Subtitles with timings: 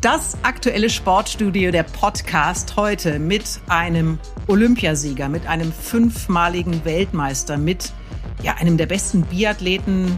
[0.00, 7.92] Das aktuelle Sportstudio, der Podcast heute mit einem Olympiasieger, mit einem fünfmaligen Weltmeister, mit
[8.44, 10.16] ja, einem der besten Biathleten,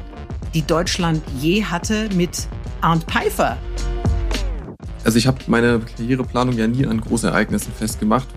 [0.53, 2.47] die Deutschland je hatte, mit
[2.83, 3.57] Arndt Pfeiffer.
[5.03, 8.29] Also ich habe meine Karriereplanung ja nie an Großereignissen festgemacht,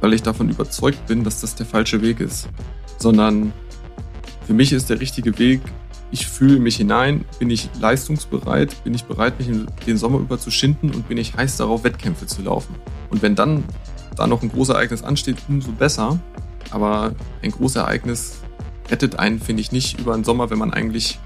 [0.00, 2.48] weil ich davon überzeugt bin, dass das der falsche Weg ist.
[2.96, 3.52] Sondern
[4.46, 5.60] für mich ist der richtige Weg,
[6.10, 9.50] ich fühle mich hinein, bin ich leistungsbereit, bin ich bereit, mich
[9.86, 12.74] den Sommer über zu schinden und bin ich heiß darauf, Wettkämpfe zu laufen.
[13.10, 13.64] Und wenn dann
[14.16, 16.18] da noch ein großes Ereignis ansteht, umso besser.
[16.70, 18.40] Aber ein großes Ereignis
[18.90, 21.18] rettet einen, finde ich, nicht über den Sommer, wenn man eigentlich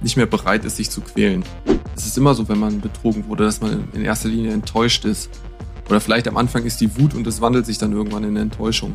[0.00, 1.44] nicht mehr bereit ist, sich zu quälen.
[1.96, 5.30] Es ist immer so, wenn man betrogen wurde, dass man in erster Linie enttäuscht ist.
[5.88, 8.92] Oder vielleicht am Anfang ist die Wut und es wandelt sich dann irgendwann in Enttäuschung.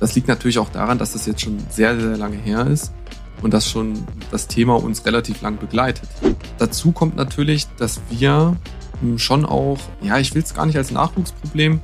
[0.00, 2.92] Das liegt natürlich auch daran, dass das jetzt schon sehr, sehr lange her ist
[3.42, 6.08] und dass schon das Thema uns relativ lang begleitet.
[6.58, 8.56] Dazu kommt natürlich, dass wir
[9.00, 11.80] hm, schon auch, ja, ich will es gar nicht als Nachwuchsproblem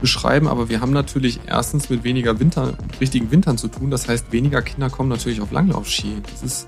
[0.00, 3.90] beschreiben, aber wir haben natürlich erstens mit weniger Winter, richtigen Wintern zu tun.
[3.90, 6.16] Das heißt, weniger Kinder kommen natürlich auf Langlaufski.
[6.30, 6.66] Das ist,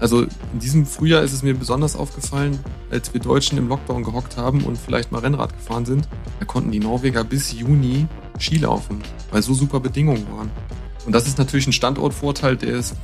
[0.00, 2.58] also in diesem Frühjahr ist es mir besonders aufgefallen,
[2.90, 6.08] als wir Deutschen im Lockdown gehockt haben und vielleicht mal Rennrad gefahren sind.
[6.40, 8.06] Da konnten die Norweger bis Juni
[8.38, 10.50] Ski laufen, weil so super Bedingungen waren.
[11.06, 12.94] Und das ist natürlich ein Standortvorteil, der es,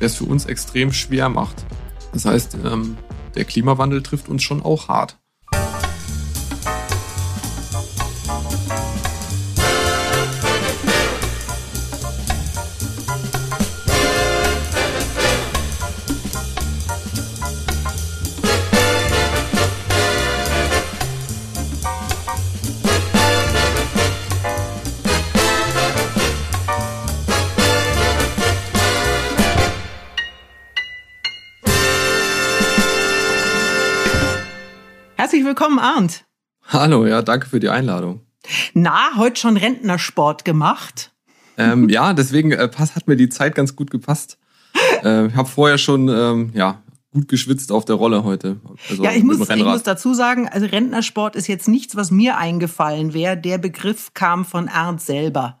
[0.00, 1.64] der es für uns extrem schwer macht.
[2.12, 2.96] Das heißt, ähm,
[3.34, 5.18] der Klimawandel trifft uns schon auch hart.
[35.90, 36.24] Arndt.
[36.68, 38.20] Hallo, ja, danke für die Einladung.
[38.74, 41.12] Na, heute schon Rentnersport gemacht?
[41.58, 44.38] Ähm, ja, deswegen äh, hat mir die Zeit ganz gut gepasst.
[45.02, 48.60] Äh, ich habe vorher schon ähm, ja, gut geschwitzt auf der Rolle heute.
[48.90, 52.36] Also ja, ich muss, ich muss dazu sagen, also Rentnersport ist jetzt nichts, was mir
[52.36, 53.36] eingefallen wäre.
[53.36, 55.60] Der Begriff kam von Arndt selber.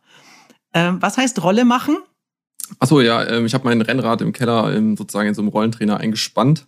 [0.74, 1.96] Ähm, was heißt Rolle machen?
[2.78, 5.96] Achso, ja, ähm, ich habe mein Rennrad im Keller ähm, sozusagen in so einem Rollentrainer
[5.96, 6.66] eingespannt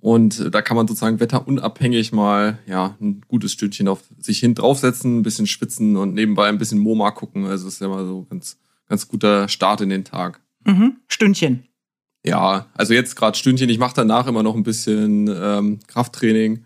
[0.00, 5.18] und da kann man sozusagen wetterunabhängig mal ja, ein gutes Stündchen auf sich hin draufsetzen,
[5.18, 7.46] ein bisschen schwitzen und nebenbei ein bisschen MoMA gucken.
[7.46, 8.58] Also ist ja mal so ganz,
[8.88, 10.40] ganz guter Start in den Tag.
[10.64, 10.98] Mhm.
[11.08, 11.64] Stündchen.
[12.24, 13.68] Ja, also jetzt gerade Stündchen.
[13.70, 16.64] Ich mache danach immer noch ein bisschen ähm, Krafttraining.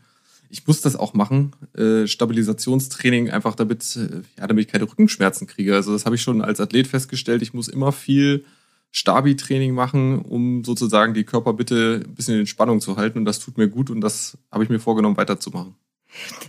[0.51, 5.47] Ich muss das auch machen, äh, Stabilisationstraining, einfach damit, äh, ja, damit ich keine Rückenschmerzen
[5.47, 5.75] kriege.
[5.75, 7.41] Also das habe ich schon als Athlet festgestellt.
[7.41, 8.45] Ich muss immer viel
[8.93, 13.19] Stabi-Training machen, um sozusagen die Körperbitte ein bisschen in Spannung zu halten.
[13.19, 15.75] Und das tut mir gut und das habe ich mir vorgenommen, weiterzumachen.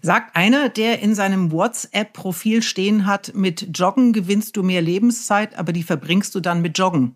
[0.02, 5.72] Sagt einer, der in seinem WhatsApp-Profil stehen hat, mit Joggen gewinnst du mehr Lebenszeit, aber
[5.72, 7.16] die verbringst du dann mit Joggen.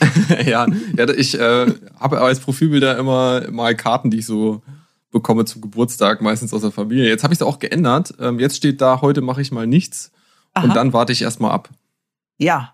[0.46, 1.66] ja, ja, ich äh,
[2.00, 4.62] habe als Profilbilder immer mal Karten, die ich so
[5.10, 7.06] bekomme zum Geburtstag, meistens aus der Familie.
[7.06, 8.14] Jetzt habe ich es auch geändert.
[8.18, 10.10] Ähm, jetzt steht da, heute mache ich mal nichts
[10.54, 10.64] Aha.
[10.64, 11.68] und dann warte ich erstmal ab.
[12.38, 12.73] Ja,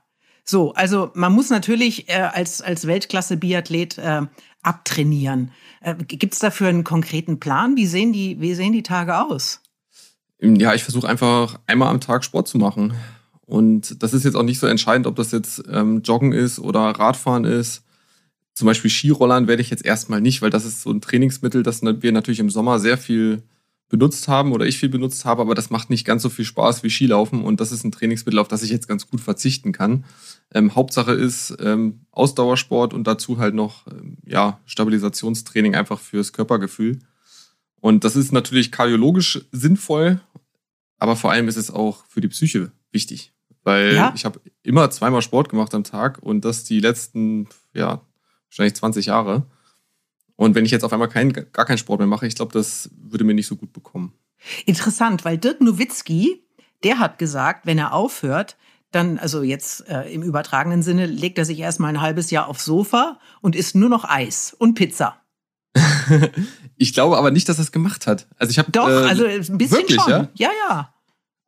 [0.51, 4.23] so, also man muss natürlich äh, als, als Weltklasse-Biathlet äh,
[4.63, 5.53] abtrainieren.
[5.81, 7.77] Äh, Gibt es dafür einen konkreten Plan?
[7.77, 9.61] Wie sehen die, wie sehen die Tage aus?
[10.41, 12.95] Ja, ich versuche einfach einmal am Tag Sport zu machen.
[13.47, 16.81] Und das ist jetzt auch nicht so entscheidend, ob das jetzt ähm, Joggen ist oder
[16.81, 17.85] Radfahren ist.
[18.55, 21.83] Zum Beispiel Skirollern werde ich jetzt erstmal nicht, weil das ist so ein Trainingsmittel, das
[21.83, 23.43] wir natürlich im Sommer sehr viel
[23.91, 26.83] benutzt haben oder ich viel benutzt habe, aber das macht nicht ganz so viel Spaß
[26.83, 30.05] wie Skilaufen und das ist ein Trainingsmittel, auf das ich jetzt ganz gut verzichten kann.
[30.55, 37.01] Ähm, Hauptsache ist ähm, Ausdauersport und dazu halt noch ähm, ja, Stabilisationstraining einfach fürs Körpergefühl.
[37.81, 40.21] Und das ist natürlich kardiologisch sinnvoll,
[40.99, 43.33] aber vor allem ist es auch für die Psyche wichtig,
[43.65, 44.13] weil ja.
[44.15, 48.03] ich habe immer zweimal Sport gemacht am Tag und das die letzten, ja,
[48.49, 49.47] wahrscheinlich 20 Jahre.
[50.41, 52.89] Und wenn ich jetzt auf einmal kein, gar keinen Sport mehr mache, ich glaube, das
[52.97, 54.15] würde mir nicht so gut bekommen.
[54.65, 56.43] Interessant, weil Dirk Nowitzki,
[56.83, 58.57] der hat gesagt, wenn er aufhört,
[58.91, 62.65] dann, also jetzt äh, im übertragenen Sinne, legt er sich erstmal ein halbes Jahr aufs
[62.65, 65.21] Sofa und isst nur noch Eis und Pizza.
[66.79, 68.27] ich glaube aber nicht, dass er es gemacht hat.
[68.39, 70.11] Also ich habe doch, äh, also ein bisschen wirklich, schon.
[70.11, 70.49] Ja, ja.
[70.71, 70.95] ja.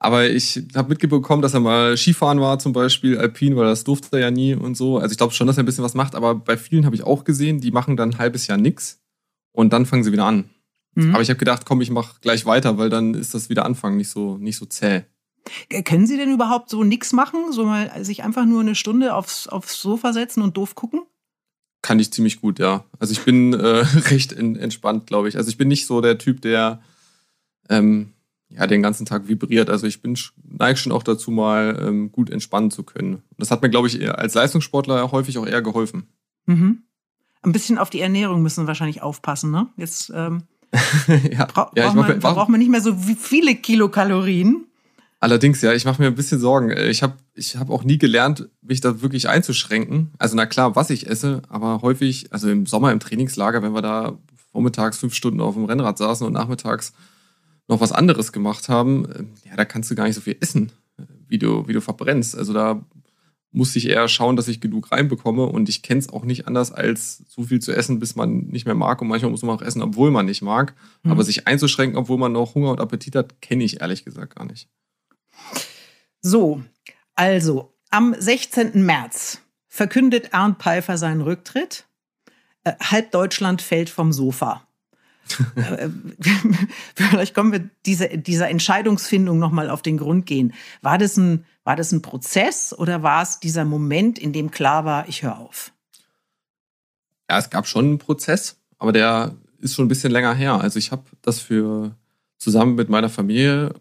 [0.04, 4.16] Aber ich habe mitbekommen, dass er mal Skifahren war, zum Beispiel Alpin, weil das durfte
[4.16, 4.98] er ja nie und so.
[4.98, 7.04] Also ich glaube schon, dass er ein bisschen was macht, aber bei vielen habe ich
[7.04, 9.00] auch gesehen, die machen dann ein halbes Jahr nichts
[9.52, 10.50] und dann fangen sie wieder an.
[10.96, 11.14] Mhm.
[11.14, 13.96] Aber ich habe gedacht, komm, ich mache gleich weiter, weil dann ist das wieder anfangen
[13.96, 15.02] nicht so, nicht so zäh.
[15.84, 17.52] Können Sie denn überhaupt so nichts machen?
[17.52, 21.02] So mal sich einfach nur eine Stunde aufs, aufs Sofa setzen und doof gucken?
[21.80, 22.84] Kann ich ziemlich gut, ja.
[22.98, 23.56] Also ich bin äh,
[24.10, 25.36] recht in, entspannt, glaube ich.
[25.36, 26.82] Also ich bin nicht so der Typ, der
[27.68, 28.12] ähm,
[28.56, 29.70] ja, den ganzen Tag vibriert.
[29.70, 33.22] Also ich bin neige schon auch dazu, mal ähm, gut entspannen zu können.
[33.38, 36.08] Das hat mir, glaube ich, als Leistungssportler häufig auch eher geholfen.
[36.46, 36.82] Mhm.
[37.42, 39.68] Ein bisschen auf die Ernährung müssen wir wahrscheinlich aufpassen, ne?
[39.76, 40.42] Jetzt ähm,
[41.30, 44.66] ja, bra ja, braucht, man, braucht man nicht mehr so viele Kilokalorien.
[45.20, 46.70] Allerdings, ja, ich mache mir ein bisschen Sorgen.
[46.70, 50.10] Ich habe ich hab auch nie gelernt, mich da wirklich einzuschränken.
[50.18, 53.82] Also na klar, was ich esse, aber häufig, also im Sommer im Trainingslager, wenn wir
[53.82, 54.18] da
[54.50, 56.92] vormittags fünf Stunden auf dem Rennrad saßen und nachmittags
[57.68, 60.72] noch was anderes gemacht haben, äh, ja, da kannst du gar nicht so viel essen,
[61.28, 62.36] wie du, wie du verbrennst.
[62.36, 62.84] Also da
[63.52, 66.72] muss ich eher schauen, dass ich genug reinbekomme und ich kenne es auch nicht anders,
[66.72, 69.62] als so viel zu essen, bis man nicht mehr mag und manchmal muss man auch
[69.62, 70.74] essen, obwohl man nicht mag.
[71.02, 71.12] Mhm.
[71.12, 74.46] Aber sich einzuschränken, obwohl man noch Hunger und Appetit hat, kenne ich ehrlich gesagt gar
[74.46, 74.68] nicht.
[76.22, 76.62] So,
[77.14, 78.84] also am 16.
[78.84, 81.84] März verkündet Arndt Pfeiffer seinen Rücktritt.
[82.64, 84.66] Äh, halb Deutschland fällt vom Sofa.
[85.56, 85.88] Äh,
[86.94, 90.52] vielleicht kommen wir dieser, dieser Entscheidungsfindung nochmal auf den Grund gehen.
[90.80, 94.84] War das, ein, war das ein Prozess oder war es dieser Moment, in dem klar
[94.84, 95.72] war, ich höre auf?
[97.30, 100.60] Ja, es gab schon einen Prozess, aber der ist schon ein bisschen länger her.
[100.60, 101.96] Also ich habe das für
[102.38, 103.74] zusammen mit meiner Familie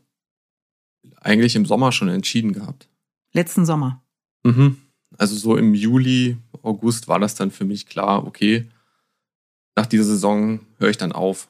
[1.19, 2.87] eigentlich im Sommer schon entschieden gehabt.
[3.33, 4.03] Letzten Sommer.
[4.43, 4.77] Mhm.
[5.17, 8.69] Also so im Juli, August war das dann für mich klar, okay,
[9.75, 11.47] nach dieser Saison höre ich dann auf.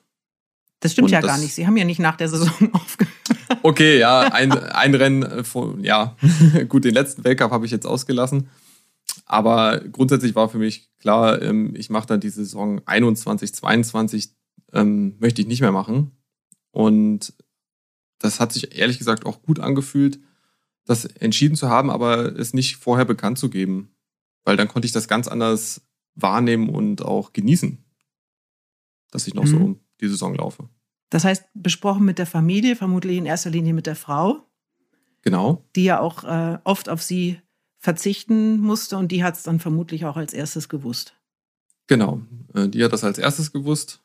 [0.80, 1.54] Das stimmt Und ja das, gar nicht.
[1.54, 3.14] Sie haben ja nicht nach der Saison aufgehört.
[3.62, 5.44] Okay, ja, ein, ein Rennen, äh,
[5.82, 6.18] ja,
[6.70, 8.50] gut, den letzten Weltcup habe ich jetzt ausgelassen.
[9.26, 14.32] Aber grundsätzlich war für mich klar, ähm, ich mache dann die Saison 21, 22,
[14.74, 16.12] ähm, möchte ich nicht mehr machen.
[16.72, 17.34] Und
[18.20, 20.20] das hat sich ehrlich gesagt auch gut angefühlt,
[20.86, 23.94] das entschieden zu haben, aber es nicht vorher bekannt zu geben.
[24.44, 25.82] Weil dann konnte ich das ganz anders
[26.16, 27.84] wahrnehmen und auch genießen
[29.12, 29.48] dass ich noch mhm.
[29.48, 30.68] so die Saison laufe.
[31.10, 34.48] Das heißt, besprochen mit der Familie, vermutlich in erster Linie mit der Frau.
[35.22, 35.64] Genau.
[35.76, 37.40] Die ja auch äh, oft auf sie
[37.78, 41.16] verzichten musste und die hat es dann vermutlich auch als erstes gewusst.
[41.88, 42.22] Genau,
[42.54, 44.02] äh, die hat das als erstes gewusst.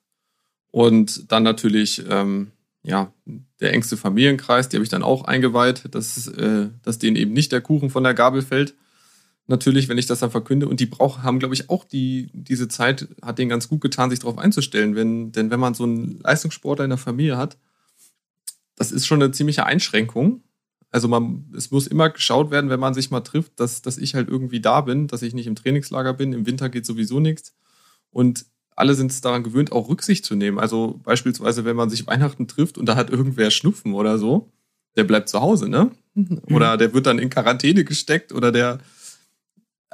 [0.73, 2.51] Und dann natürlich, ähm,
[2.83, 3.13] ja,
[3.61, 7.53] der engste Familienkreis, die habe ich dann auch eingeweiht, dass, äh, dass denen eben nicht
[7.53, 8.75] der Kuchen von der Gabel fällt
[9.47, 10.69] natürlich, wenn ich das dann verkünde.
[10.69, 14.11] Und die brauchen, haben, glaube ich, auch die, diese Zeit, hat denen ganz gut getan,
[14.11, 14.95] sich darauf einzustellen.
[14.95, 17.57] Wenn, denn wenn man so einen Leistungssportler in der Familie hat,
[18.77, 20.43] das ist schon eine ziemliche Einschränkung.
[20.91, 24.15] Also man, es muss immer geschaut werden, wenn man sich mal trifft, dass, dass ich
[24.15, 26.33] halt irgendwie da bin, dass ich nicht im Trainingslager bin.
[26.33, 27.55] Im Winter geht sowieso nichts.
[28.11, 28.47] Und
[28.77, 30.59] alle sind es daran gewöhnt, auch Rücksicht zu nehmen.
[30.59, 34.53] Also beispielsweise, wenn man sich Weihnachten trifft und da hat irgendwer Schnupfen oder so,
[34.97, 35.91] der bleibt zu Hause, ne?
[36.15, 36.43] Mhm.
[36.51, 38.79] Oder der wird dann in Quarantäne gesteckt oder der,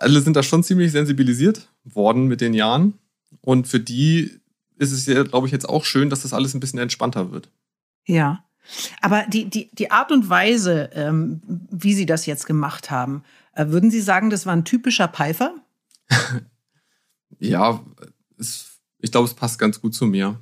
[0.03, 2.95] alle sind da schon ziemlich sensibilisiert worden mit den Jahren.
[3.41, 4.41] Und für die
[4.77, 7.49] ist es ja, glaube ich, jetzt auch schön, dass das alles ein bisschen entspannter wird.
[8.05, 8.45] Ja.
[9.01, 11.41] Aber die, die, die Art und Weise, ähm,
[11.71, 13.23] wie Sie das jetzt gemacht haben,
[13.55, 15.55] äh, würden Sie sagen, das war ein typischer Pfeifer?
[17.39, 17.85] ja,
[18.39, 20.41] es, ich glaube, es passt ganz gut zu mir.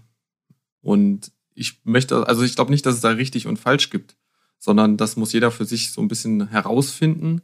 [0.82, 4.16] Und ich möchte, also ich glaube nicht, dass es da richtig und falsch gibt,
[4.58, 7.42] sondern das muss jeder für sich so ein bisschen herausfinden.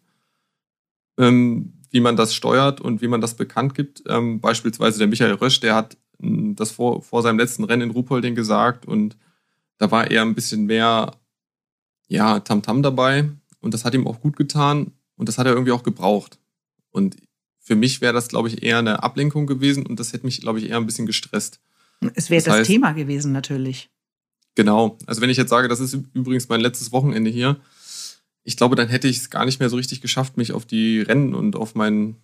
[1.19, 4.03] Ähm, wie man das steuert und wie man das bekannt gibt.
[4.07, 7.91] Ähm, beispielsweise der Michael Rösch, der hat hm, das vor, vor seinem letzten Rennen in
[7.91, 9.17] Ruhpolding gesagt und
[9.79, 11.13] da war eher ein bisschen mehr,
[12.07, 15.55] ja, Tamtam -Tam dabei und das hat ihm auch gut getan und das hat er
[15.55, 16.39] irgendwie auch gebraucht.
[16.91, 17.17] Und
[17.61, 20.59] für mich wäre das, glaube ich, eher eine Ablenkung gewesen und das hätte mich, glaube
[20.59, 21.61] ich, eher ein bisschen gestresst.
[22.15, 23.89] Es wäre das, das heißt, Thema gewesen, natürlich.
[24.55, 24.99] Genau.
[25.07, 27.57] Also wenn ich jetzt sage, das ist übrigens mein letztes Wochenende hier,
[28.47, 31.01] ich glaube, dann hätte ich es gar nicht mehr so richtig geschafft, mich auf die
[31.01, 32.15] Rennen und auf meinen,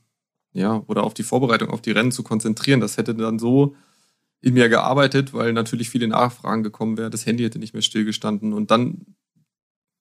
[0.53, 2.81] ja, oder auf die Vorbereitung auf die Rennen zu konzentrieren.
[2.81, 3.75] Das hätte dann so
[4.41, 7.11] in mir gearbeitet, weil natürlich viele Nachfragen gekommen wären.
[7.11, 9.05] Das Handy hätte nicht mehr stillgestanden und dann,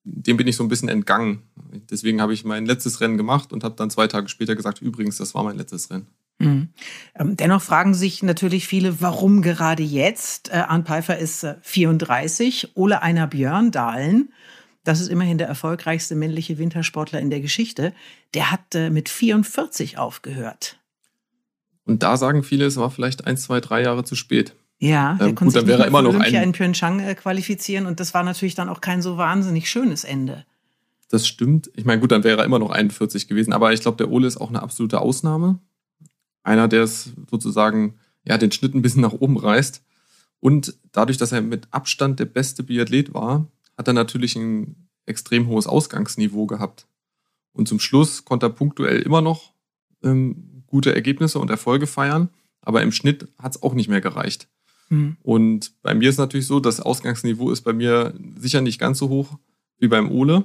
[0.04, 1.42] dem bin ich so ein bisschen entgangen.
[1.90, 5.16] Deswegen habe ich mein letztes Rennen gemacht und habe dann zwei Tage später gesagt, übrigens,
[5.16, 6.06] das war mein letztes Rennen.
[6.38, 6.68] Mhm.
[7.18, 10.50] Dennoch fragen sich natürlich viele, warum gerade jetzt?
[10.50, 14.32] Äh, Arndt Pfeiffer ist 34, äh, Ole Einer Björn Dahlen
[14.84, 17.94] das ist immerhin der erfolgreichste männliche Wintersportler in der Geschichte,
[18.34, 20.78] der hat äh, mit 44 aufgehört.
[21.84, 24.54] Und da sagen viele, es war vielleicht ein, zwei, drei Jahre zu spät.
[24.78, 26.48] Ja, der ähm, konnte gut, sich nicht immer noch Olympia ein...
[26.48, 30.44] in Pyeongchang äh, qualifizieren und das war natürlich dann auch kein so wahnsinnig schönes Ende.
[31.08, 31.70] Das stimmt.
[31.76, 34.26] Ich meine, gut, dann wäre er immer noch 41 gewesen, aber ich glaube, der Ole
[34.26, 35.58] ist auch eine absolute Ausnahme.
[36.42, 39.82] Einer, der es sozusagen, ja, den Schnitt ein bisschen nach oben reißt.
[40.40, 43.46] Und dadurch, dass er mit Abstand der beste Biathlet war,
[43.82, 46.86] hat er natürlich ein extrem hohes Ausgangsniveau gehabt.
[47.52, 49.52] Und zum Schluss konnte er punktuell immer noch
[50.04, 52.28] ähm, gute Ergebnisse und Erfolge feiern,
[52.60, 54.48] aber im Schnitt hat es auch nicht mehr gereicht.
[54.88, 55.16] Mhm.
[55.22, 59.08] Und bei mir ist natürlich so, das Ausgangsniveau ist bei mir sicher nicht ganz so
[59.08, 59.36] hoch
[59.78, 60.44] wie beim Ole.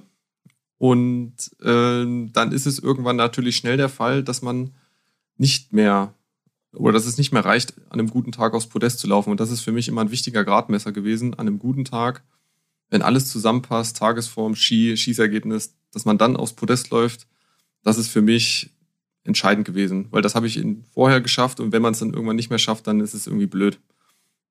[0.80, 4.72] Und äh, dann ist es irgendwann natürlich schnell der Fall, dass man
[5.38, 6.14] nicht mehr
[6.74, 9.30] oder dass es nicht mehr reicht, an einem guten Tag aufs Podest zu laufen.
[9.30, 11.34] Und das ist für mich immer ein wichtiger Gradmesser gewesen.
[11.36, 12.24] An einem guten Tag,
[12.90, 17.28] wenn alles zusammenpasst, Tagesform, Ski, Schießergebnis, dass man dann aufs Podest läuft,
[17.84, 18.72] das ist für mich
[19.24, 20.64] entscheidend gewesen, weil das habe ich
[20.94, 23.48] vorher geschafft und wenn man es dann irgendwann nicht mehr schafft, dann ist es irgendwie
[23.48, 23.80] blöd.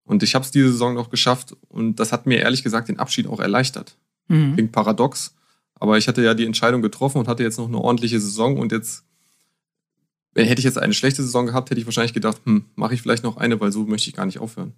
[0.05, 2.99] Und ich habe es diese Saison noch geschafft und das hat mir ehrlich gesagt den
[2.99, 3.97] Abschied auch erleichtert.
[4.29, 4.55] Mhm.
[4.55, 5.35] Klingt paradox,
[5.75, 8.71] aber ich hatte ja die Entscheidung getroffen und hatte jetzt noch eine ordentliche Saison und
[8.71, 9.05] jetzt
[10.35, 13.25] hätte ich jetzt eine schlechte Saison gehabt, hätte ich wahrscheinlich gedacht, hm, mache ich vielleicht
[13.25, 14.75] noch eine, weil so möchte ich gar nicht aufhören.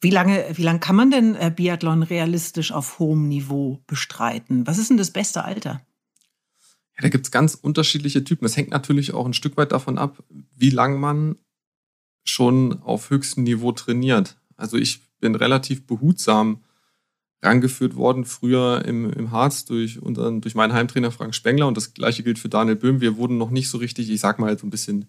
[0.00, 4.66] Wie lange, wie lange kann man denn äh, Biathlon realistisch auf hohem Niveau bestreiten?
[4.66, 5.80] Was ist denn das beste Alter?
[6.96, 8.44] Ja, da gibt es ganz unterschiedliche Typen.
[8.44, 10.22] Es hängt natürlich auch ein Stück weit davon ab,
[10.54, 11.36] wie lange man
[12.24, 14.36] schon auf höchstem Niveau trainiert.
[14.56, 16.62] Also ich bin relativ behutsam
[17.42, 21.94] rangeführt worden, früher im, im Harz durch, unseren, durch meinen Heimtrainer Frank Spengler und das
[21.94, 23.00] gleiche gilt für Daniel Böhm.
[23.00, 25.06] Wir wurden noch nicht so richtig, ich sag mal, so ein bisschen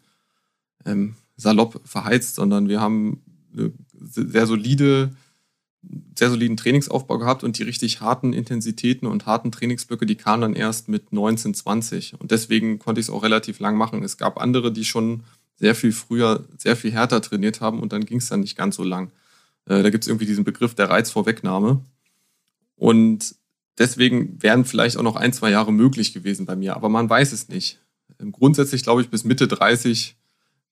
[0.86, 5.12] ähm, salopp verheizt, sondern wir haben eine sehr solide
[6.18, 10.54] sehr soliden Trainingsaufbau gehabt und die richtig harten Intensitäten und harten Trainingsblöcke, die kamen dann
[10.54, 12.20] erst mit 19, 20.
[12.20, 14.04] Und deswegen konnte ich es auch relativ lang machen.
[14.04, 15.24] Es gab andere, die schon
[15.56, 18.76] sehr viel früher, sehr viel härter trainiert haben und dann ging es dann nicht ganz
[18.76, 19.12] so lang.
[19.66, 21.82] Äh, da gibt es irgendwie diesen Begriff der Reizvorwegnahme.
[22.76, 23.36] Und
[23.78, 27.32] deswegen wären vielleicht auch noch ein, zwei Jahre möglich gewesen bei mir, aber man weiß
[27.32, 27.80] es nicht.
[28.20, 30.16] Ähm, grundsätzlich glaube ich bis Mitte 30,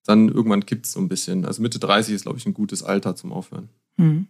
[0.07, 1.45] dann irgendwann kippt es so ein bisschen.
[1.45, 3.69] Also Mitte 30 ist, glaube ich, ein gutes Alter zum Aufhören.
[3.97, 4.27] Hm.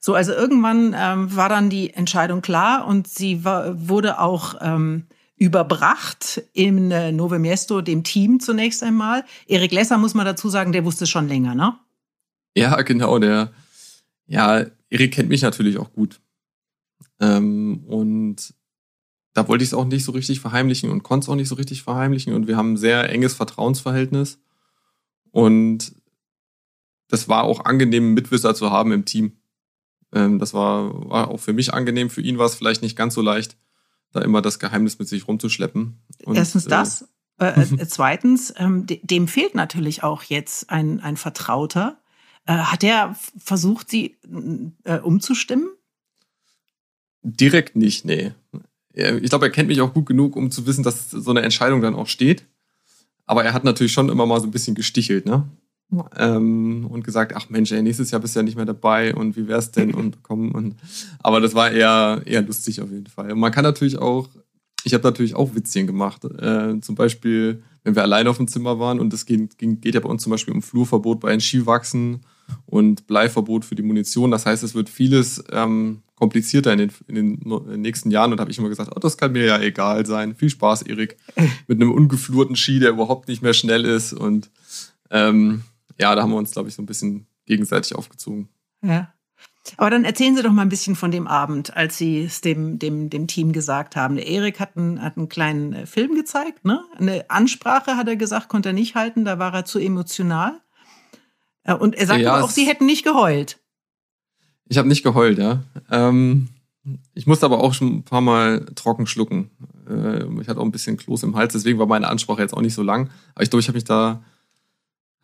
[0.00, 5.06] So, also irgendwann ähm, war dann die Entscheidung klar und sie war, wurde auch ähm,
[5.36, 9.24] überbracht in äh, Nove Miesto, dem Team zunächst einmal.
[9.46, 11.78] Erik Lesser, muss man dazu sagen, der wusste schon länger, ne?
[12.56, 13.52] Ja, genau, der,
[14.26, 16.20] ja, Erik kennt mich natürlich auch gut.
[17.20, 18.54] Ähm, und
[19.32, 21.56] da wollte ich es auch nicht so richtig verheimlichen und konnte es auch nicht so
[21.56, 22.34] richtig verheimlichen.
[22.34, 24.38] Und wir haben ein sehr enges Vertrauensverhältnis.
[25.34, 25.96] Und
[27.08, 29.32] das war auch angenehm, Mitwisser zu haben im Team.
[30.12, 32.08] Ähm, das war, war auch für mich angenehm.
[32.08, 33.56] Für ihn war es vielleicht nicht ganz so leicht,
[34.12, 35.98] da immer das Geheimnis mit sich rumzuschleppen.
[36.24, 37.08] Und, Erstens äh, das.
[37.40, 42.00] Äh, äh, zweitens, ähm, dem fehlt natürlich auch jetzt ein, ein Vertrauter.
[42.46, 44.16] Äh, hat er versucht, sie
[44.84, 45.68] äh, umzustimmen?
[47.22, 48.34] Direkt nicht, nee.
[48.92, 51.80] Ich glaube, er kennt mich auch gut genug, um zu wissen, dass so eine Entscheidung
[51.80, 52.46] dann auch steht.
[53.26, 55.48] Aber er hat natürlich schon immer mal so ein bisschen gestichelt, ne?
[56.16, 59.36] ähm, und gesagt, ach Mensch, ey, nächstes Jahr bist du ja nicht mehr dabei und
[59.36, 60.76] wie wär's denn und komm und
[61.20, 63.32] aber das war eher eher lustig auf jeden Fall.
[63.32, 64.28] Und man kann natürlich auch,
[64.84, 66.24] ich habe natürlich auch Witzchen gemacht.
[66.24, 69.94] Äh, zum Beispiel, wenn wir allein auf dem Zimmer waren und es ging, ging, geht
[69.94, 72.20] ja bei uns zum Beispiel um Flurverbot bei den Skiwachsen
[72.66, 74.30] und Bleiverbot für die Munition.
[74.30, 78.50] Das heißt, es wird vieles ähm, komplizierter in den, in den nächsten Jahren und habe
[78.50, 80.34] ich immer gesagt, oh, das kann mir ja egal sein.
[80.34, 81.16] Viel Spaß, Erik,
[81.66, 84.50] mit einem ungeflurten Ski, der überhaupt nicht mehr schnell ist und
[85.10, 85.62] ähm,
[86.00, 88.48] ja, da haben wir uns, glaube ich, so ein bisschen gegenseitig aufgezogen.
[88.82, 89.12] Ja.
[89.78, 92.78] Aber dann erzählen Sie doch mal ein bisschen von dem Abend, als Sie es dem,
[92.78, 94.16] dem, dem Team gesagt haben.
[94.16, 96.84] Der Erik hat einen, hat einen kleinen äh, Film gezeigt, ne?
[96.98, 100.60] Eine Ansprache hat er gesagt, konnte er nicht halten, da war er zu emotional.
[101.64, 103.58] Äh, und er sagte ja, auch, Sie hätten nicht geheult.
[104.66, 105.62] Ich habe nicht geheult, ja.
[105.90, 106.48] Ähm,
[107.14, 109.50] ich musste aber auch schon ein paar Mal trocken schlucken.
[109.88, 112.62] Äh, ich hatte auch ein bisschen Kloß im Hals, deswegen war meine Ansprache jetzt auch
[112.62, 113.10] nicht so lang.
[113.34, 114.22] Aber ich glaube, ich habe mich da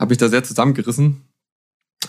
[0.00, 1.22] habe mich da sehr zusammengerissen.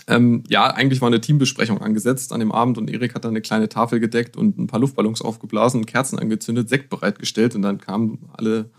[0.08, 3.42] Ähm, ja, eigentlich war eine Teambesprechung angesetzt an dem Abend und Erik hat dann eine
[3.42, 7.78] kleine Tafel gedeckt und ein paar Luftballons aufgeblasen und Kerzen angezündet, Sekt bereitgestellt und dann
[7.78, 8.70] kamen alle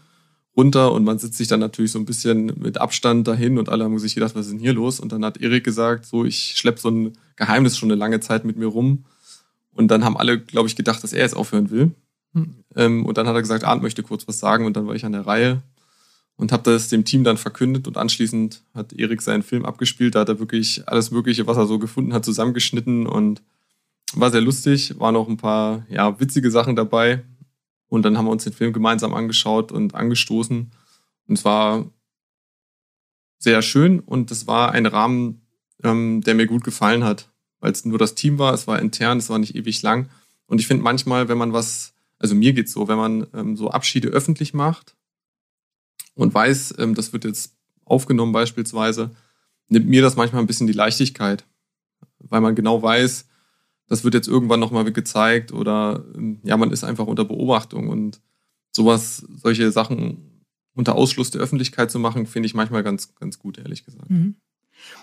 [0.55, 3.83] runter und man sitzt sich dann natürlich so ein bisschen mit Abstand dahin und alle
[3.83, 4.99] haben sich gedacht, was ist denn hier los?
[4.99, 8.45] Und dann hat Erik gesagt, so, ich schlepp so ein Geheimnis schon eine lange Zeit
[8.45, 9.05] mit mir rum.
[9.71, 11.91] Und dann haben alle, glaube ich, gedacht, dass er jetzt aufhören will.
[12.33, 12.55] Hm.
[12.75, 15.05] Ähm, und dann hat er gesagt, Arndt möchte kurz was sagen und dann war ich
[15.05, 15.63] an der Reihe
[16.35, 20.15] und habe das dem Team dann verkündet und anschließend hat Erik seinen Film abgespielt.
[20.15, 23.41] Da hat er wirklich alles Mögliche, was er so gefunden hat, zusammengeschnitten und
[24.13, 24.99] war sehr lustig.
[24.99, 27.23] Waren auch ein paar ja, witzige Sachen dabei.
[27.93, 30.71] Und dann haben wir uns den Film gemeinsam angeschaut und angestoßen.
[31.27, 31.85] Und es war
[33.37, 35.45] sehr schön und es war ein Rahmen,
[35.83, 39.19] ähm, der mir gut gefallen hat, weil es nur das Team war, es war intern,
[39.19, 40.09] es war nicht ewig lang.
[40.47, 43.69] Und ich finde manchmal, wenn man was, also mir geht's so, wenn man ähm, so
[43.69, 44.95] Abschiede öffentlich macht,
[46.15, 49.11] und weiß, ähm, das wird jetzt aufgenommen beispielsweise,
[49.67, 51.45] nimmt mir das manchmal ein bisschen die Leichtigkeit,
[52.17, 53.27] weil man genau weiß,
[53.87, 58.21] das wird jetzt irgendwann nochmal gezeigt oder ähm, ja, man ist einfach unter Beobachtung und
[58.71, 63.57] sowas, solche Sachen unter Ausschluss der Öffentlichkeit zu machen, finde ich manchmal ganz, ganz gut,
[63.57, 64.09] ehrlich gesagt.
[64.09, 64.35] Mhm.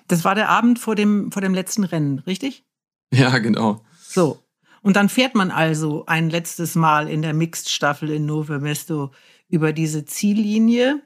[0.08, 2.64] Das war der Abend vor dem, vor dem letzten Rennen, richtig?
[3.12, 3.84] Ja, genau.
[4.02, 4.42] So.
[4.82, 9.12] Und dann fährt man also ein letztes Mal in der Mixed-Staffel in Novo Mesto
[9.48, 11.02] über diese Ziellinie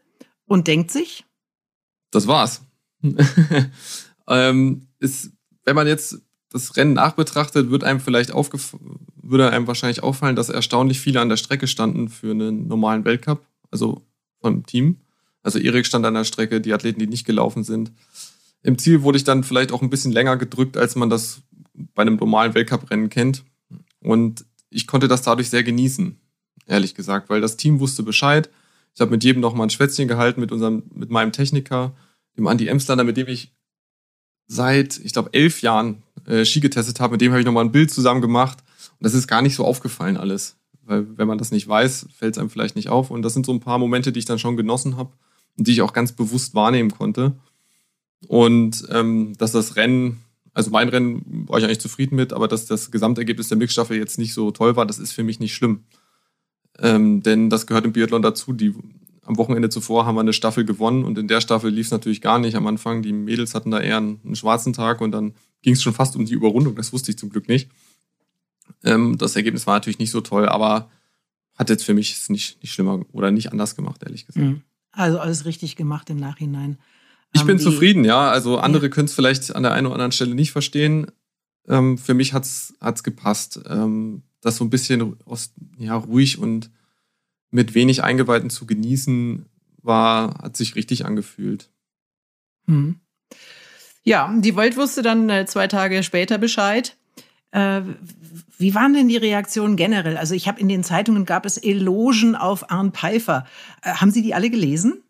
[0.46, 1.24] und denkt sich?
[2.10, 2.62] Das war's.
[4.28, 5.32] ähm, ist,
[5.64, 6.23] wenn man jetzt
[6.54, 11.36] das Rennen nachbetrachtet, wird einem vielleicht würde einem wahrscheinlich auffallen, dass erstaunlich viele an der
[11.36, 14.02] Strecke standen für einen normalen Weltcup, also
[14.40, 15.00] vom Team.
[15.42, 17.90] Also Erik stand an der Strecke, die Athleten, die nicht gelaufen sind.
[18.62, 21.42] Im Ziel wurde ich dann vielleicht auch ein bisschen länger gedrückt, als man das
[21.74, 23.42] bei einem normalen Weltcup-Rennen kennt.
[24.00, 26.20] Und ich konnte das dadurch sehr genießen,
[26.66, 28.48] ehrlich gesagt, weil das Team wusste Bescheid.
[28.94, 31.96] Ich habe mit jedem noch mal ein Schwätzchen gehalten, mit unserem, mit meinem Techniker,
[32.36, 33.52] dem Andi Emslander, mit dem ich
[34.46, 37.12] seit, ich glaube, elf Jahren äh, Ski getestet habe.
[37.12, 38.58] Mit dem habe ich noch mal ein Bild zusammen gemacht.
[38.98, 40.56] Und das ist gar nicht so aufgefallen alles.
[40.82, 43.10] Weil wenn man das nicht weiß, fällt es einem vielleicht nicht auf.
[43.10, 45.12] Und das sind so ein paar Momente, die ich dann schon genossen habe
[45.56, 47.32] und die ich auch ganz bewusst wahrnehmen konnte.
[48.28, 52.66] Und ähm, dass das Rennen also mein Rennen war ich eigentlich zufrieden mit, aber dass
[52.66, 55.82] das Gesamtergebnis der Mixstaffel jetzt nicht so toll war, das ist für mich nicht schlimm.
[56.78, 58.52] Ähm, denn das gehört im Biathlon dazu.
[58.52, 58.72] Die,
[59.24, 62.20] am Wochenende zuvor haben wir eine Staffel gewonnen und in der Staffel lief es natürlich
[62.20, 63.02] gar nicht am Anfang.
[63.02, 66.16] Die Mädels hatten da eher einen, einen schwarzen Tag und dann ging es schon fast
[66.16, 66.74] um die Überrundung.
[66.76, 67.70] Das wusste ich zum Glück nicht.
[68.82, 70.90] Ähm, das Ergebnis war natürlich nicht so toll, aber
[71.54, 74.44] hat jetzt für mich nicht, nicht schlimmer oder nicht anders gemacht, ehrlich gesagt.
[74.44, 74.62] Mhm.
[74.92, 76.78] Also alles richtig gemacht im Nachhinein.
[77.32, 78.30] Ich bin zufrieden, ja.
[78.30, 78.88] Also andere ja.
[78.90, 81.06] können es vielleicht an der einen oder anderen Stelle nicht verstehen.
[81.66, 83.60] Ähm, für mich hat's hat's gepasst.
[83.68, 86.70] Ähm, das so ein bisschen aus, ja, ruhig und
[87.54, 89.46] mit wenig Eingeweihten zu genießen,
[89.80, 91.70] war, hat sich richtig angefühlt.
[92.66, 92.96] Hm.
[94.02, 96.96] Ja, die Welt wusste dann äh, zwei Tage später Bescheid.
[97.52, 97.82] Äh,
[98.58, 100.16] wie waren denn die Reaktionen generell?
[100.16, 103.46] Also ich habe in den Zeitungen gab es Elogen auf Arne Pfeiffer.
[103.82, 105.04] Äh, haben Sie die alle gelesen?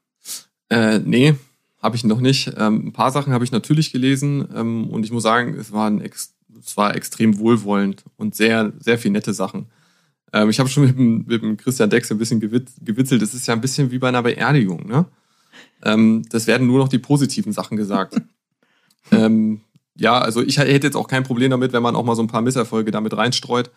[0.69, 1.35] Äh, nee,
[1.81, 2.53] habe ich noch nicht.
[2.59, 5.91] Ähm, ein paar Sachen habe ich natürlich gelesen ähm, und ich muss sagen, es war,
[6.03, 9.67] es war extrem wohlwollend und sehr, sehr viel nette Sachen.
[10.35, 13.23] Ähm, ich habe schon mit dem, mit dem Christian Dex ein bisschen gewitzelt.
[13.23, 14.85] Es ist ja ein bisschen wie bei einer Beerdigung.
[14.87, 15.07] Ne?
[15.85, 18.21] Ähm, das werden nur noch die positiven Sachen gesagt.
[19.13, 19.61] ähm,
[19.95, 22.27] ja, also ich hätte jetzt auch kein Problem damit, wenn man auch mal so ein
[22.29, 23.71] paar Misserfolge damit reinstreut.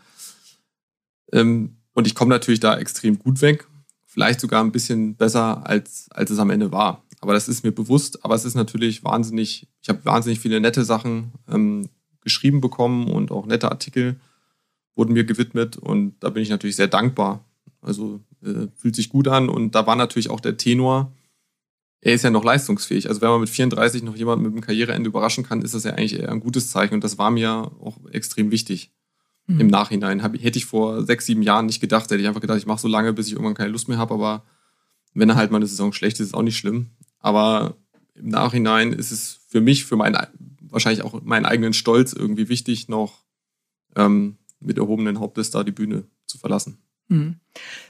[1.32, 3.68] Ähm, und ich komme natürlich da extrem gut weg.
[4.08, 7.04] Vielleicht sogar ein bisschen besser, als, als es am Ende war.
[7.22, 8.26] Aber das ist mir bewusst.
[8.26, 11.90] Aber es ist natürlich wahnsinnig, ich habe wahnsinnig viele nette Sachen ähm,
[12.22, 14.20] geschrieben bekommen und auch nette Artikel
[14.98, 15.78] wurden mir gewidmet.
[15.78, 17.46] Und da bin ich natürlich sehr dankbar.
[17.82, 19.50] Also äh, fühlt sich gut an.
[19.50, 21.14] Und da war natürlich auch der Tenor,
[22.02, 23.10] er ist ja noch leistungsfähig.
[23.10, 25.92] Also wenn man mit 34 noch jemanden mit dem Karriereende überraschen kann, ist das ja
[25.92, 26.94] eigentlich eher ein gutes Zeichen.
[26.94, 28.92] Und das war mir auch extrem wichtig.
[29.48, 29.62] Mhm.
[29.62, 32.06] Im Nachhinein hab, hätte ich vor sechs, sieben Jahren nicht gedacht.
[32.06, 34.14] Hätte ich einfach gedacht, ich mache so lange, bis ich irgendwann keine Lust mehr habe.
[34.14, 34.44] Aber
[35.14, 36.88] wenn halt mal eine Saison schlecht ist, ist auch nicht schlimm.
[37.20, 37.76] Aber
[38.14, 40.18] im Nachhinein ist es für mich, für meinen,
[40.62, 43.24] wahrscheinlich auch meinen eigenen Stolz irgendwie wichtig, noch
[43.96, 46.80] ähm, mit erhobenen Hauptes da die Bühne zu verlassen.
[47.10, 47.40] Mhm.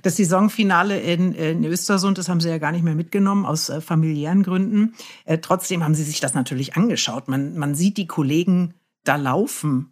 [0.03, 3.81] Das Saisonfinale in, in Östersund, das haben Sie ja gar nicht mehr mitgenommen aus äh,
[3.81, 4.93] familiären Gründen.
[5.25, 7.27] Äh, trotzdem haben Sie sich das natürlich angeschaut.
[7.27, 9.91] Man, man sieht die Kollegen da laufen.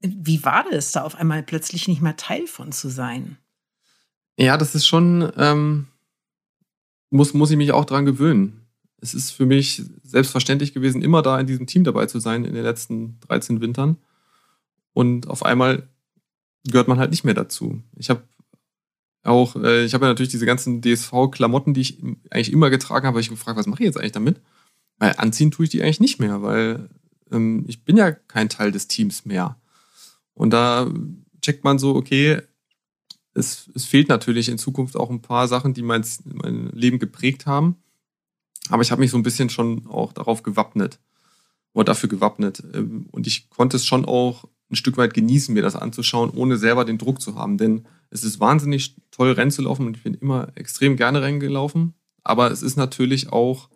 [0.00, 3.38] Wie war das, da auf einmal plötzlich nicht mehr Teil von zu sein?
[4.38, 5.86] Ja, das ist schon, ähm,
[7.08, 8.66] muss, muss ich mich auch dran gewöhnen
[9.00, 12.54] es ist für mich selbstverständlich gewesen, immer da in diesem Team dabei zu sein in
[12.54, 13.98] den letzten 13 Wintern.
[14.92, 15.88] Und auf einmal
[16.70, 17.82] gehört man halt nicht mehr dazu.
[17.96, 18.22] Ich habe
[19.22, 23.20] auch, äh, ich habe ja natürlich diese ganzen DSV-Klamotten, die ich eigentlich immer getragen habe,
[23.20, 24.40] ich gefragt, was mache ich jetzt eigentlich damit?
[24.98, 26.88] Weil anziehen tue ich die eigentlich nicht mehr, weil
[27.30, 29.56] ähm, ich bin ja kein Teil des Teams mehr.
[30.34, 30.90] Und da
[31.42, 32.42] checkt man so, okay,
[33.34, 37.46] es, es fehlt natürlich in Zukunft auch ein paar Sachen, die mein, mein Leben geprägt
[37.46, 37.76] haben.
[38.68, 40.98] Aber ich habe mich so ein bisschen schon auch darauf gewappnet
[41.72, 42.62] oder dafür gewappnet.
[42.74, 46.56] Ähm, und ich konnte es schon auch ein Stück weit genießen, mir das anzuschauen, ohne
[46.56, 47.58] selber den Druck zu haben.
[47.58, 51.40] Denn es ist wahnsinnig toll, Rennen zu laufen und ich bin immer extrem gerne Rennen
[51.40, 51.94] gelaufen.
[52.24, 53.68] Aber es ist natürlich auch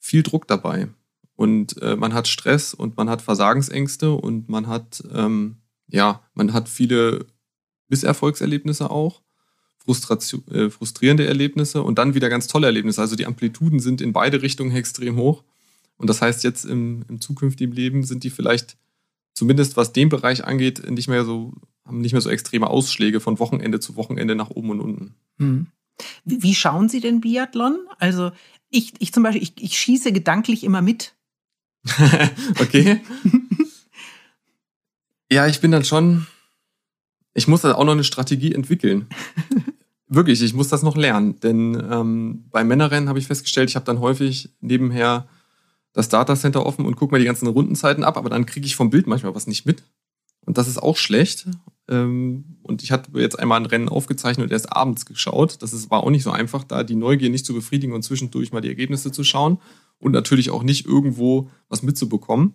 [0.00, 0.88] viel Druck dabei.
[1.36, 5.56] Und äh, man hat Stress und man hat Versagensängste und man hat, ähm,
[5.88, 7.26] ja, man hat viele
[7.88, 9.22] Misserfolgserlebnisse auch.
[9.78, 13.00] Frustration, äh, frustrierende Erlebnisse und dann wieder ganz tolle Erlebnisse.
[13.00, 15.42] Also die Amplituden sind in beide Richtungen extrem hoch.
[15.96, 18.76] Und das heißt, jetzt im, im zukünftigen Leben sind die vielleicht,
[19.34, 21.52] zumindest was den Bereich angeht, nicht mehr so,
[21.86, 25.14] haben nicht mehr so extreme Ausschläge von Wochenende zu Wochenende nach oben und unten.
[25.38, 25.66] Hm.
[26.24, 27.78] Wie schauen Sie denn Biathlon?
[27.98, 28.32] Also
[28.70, 31.14] ich, ich zum Beispiel, ich, ich schieße gedanklich immer mit.
[32.60, 33.00] okay.
[35.30, 36.26] ja, ich bin dann schon,
[37.34, 39.08] ich muss da auch noch eine Strategie entwickeln.
[40.08, 41.40] Wirklich, ich muss das noch lernen.
[41.40, 45.28] Denn ähm, bei Männerrennen habe ich festgestellt, ich habe dann häufig nebenher
[45.92, 48.90] das Datacenter offen und gucke mir die ganzen Rundenzeiten ab, aber dann kriege ich vom
[48.90, 49.82] Bild manchmal was nicht mit.
[50.44, 51.46] Und das ist auch schlecht.
[51.88, 55.62] Ähm, und ich hatte jetzt einmal ein Rennen aufgezeichnet und erst abends geschaut.
[55.62, 58.60] Das war auch nicht so einfach, da die Neugier nicht zu befriedigen und zwischendurch mal
[58.60, 59.58] die Ergebnisse zu schauen
[59.98, 62.54] und natürlich auch nicht irgendwo was mitzubekommen.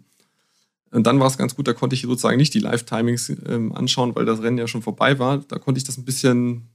[0.92, 4.16] Und dann war es ganz gut, da konnte ich sozusagen nicht die Live-Timings ähm, anschauen,
[4.16, 5.40] weil das Rennen ja schon vorbei war.
[5.40, 6.70] Da konnte ich das ein bisschen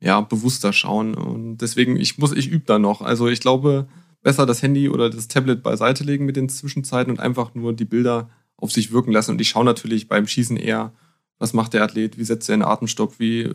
[0.00, 1.14] ja, bewusster schauen.
[1.14, 3.02] Und deswegen, ich muss, ich übe da noch.
[3.02, 3.86] Also ich glaube,
[4.22, 7.84] besser das Handy oder das Tablet beiseite legen mit den Zwischenzeiten und einfach nur die
[7.84, 9.32] Bilder auf sich wirken lassen.
[9.32, 10.92] Und ich schaue natürlich beim Schießen eher,
[11.38, 13.50] was macht der Athlet, wie setzt er einen Atemstopp, wie,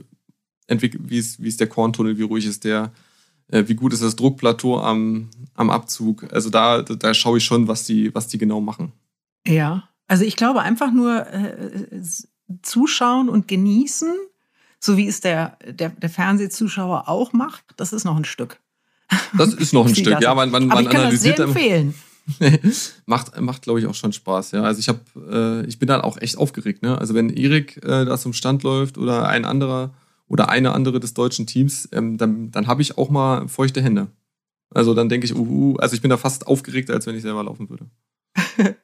[0.67, 2.91] wie, ist, wie ist der Korntunnel, wie ruhig ist der,
[3.47, 6.32] äh, wie gut ist das Druckplateau am, am Abzug.
[6.34, 8.91] Also da, da schaue ich schon, was die, was die genau machen.
[9.45, 12.01] Ja, also ich glaube einfach nur äh,
[12.63, 14.13] zuschauen und genießen,
[14.80, 18.60] so wie es der, der, der Fernsehzuschauer auch macht, das ist noch ein Stück.
[19.37, 21.39] Das ist noch ein Stück, ja, man, man, man analysiert.
[21.39, 21.93] Das sehr empfehlen.
[23.05, 24.63] macht, macht glaube ich, auch schon Spaß, ja.
[24.63, 26.97] Also ich habe, äh, ich bin dann auch echt aufgeregt, ne?
[26.97, 29.93] Also wenn Erik äh, da zum Stand läuft oder ein anderer
[30.27, 34.07] oder eine andere des deutschen Teams, ähm, dann, dann habe ich auch mal feuchte Hände.
[34.73, 37.21] Also dann denke ich, uh, uh, also ich bin da fast aufgeregter, als wenn ich
[37.21, 37.85] selber laufen würde.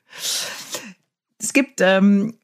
[1.39, 2.36] es gibt ähm,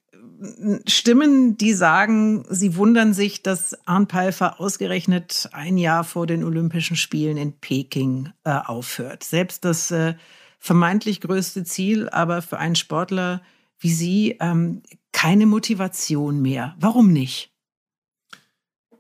[0.86, 6.96] Stimmen, die sagen, sie wundern sich, dass Arndt Palfer ausgerechnet ein Jahr vor den Olympischen
[6.96, 9.24] Spielen in Peking äh, aufhört.
[9.24, 10.14] Selbst das äh,
[10.60, 13.42] vermeintlich größte Ziel, aber für einen Sportler
[13.80, 16.76] wie Sie ähm, keine Motivation mehr.
[16.80, 17.54] Warum nicht?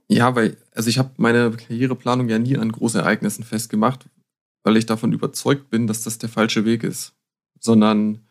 [0.07, 4.09] Ja, weil, also ich habe meine Karriereplanung ja nie an Großereignissen festgemacht,
[4.63, 7.13] weil ich davon überzeugt bin, dass das der falsche Weg ist.
[7.59, 8.25] Sondern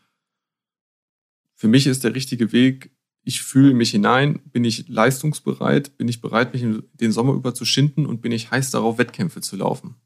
[1.55, 2.91] für mich ist der richtige Weg,
[3.29, 7.65] ich fühle mich hinein, bin ich leistungsbereit, bin ich bereit, mich den Sommer über zu
[7.65, 9.97] schinden und bin ich heiß darauf, Wettkämpfe zu laufen.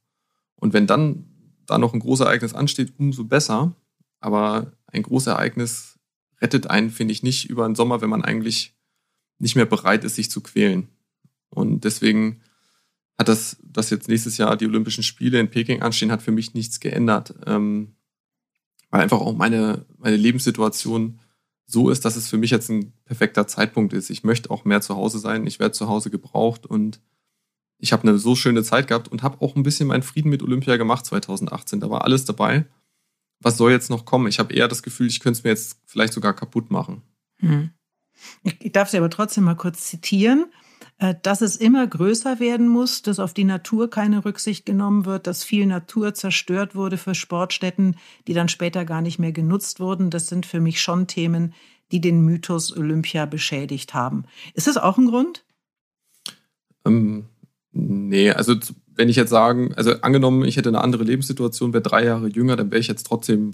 [0.54, 1.26] Und wenn dann
[1.66, 3.76] da noch ein großes Ereignis ansteht, umso besser.
[4.20, 5.98] Aber ein großes Ereignis
[6.40, 8.74] rettet einen, finde ich, nicht über den Sommer, wenn man eigentlich
[9.38, 10.88] nicht mehr bereit ist, sich zu quälen.
[11.50, 12.40] Und deswegen
[13.18, 16.54] hat das, dass jetzt nächstes Jahr die Olympischen Spiele in Peking anstehen, hat für mich
[16.54, 17.34] nichts geändert.
[17.44, 17.96] Ähm,
[18.88, 21.20] weil einfach auch meine, meine Lebenssituation
[21.70, 24.10] so ist, dass es für mich jetzt ein perfekter Zeitpunkt ist.
[24.10, 25.46] Ich möchte auch mehr zu Hause sein.
[25.46, 27.00] Ich werde zu Hause gebraucht und
[27.78, 30.42] ich habe eine so schöne Zeit gehabt und habe auch ein bisschen meinen Frieden mit
[30.42, 31.80] Olympia gemacht 2018.
[31.80, 32.66] Da war alles dabei.
[33.40, 34.26] Was soll jetzt noch kommen?
[34.26, 37.02] Ich habe eher das Gefühl, ich könnte es mir jetzt vielleicht sogar kaputt machen.
[37.38, 37.70] Hm.
[38.58, 40.52] Ich darf Sie aber trotzdem mal kurz zitieren,
[41.22, 45.44] dass es immer größer werden muss, dass auf die Natur keine Rücksicht genommen wird, dass
[45.44, 50.10] viel Natur zerstört wurde für Sportstätten, die dann später gar nicht mehr genutzt wurden.
[50.10, 51.54] Das sind für mich schon Themen,
[51.90, 54.24] die den Mythos Olympia beschädigt haben.
[54.54, 55.44] Ist das auch ein Grund?
[56.84, 57.24] Ähm,
[57.72, 58.56] Nee, also
[58.94, 62.56] wenn ich jetzt sagen, also angenommen, ich hätte eine andere Lebenssituation, wäre drei Jahre jünger,
[62.56, 63.52] dann wäre ich jetzt trotzdem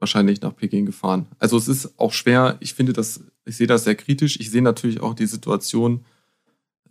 [0.00, 1.26] wahrscheinlich nach Peking gefahren.
[1.38, 4.38] Also es ist auch schwer, ich finde das, ich sehe das sehr kritisch.
[4.40, 6.04] Ich sehe natürlich auch die Situation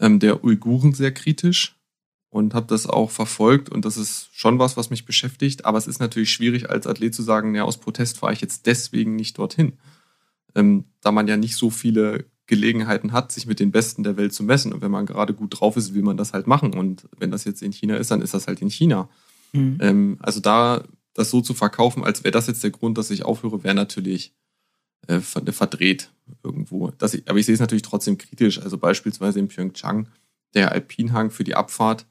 [0.02, 1.78] ähm, der Uiguren sehr kritisch
[2.30, 5.66] und habe das auch verfolgt und das ist schon was, was mich beschäftigt.
[5.66, 8.66] Aber es ist natürlich schwierig als Athlet zu sagen, ja, aus Protest fahre ich jetzt
[8.66, 9.74] deswegen nicht dorthin.
[10.56, 14.34] Ähm, da man ja nicht so viele Gelegenheiten hat, sich mit den Besten der Welt
[14.34, 14.74] zu messen.
[14.74, 16.74] Und wenn man gerade gut drauf ist, will man das halt machen.
[16.74, 19.08] Und wenn das jetzt in China ist, dann ist das halt in China.
[19.54, 19.78] Mhm.
[19.80, 20.84] Ähm, also da
[21.14, 24.34] das so zu verkaufen, als wäre das jetzt der Grund, dass ich aufhöre, wäre natürlich
[25.08, 26.12] äh, verdreht
[26.44, 26.92] irgendwo.
[26.98, 28.62] Das, aber ich sehe es natürlich trotzdem kritisch.
[28.62, 30.08] Also beispielsweise in Pyeongchang,
[30.54, 32.06] der Alpinhang für die Abfahrt,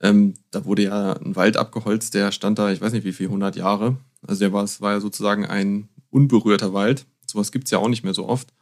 [0.00, 3.26] ähm, da wurde ja ein Wald abgeholzt, der stand da, ich weiß nicht wie viel,
[3.26, 3.98] 100 Jahre.
[4.26, 7.06] Also der war, es war ja sozusagen ein unberührter Wald.
[7.26, 8.52] Sowas gibt es ja auch nicht mehr so oft.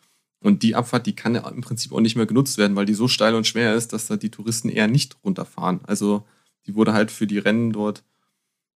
[0.40, 2.94] Und die Abfahrt, die kann ja im Prinzip auch nicht mehr genutzt werden, weil die
[2.94, 5.80] so steil und schwer ist, dass da die Touristen eher nicht runterfahren.
[5.84, 6.24] Also
[6.66, 8.04] die wurde halt für die Rennen dort,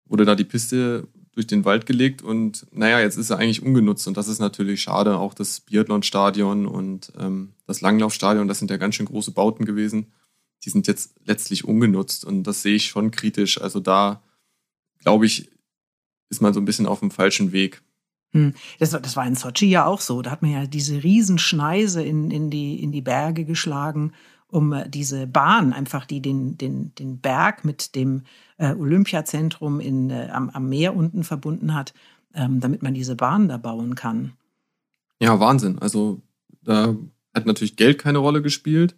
[0.06, 4.08] wurde da die Piste durch den Wald gelegt und naja, jetzt ist sie eigentlich ungenutzt
[4.08, 5.18] und das ist natürlich schade.
[5.18, 10.12] Auch das Biathlon-Stadion und ähm, das Langlaufstadion, das sind ja ganz schön große Bauten gewesen.
[10.64, 13.60] Die sind jetzt letztlich ungenutzt und das sehe ich schon kritisch.
[13.60, 14.22] Also da,
[14.98, 15.50] glaube ich,
[16.30, 17.82] ist man so ein bisschen auf dem falschen Weg.
[18.32, 18.54] Hm.
[18.78, 20.22] Das, das war in Sochi ja auch so.
[20.22, 24.12] Da hat man ja diese Riesenschneise in, in, die, in die Berge geschlagen,
[24.50, 28.22] um äh, diese Bahn einfach, die den, den, den Berg mit dem
[28.58, 31.94] äh, Olympiazentrum in, äh, am, am Meer unten verbunden hat,
[32.34, 34.32] ähm, damit man diese Bahn da bauen kann.
[35.20, 35.78] Ja, Wahnsinn.
[35.78, 36.20] Also
[36.62, 36.96] da
[37.34, 38.96] hat natürlich Geld keine Rolle gespielt,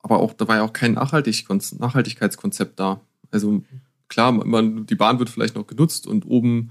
[0.00, 3.00] aber auch da war ja auch kein Nachhaltigkeitskonzept da.
[3.30, 3.62] Also
[4.08, 6.70] klar, man, die Bahn wird vielleicht noch genutzt und oben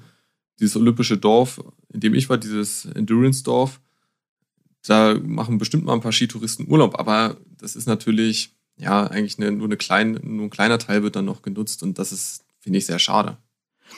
[0.60, 3.82] dieses olympische Dorf, in dem ich war, dieses Endurance-Dorf,
[4.88, 9.52] da machen bestimmt mal ein paar Skitouristen Urlaub, aber das ist natürlich, ja, eigentlich eine,
[9.52, 12.80] nur, eine klein, nur ein kleiner Teil wird dann noch genutzt und das ist, finde
[12.80, 13.38] ich, sehr schade.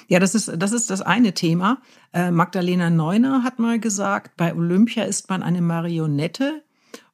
[0.08, 1.82] Ja, das ist, das ist das eine Thema.
[2.14, 6.64] Äh, Magdalena Neuner hat mal gesagt, bei Olympia ist man eine Marionette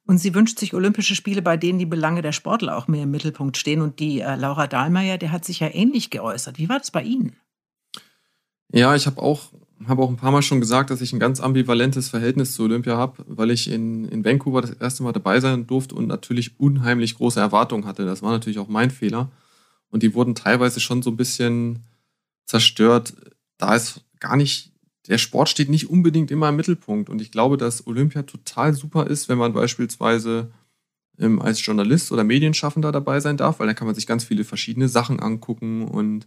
[0.06, 3.12] und sie wünscht sich Olympische Spiele, bei denen die Belange der Sportler auch mehr im
[3.12, 3.80] Mittelpunkt stehen.
[3.80, 6.58] Und die äh, Laura Dahlmeier, der hat sich ja ähnlich geäußert.
[6.58, 7.36] Wie war das bei Ihnen?
[8.72, 9.52] Ja, ich habe auch,
[9.86, 12.96] hab auch ein paar Mal schon gesagt, dass ich ein ganz ambivalentes Verhältnis zu Olympia
[12.96, 17.16] habe, weil ich in, in Vancouver das erste Mal dabei sein durfte und natürlich unheimlich
[17.16, 18.04] große Erwartungen hatte.
[18.04, 19.30] Das war natürlich auch mein Fehler.
[19.90, 21.80] Und die wurden teilweise schon so ein bisschen
[22.46, 23.14] zerstört,
[23.58, 24.72] da es gar nicht,
[25.08, 27.08] der Sport steht nicht unbedingt immer im Mittelpunkt.
[27.08, 30.52] Und ich glaube, dass Olympia total super ist, wenn man beispielsweise
[31.18, 34.44] ähm, als Journalist oder Medienschaffender dabei sein darf, weil dann kann man sich ganz viele
[34.44, 36.26] verschiedene Sachen angucken und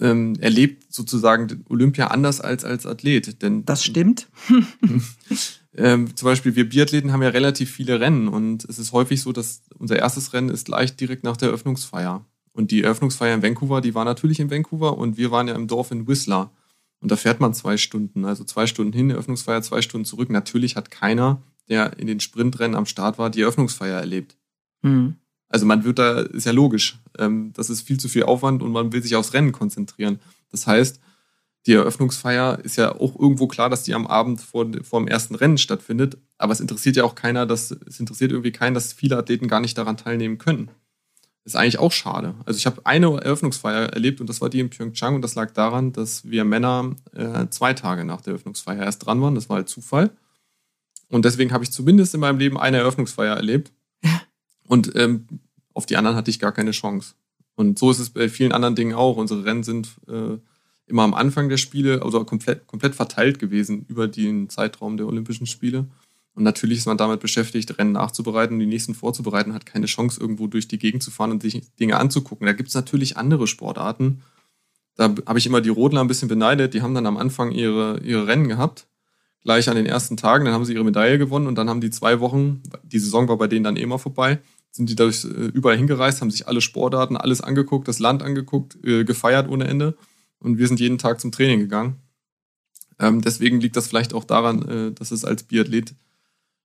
[0.00, 3.42] ähm, erlebt sozusagen Olympia anders als als Athlet.
[3.42, 4.28] Denn das stimmt.
[5.74, 9.32] ähm, zum Beispiel wir Biathleten haben ja relativ viele Rennen und es ist häufig so,
[9.32, 12.24] dass unser erstes Rennen ist gleich direkt nach der Eröffnungsfeier.
[12.52, 15.68] Und die Eröffnungsfeier in Vancouver, die war natürlich in Vancouver und wir waren ja im
[15.68, 16.50] Dorf in Whistler.
[17.00, 20.30] Und da fährt man zwei Stunden, also zwei Stunden hin, Eröffnungsfeier, zwei Stunden zurück.
[20.30, 24.38] Natürlich hat keiner, der in den Sprintrennen am Start war, die Eröffnungsfeier erlebt.
[24.80, 25.16] Mhm.
[25.48, 28.72] Also man wird da, ist ja logisch, ähm, das ist viel zu viel Aufwand und
[28.72, 30.18] man will sich aufs Rennen konzentrieren.
[30.50, 31.00] Das heißt,
[31.66, 35.34] die Eröffnungsfeier ist ja auch irgendwo klar, dass die am Abend vor, vor dem ersten
[35.34, 36.16] Rennen stattfindet.
[36.38, 39.60] Aber es interessiert ja auch keiner, dass, es interessiert irgendwie keinen, dass viele Athleten gar
[39.60, 40.70] nicht daran teilnehmen können.
[41.44, 42.34] ist eigentlich auch schade.
[42.44, 45.52] Also ich habe eine Eröffnungsfeier erlebt und das war die in Pyeongchang und das lag
[45.52, 49.34] daran, dass wir Männer äh, zwei Tage nach der Eröffnungsfeier erst dran waren.
[49.34, 50.10] Das war halt Zufall.
[51.08, 53.72] Und deswegen habe ich zumindest in meinem Leben eine Eröffnungsfeier erlebt.
[54.66, 55.26] Und ähm,
[55.74, 57.14] auf die anderen hatte ich gar keine Chance.
[57.54, 59.16] Und so ist es bei vielen anderen Dingen auch.
[59.16, 60.38] Unsere Rennen sind äh,
[60.86, 65.46] immer am Anfang der Spiele, also komplett, komplett verteilt gewesen über den Zeitraum der Olympischen
[65.46, 65.86] Spiele.
[66.34, 70.46] Und natürlich ist man damit beschäftigt, Rennen nachzubereiten die nächsten vorzubereiten, hat keine Chance, irgendwo
[70.46, 72.46] durch die Gegend zu fahren und sich Dinge anzugucken.
[72.46, 74.22] Da gibt es natürlich andere Sportarten.
[74.96, 76.74] Da habe ich immer die Rodler ein bisschen beneidet.
[76.74, 78.86] Die haben dann am Anfang ihre, ihre Rennen gehabt,
[79.42, 80.44] gleich an den ersten Tagen.
[80.44, 83.38] Dann haben sie ihre Medaille gewonnen und dann haben die zwei Wochen, die Saison war
[83.38, 84.40] bei denen dann eh immer vorbei,
[84.76, 88.76] sind die dadurch äh, überall hingereist, haben sich alle Sportarten, alles angeguckt, das Land angeguckt,
[88.84, 89.96] äh, gefeiert ohne Ende.
[90.38, 91.96] Und wir sind jeden Tag zum Training gegangen.
[92.98, 95.94] Ähm, deswegen liegt das vielleicht auch daran, äh, dass es als Biathlet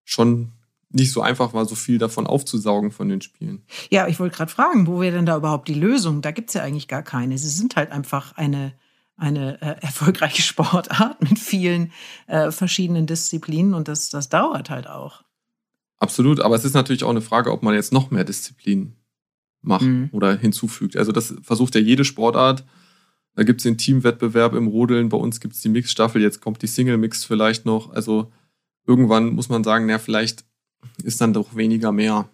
[0.03, 0.51] schon
[0.89, 3.63] nicht so einfach war, so viel davon aufzusaugen von den Spielen.
[3.89, 6.21] Ja, ich wollte gerade fragen, wo wäre denn da überhaupt die Lösung?
[6.21, 7.37] Da gibt es ja eigentlich gar keine.
[7.37, 8.73] Sie sind halt einfach eine,
[9.15, 11.93] eine äh, erfolgreiche Sportart mit vielen
[12.27, 15.23] äh, verschiedenen Disziplinen und das, das dauert halt auch.
[16.01, 18.95] Absolut, aber es ist natürlich auch eine Frage, ob man jetzt noch mehr Disziplinen
[19.61, 20.09] macht mhm.
[20.11, 20.97] oder hinzufügt.
[20.97, 22.65] Also das versucht ja jede Sportart.
[23.35, 26.63] Da gibt es den Teamwettbewerb im Rodeln, bei uns gibt es die Mixstaffel, jetzt kommt
[26.63, 27.91] die Single-Mix vielleicht noch.
[27.91, 28.31] Also
[28.87, 30.43] irgendwann muss man sagen, na, vielleicht
[31.03, 32.27] ist dann doch weniger mehr.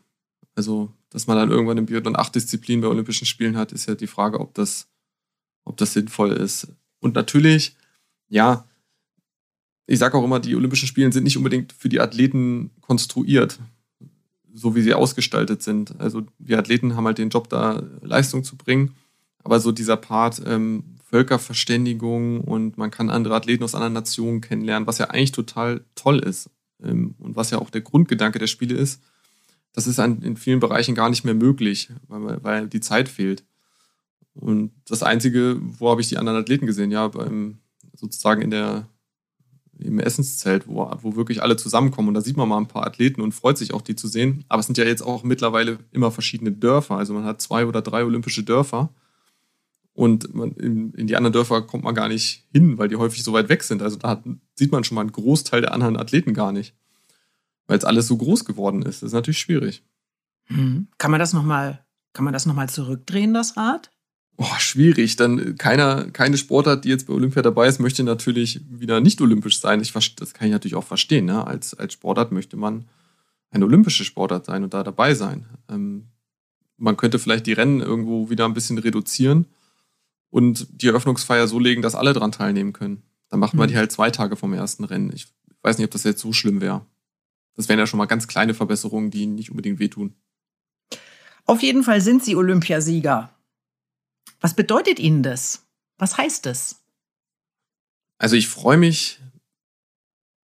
[0.55, 3.95] Also, dass man dann irgendwann im Biathlon acht Disziplinen bei Olympischen Spielen hat, ist ja
[3.95, 4.87] die Frage, ob das,
[5.65, 6.69] ob das sinnvoll ist.
[7.01, 7.75] Und natürlich,
[8.29, 8.66] ja,
[9.87, 13.57] ich sage auch immer, die Olympischen Spiele sind nicht unbedingt für die Athleten konstruiert,
[14.53, 15.99] so wie sie ausgestaltet sind.
[15.99, 18.95] Also wir Athleten haben halt den Job, da Leistung zu bringen.
[19.43, 24.87] Aber so dieser Part ähm, Völkerverständigung und man kann andere Athleten aus anderen Nationen kennenlernen,
[24.87, 26.49] was ja eigentlich total toll ist
[26.83, 29.01] ähm, und was ja auch der Grundgedanke der Spiele ist,
[29.71, 33.45] das ist an, in vielen Bereichen gar nicht mehr möglich, weil, weil die Zeit fehlt.
[34.33, 36.91] Und das Einzige, wo habe ich die anderen Athleten gesehen?
[36.91, 37.59] Ja, beim,
[37.95, 38.87] sozusagen in der
[39.87, 42.09] im Essenszelt, wo, wo wirklich alle zusammenkommen.
[42.09, 44.45] Und da sieht man mal ein paar Athleten und freut sich auch, die zu sehen.
[44.49, 46.97] Aber es sind ja jetzt auch mittlerweile immer verschiedene Dörfer.
[46.97, 48.89] Also man hat zwei oder drei olympische Dörfer.
[49.93, 53.23] Und man, in, in, die anderen Dörfer kommt man gar nicht hin, weil die häufig
[53.23, 53.81] so weit weg sind.
[53.81, 54.23] Also da hat,
[54.53, 56.75] sieht man schon mal einen Großteil der anderen Athleten gar nicht.
[57.65, 59.01] Weil es alles so groß geworden ist.
[59.01, 59.83] Das ist natürlich schwierig.
[60.45, 60.87] Hm.
[60.97, 63.91] Kann man das nochmal, kann man das nochmal zurückdrehen, das Rad?
[64.37, 65.15] Oh, schwierig.
[65.15, 69.19] Dann äh, keiner, keine Sportart, die jetzt bei Olympia dabei ist, möchte natürlich wieder nicht
[69.19, 69.81] olympisch sein.
[69.81, 71.25] Ich, das kann ich natürlich auch verstehen.
[71.25, 71.45] Ne?
[71.45, 72.85] Als, als Sportart möchte man
[73.49, 75.45] eine olympische Sportart sein und da dabei sein.
[75.69, 76.07] Ähm,
[76.77, 79.47] man könnte vielleicht die Rennen irgendwo wieder ein bisschen reduzieren
[80.29, 83.01] und die Eröffnungsfeier so legen, dass alle dran teilnehmen können.
[83.29, 83.71] Dann macht man mhm.
[83.71, 85.11] die halt zwei Tage vom ersten Rennen.
[85.13, 85.27] Ich
[85.63, 86.85] weiß nicht, ob das jetzt so schlimm wäre.
[87.55, 90.13] Das wären ja schon mal ganz kleine Verbesserungen, die nicht unbedingt wehtun.
[91.45, 93.31] Auf jeden Fall sind sie Olympiasieger.
[94.39, 95.65] Was bedeutet Ihnen das?
[95.97, 96.83] Was heißt das?
[98.17, 99.19] Also ich freue mich.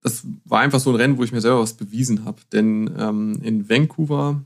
[0.01, 2.41] Das war einfach so ein Rennen, wo ich mir selber was bewiesen habe.
[2.51, 4.43] Denn ähm, in Vancouver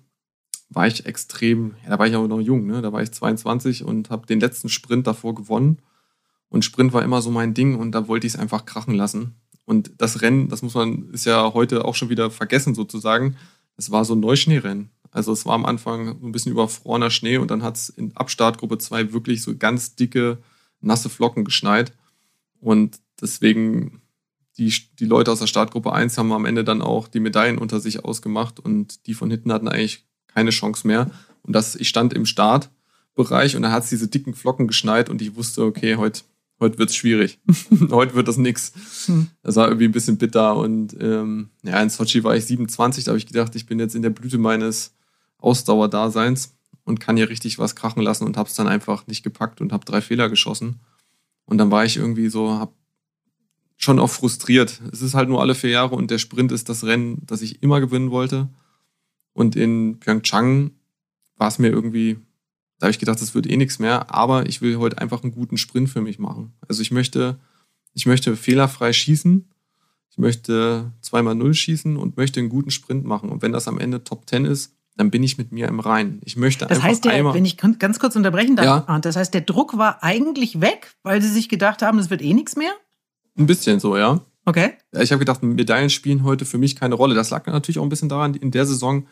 [0.69, 2.81] war ich extrem, ja, da war ich auch noch jung, ne?
[2.81, 5.79] da war ich 22 und habe den letzten Sprint davor gewonnen.
[6.49, 9.35] Und Sprint war immer so mein Ding und da wollte ich es einfach krachen lassen.
[9.65, 13.35] Und das Rennen, das muss man, ist ja heute auch schon wieder vergessen sozusagen.
[13.77, 14.89] Es war so ein Neuschneerennen.
[15.15, 18.15] Also es war am Anfang so ein bisschen überfrorener Schnee und dann hat es in
[18.17, 20.39] Abstartgruppe 2 wirklich so ganz dicke
[20.81, 21.93] nasse Flocken geschneit.
[22.59, 24.01] Und deswegen,
[24.57, 27.79] die, die Leute aus der Startgruppe 1 haben am Ende dann auch die Medaillen unter
[27.79, 31.09] sich ausgemacht und die von hinten hatten eigentlich keine Chance mehr.
[31.43, 35.21] Und das, ich stand im Startbereich und da hat es diese dicken Flocken geschneit und
[35.21, 36.23] ich wusste, okay, heute
[36.59, 37.39] heute wird's schwierig.
[37.89, 38.73] heute wird das nix.
[39.05, 39.27] Hm.
[39.43, 40.57] Das war irgendwie ein bisschen bitter.
[40.57, 43.95] Und ähm, ja, in Sochi war ich 27, da habe ich gedacht, ich bin jetzt
[43.95, 44.93] in der Blüte meines
[45.45, 49.61] Ausdauerdaseins und kann hier richtig was krachen lassen und habe es dann einfach nicht gepackt
[49.61, 50.79] und habe drei Fehler geschossen.
[51.45, 52.73] Und dann war ich irgendwie so, hab
[53.77, 54.81] schon auch frustriert.
[54.91, 57.61] Es ist halt nur alle vier Jahre und der Sprint ist das Rennen, das ich
[57.61, 58.49] immer gewinnen wollte.
[59.33, 60.71] Und in Pyeongchang
[61.37, 62.17] war es mir irgendwie
[62.79, 65.31] da habe ich gedacht, das wird eh nichts mehr, aber ich will heute einfach einen
[65.31, 66.53] guten Sprint für mich machen.
[66.67, 67.39] Also ich möchte,
[67.93, 69.49] ich möchte fehlerfrei schießen,
[70.09, 73.29] ich möchte zweimal Null schießen und möchte einen guten Sprint machen.
[73.29, 76.21] Und wenn das am Ende Top 10 ist, dann bin ich mit mir im Reinen.
[76.23, 78.99] Ich möchte das einfach heißt, der, einmal wenn ich ganz kurz unterbrechen darf, ja.
[78.99, 82.33] das heißt, der Druck war eigentlich weg, weil sie sich gedacht haben, es wird eh
[82.33, 82.71] nichts mehr?
[83.37, 84.21] Ein bisschen so, ja.
[84.45, 84.73] Okay.
[84.93, 87.15] Ich habe gedacht, Medaillen spielen heute für mich keine Rolle.
[87.15, 89.07] Das lag natürlich auch ein bisschen daran, in der Saison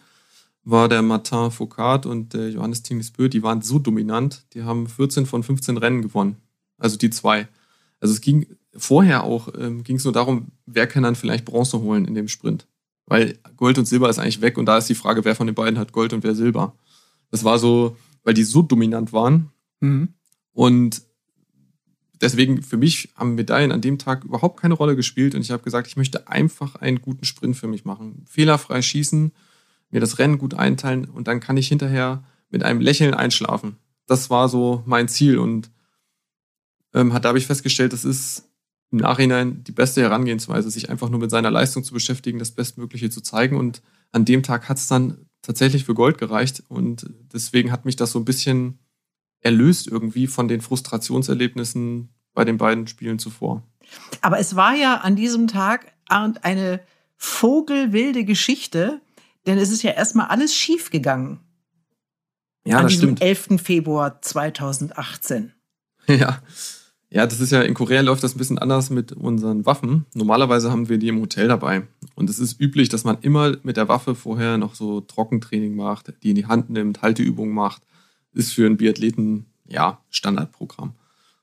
[0.64, 5.26] war der Martin Foucault und der Johannes Tingesbö, die waren so dominant, die haben 14
[5.26, 6.38] von 15 Rennen gewonnen.
[6.78, 7.48] Also die zwei.
[8.00, 11.82] Also es ging vorher auch, ähm, ging es nur darum, wer kann dann vielleicht Bronze
[11.82, 12.68] holen in dem Sprint.
[13.06, 15.56] Weil Gold und Silber ist eigentlich weg und da ist die Frage, wer von den
[15.56, 16.76] beiden hat Gold und wer Silber.
[17.32, 19.52] Das war so, weil die so dominant waren.
[19.82, 20.14] Mhm.
[20.54, 21.02] Und
[22.22, 25.64] deswegen für mich haben Medaillen an dem Tag überhaupt keine Rolle gespielt und ich habe
[25.64, 28.24] gesagt, ich möchte einfach einen guten Sprint für mich machen.
[28.28, 29.34] Fehlerfrei schießen,
[29.90, 33.78] mir das Rennen gut einteilen und dann kann ich hinterher mit einem Lächeln einschlafen.
[34.08, 35.72] Das war so mein Ziel und
[36.94, 38.50] ähm, da habe ich festgestellt, das ist
[38.94, 43.10] im Nachhinein die beste Herangehensweise, sich einfach nur mit seiner Leistung zu beschäftigen, das Bestmögliche
[43.10, 43.58] zu zeigen.
[43.58, 46.62] Und an dem Tag hat es dann tatsächlich für Gold gereicht.
[46.70, 48.78] Und deswegen hat mich das so ein bisschen
[49.42, 53.64] erlöst irgendwie von den Frustrationserlebnissen bei den beiden Spielen zuvor.
[54.22, 56.80] Aber es war ja an diesem Tag eine
[57.18, 59.02] vogelwilde Geschichte,
[59.48, 61.40] denn es ist ja erstmal alles schief gegangen.
[62.64, 63.24] Ja, an das diesem stimmt.
[63.24, 63.60] 11.
[63.60, 65.52] Februar 2018.
[66.06, 66.42] Ja.
[67.14, 70.08] Ja, das ist ja, in Korea läuft das ein bisschen anders mit unseren Waffen.
[70.16, 71.86] Normalerweise haben wir die im Hotel dabei.
[72.16, 76.12] Und es ist üblich, dass man immer mit der Waffe vorher noch so Trockentraining macht,
[76.24, 77.84] die in die Hand nimmt, Halteübungen macht.
[78.34, 80.94] Ist für einen Biathleten, ja, Standardprogramm.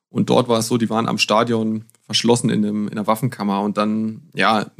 [0.08, 3.62] Und dort war es so, die waren am Stadion verschlossen in, einem, in einer Waffenkammer
[3.62, 4.72] und dann, ja,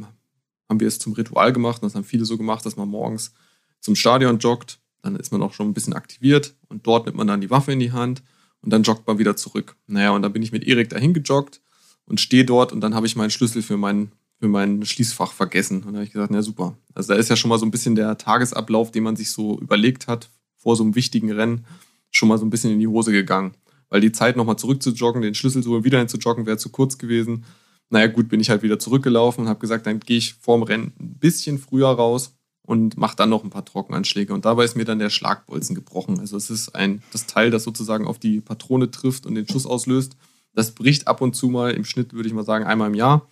[0.67, 1.81] haben wir es zum Ritual gemacht.
[1.81, 3.31] Und das haben viele so gemacht, dass man morgens
[3.79, 4.79] zum Stadion joggt.
[5.03, 7.71] Dann ist man auch schon ein bisschen aktiviert und dort nimmt man dann die Waffe
[7.71, 8.23] in die Hand
[8.61, 9.75] und dann joggt man wieder zurück.
[9.87, 11.61] Naja, und dann bin ich mit Erik dahin gejoggt
[12.05, 15.77] und stehe dort und dann habe ich meinen Schlüssel für mein, für mein Schließfach vergessen.
[15.77, 16.77] Und dann habe ich gesagt, na super.
[16.93, 19.59] Also da ist ja schon mal so ein bisschen der Tagesablauf, den man sich so
[19.59, 21.65] überlegt hat vor so einem wichtigen Rennen,
[22.11, 23.55] schon mal so ein bisschen in die Hose gegangen.
[23.89, 26.97] Weil die Zeit nochmal zurück zu joggen, den Schlüssel so wieder hinzujoggen, wäre zu kurz
[26.97, 27.45] gewesen.
[27.89, 30.93] Naja, gut, bin ich halt wieder zurückgelaufen und habe gesagt, dann gehe ich vorm Rennen
[30.99, 34.33] ein bisschen früher raus und mache dann noch ein paar Trockenanschläge.
[34.33, 36.19] Und dabei ist mir dann der Schlagbolzen gebrochen.
[36.19, 39.65] Also es ist ein, das Teil, das sozusagen auf die Patrone trifft und den Schuss
[39.65, 40.15] auslöst.
[40.53, 43.27] Das bricht ab und zu mal, im Schnitt würde ich mal sagen, einmal im Jahr.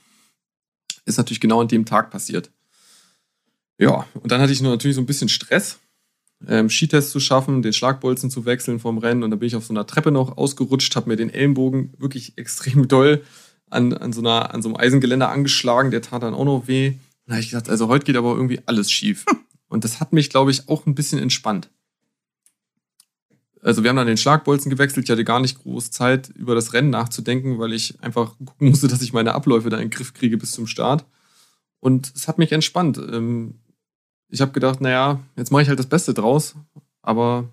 [1.05, 2.51] Ist natürlich genau an dem Tag passiert.
[3.77, 5.79] Ja, und dann hatte ich natürlich so ein bisschen Stress,
[6.47, 9.23] ähm, Skitest zu schaffen, den Schlagbolzen zu wechseln vom Rennen.
[9.23, 12.33] Und dann bin ich auf so einer Treppe noch ausgerutscht, habe mir den Ellenbogen wirklich
[12.37, 13.23] extrem doll
[13.69, 16.95] an, an, so einer, an so einem Eisengeländer angeschlagen, der tat dann auch noch weh.
[17.29, 19.23] Da habe ich gedacht, also heute geht aber irgendwie alles schief.
[19.67, 21.69] Und das hat mich, glaube ich, auch ein bisschen entspannt.
[23.61, 25.05] Also wir haben dann den Schlagbolzen gewechselt.
[25.05, 28.87] Ich hatte gar nicht groß Zeit, über das Rennen nachzudenken, weil ich einfach gucken musste,
[28.87, 31.05] dass ich meine Abläufe da in den Griff kriege bis zum Start.
[31.79, 32.97] Und es hat mich entspannt.
[32.97, 33.59] Ähm,
[34.29, 36.55] ich habe gedacht, naja, jetzt mache ich halt das Beste draus.
[37.03, 37.47] Aber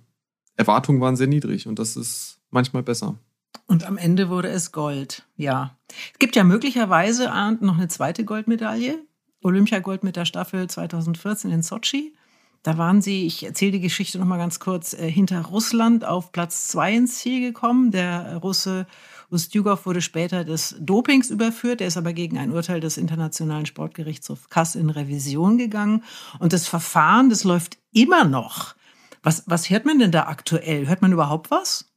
[0.55, 3.19] Erwartungen waren sehr niedrig und das ist manchmal besser.
[3.67, 5.77] Und am Ende wurde es Gold, ja.
[6.15, 9.06] Es gibt ja möglicherweise Arndt, noch eine zweite Goldmedaille.
[9.42, 12.14] Olympiagold mit der Staffel 2014 in Sochi.
[12.62, 16.33] Da waren sie, ich erzähle die Geschichte noch mal ganz kurz, äh, hinter Russland auf
[16.33, 17.92] Platz zwei ins Ziel gekommen.
[17.92, 18.87] Der Russe
[19.31, 21.80] Ustjugov wurde später des Dopings überführt.
[21.80, 26.03] Er ist aber gegen ein Urteil des Internationalen Sportgerichtshofs Kass in Revision gegangen.
[26.41, 28.74] Und das Verfahren, das läuft immer noch.
[29.22, 30.89] Was, was hört man denn da aktuell?
[30.89, 31.89] Hört man überhaupt was?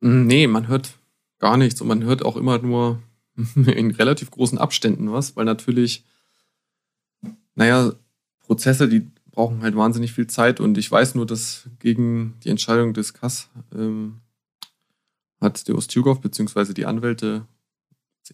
[0.00, 0.94] Nee, man hört
[1.38, 3.02] gar nichts und man hört auch immer nur
[3.54, 6.04] in relativ großen Abständen was, weil natürlich,
[7.60, 7.92] naja,
[8.38, 12.94] Prozesse, die brauchen halt wahnsinnig viel Zeit und ich weiß nur, dass gegen die Entscheidung
[12.94, 14.22] des Kass ähm,
[15.42, 17.46] hat der Ostjugov beziehungsweise die Anwälte,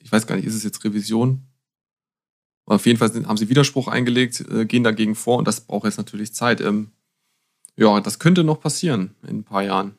[0.01, 1.43] ich weiß gar nicht, ist es jetzt Revision?
[2.67, 5.99] Auf jeden Fall haben sie Widerspruch eingelegt, äh, gehen dagegen vor und das braucht jetzt
[5.99, 6.61] natürlich Zeit.
[6.61, 6.93] Ähm,
[7.77, 9.97] ja, das könnte noch passieren in ein paar Jahren.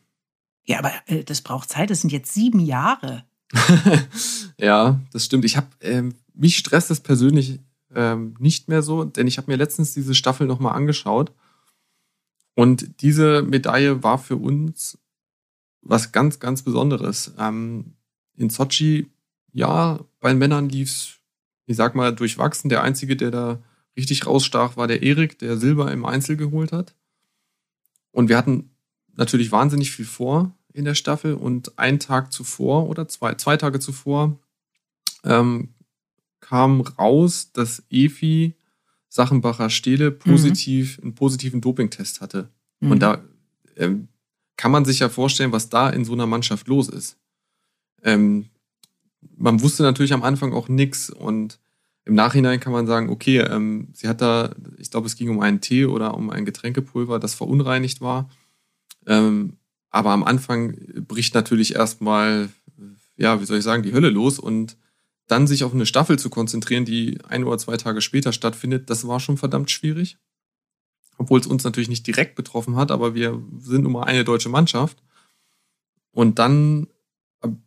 [0.65, 1.89] Ja, aber äh, das braucht Zeit.
[1.89, 3.25] Das sind jetzt sieben Jahre.
[4.57, 5.43] ja, das stimmt.
[5.43, 7.59] Ich habe ähm, mich stresst es persönlich
[7.97, 11.33] ähm, nicht mehr so, denn ich habe mir letztens diese Staffel nochmal angeschaut.
[12.53, 14.99] Und diese Medaille war für uns
[15.81, 17.33] was ganz, ganz Besonderes.
[17.39, 17.95] Ähm,
[18.35, 19.11] in Sochi,
[19.51, 21.17] ja, bei den Männern lief es,
[21.65, 22.69] ich sag mal, durchwachsen.
[22.69, 23.63] Der Einzige, der da
[23.97, 26.93] richtig rausstach, war der Erik, der Silber im Einzel geholt hat.
[28.11, 28.75] Und wir hatten
[29.15, 33.79] natürlich wahnsinnig viel vor in der Staffel und einen Tag zuvor oder zwei, zwei Tage
[33.79, 34.39] zuvor
[35.23, 35.73] ähm,
[36.47, 38.55] kam raus, dass Efi
[39.09, 40.19] Sachenbacher Stele mhm.
[40.19, 41.03] positiv, mhm.
[41.03, 42.49] einen positiven Dopingtest hatte.
[42.79, 42.91] Mhm.
[42.91, 43.23] Und da
[43.75, 44.07] ähm,
[44.55, 47.17] kann man sich ja vorstellen, was da in so einer Mannschaft los ist.
[48.03, 48.45] Ähm,
[49.35, 51.59] man wusste natürlich am Anfang auch nichts und
[52.05, 55.41] im Nachhinein kann man sagen, okay, ähm, sie hat da, ich glaube, es ging um
[55.41, 58.29] einen Tee oder um ein Getränkepulver, das verunreinigt war.
[59.05, 59.57] Ähm,
[59.89, 60.77] aber am Anfang
[61.07, 62.49] bricht natürlich erstmal,
[63.17, 64.77] ja, wie soll ich sagen, die Hölle los und
[65.27, 69.07] dann sich auf eine Staffel zu konzentrieren, die ein oder zwei Tage später stattfindet, das
[69.07, 70.17] war schon verdammt schwierig.
[71.17, 74.49] Obwohl es uns natürlich nicht direkt betroffen hat, aber wir sind nun mal eine deutsche
[74.49, 75.01] Mannschaft.
[76.11, 76.87] Und dann,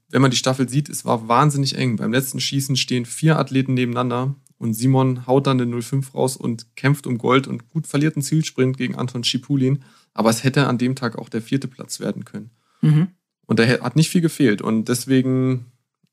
[0.09, 1.97] wenn man die Staffel sieht, es war wahnsinnig eng.
[1.97, 6.77] Beim letzten Schießen stehen vier Athleten nebeneinander und Simon haut dann den 05 raus und
[6.77, 9.83] kämpft um Gold und gut verliert einen Zielsprint gegen Anton Schipulin.
[10.15, 12.51] Aber es hätte an dem Tag auch der vierte Platz werden können.
[12.81, 13.09] Mhm.
[13.47, 14.63] Und da hat nicht viel gefehlt.
[14.63, 15.67] Und deswegen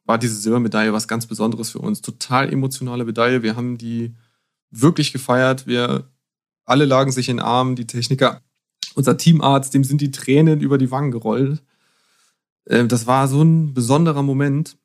[0.07, 2.01] war diese Silbermedaille was ganz Besonderes für uns.
[2.01, 3.43] Total emotionale Medaille.
[3.43, 4.15] Wir haben die
[4.71, 5.67] wirklich gefeiert.
[5.67, 6.09] Wir
[6.65, 8.41] alle lagen sich in den Armen, die Techniker.
[8.95, 11.61] Unser Teamarzt, dem sind die Tränen über die Wangen gerollt.
[12.67, 14.77] Ähm, das war so ein besonderer Moment,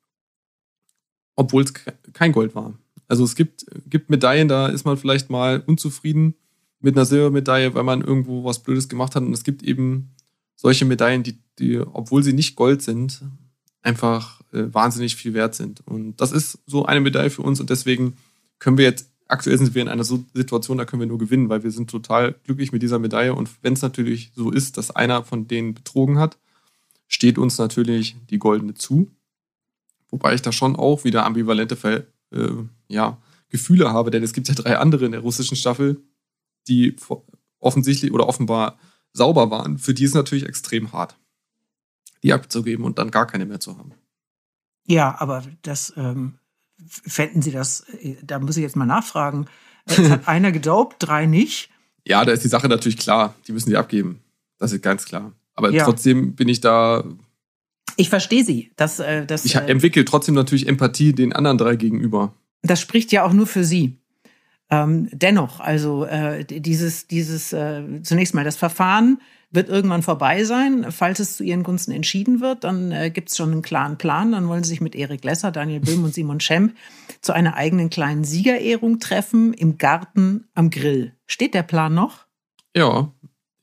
[1.35, 1.73] obwohl es
[2.13, 2.73] kein Gold war.
[3.07, 6.35] Also es gibt, gibt Medaillen, da ist man vielleicht mal unzufrieden
[6.79, 9.23] mit einer Silbermedaille, weil man irgendwo was Blödes gemacht hat.
[9.23, 10.11] Und es gibt eben
[10.55, 13.21] solche Medaillen, die, die obwohl sie nicht Gold sind,
[13.83, 15.85] einfach äh, wahnsinnig viel wert sind.
[15.85, 18.17] Und das ist so eine Medaille für uns und deswegen
[18.59, 21.63] können wir jetzt, aktuell sind wir in einer Situation, da können wir nur gewinnen, weil
[21.63, 25.23] wir sind total glücklich mit dieser Medaille und wenn es natürlich so ist, dass einer
[25.23, 26.37] von denen betrogen hat,
[27.07, 29.11] steht uns natürlich die goldene zu.
[30.09, 32.49] Wobei ich da schon auch wieder ambivalente Ver äh,
[32.87, 33.17] ja,
[33.49, 36.01] Gefühle habe, denn es gibt ja drei andere in der russischen Staffel,
[36.67, 36.95] die
[37.59, 38.79] offensichtlich oder offenbar
[39.11, 39.77] sauber waren.
[39.77, 41.15] Für die ist es natürlich extrem hart,
[42.23, 43.91] die abzugeben und dann gar keine mehr zu haben.
[44.87, 46.35] Ja, aber das ähm,
[46.87, 49.47] fänden Sie das, äh, da muss ich jetzt mal nachfragen.
[49.85, 51.69] Es hat einer gedopt, drei nicht.
[52.05, 53.35] Ja, da ist die Sache natürlich klar.
[53.47, 54.21] Die müssen die abgeben.
[54.57, 55.33] Das ist ganz klar.
[55.55, 55.83] Aber ja.
[55.83, 57.03] trotzdem bin ich da.
[57.95, 58.71] Ich verstehe Sie.
[58.75, 62.33] Das, äh, das, ich äh, entwickle trotzdem natürlich Empathie den anderen drei gegenüber.
[62.61, 63.97] Das spricht ja auch nur für Sie.
[64.69, 69.21] Ähm, dennoch, also äh, dieses, dieses äh, zunächst mal das Verfahren
[69.53, 70.87] wird irgendwann vorbei sein.
[70.89, 74.31] Falls es zu ihren Gunsten entschieden wird, dann äh, gibt es schon einen klaren Plan.
[74.31, 76.75] Dann wollen sie sich mit Erik Lesser, Daniel Böhm und Simon Schemp
[77.21, 81.13] zu einer eigenen kleinen Siegerehrung treffen im Garten am Grill.
[81.27, 82.25] Steht der Plan noch?
[82.75, 83.11] Ja.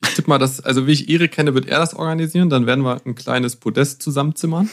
[0.03, 2.49] Ich tippe mal, dass, also wie ich Erik kenne, wird er das organisieren.
[2.49, 4.69] Dann werden wir ein kleines Podest zusammenzimmern.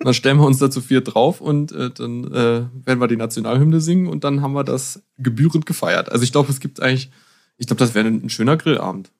[0.00, 3.16] Dann stellen wir uns da zu vier drauf und äh, dann äh, werden wir die
[3.16, 6.10] Nationalhymne singen und dann haben wir das gebührend gefeiert.
[6.10, 7.10] Also ich glaube, es gibt eigentlich,
[7.58, 9.12] ich glaube, das wäre ein, ein schöner Grillabend.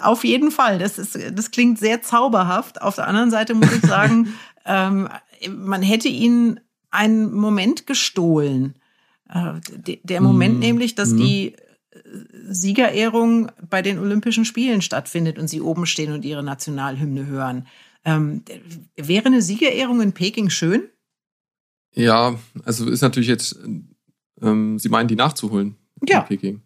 [0.00, 0.78] Auf jeden Fall.
[0.78, 2.80] Das, ist, das klingt sehr zauberhaft.
[2.80, 4.34] Auf der anderen Seite muss ich sagen,
[4.66, 5.08] ähm,
[5.48, 6.60] man hätte ihnen
[6.90, 8.74] einen Moment gestohlen.
[9.28, 9.54] Äh,
[10.02, 10.60] der Moment mm.
[10.60, 11.16] nämlich, dass mm.
[11.16, 11.56] die äh,
[12.48, 17.66] Siegerehrung bei den Olympischen Spielen stattfindet und sie oben stehen und ihre Nationalhymne hören.
[18.04, 18.42] Ähm,
[18.96, 20.88] wäre eine Siegerehrung in Peking schön?
[21.94, 23.58] Ja, also ist natürlich jetzt,
[24.40, 26.20] ähm, Sie meinen, die nachzuholen ja.
[26.20, 26.62] in Peking.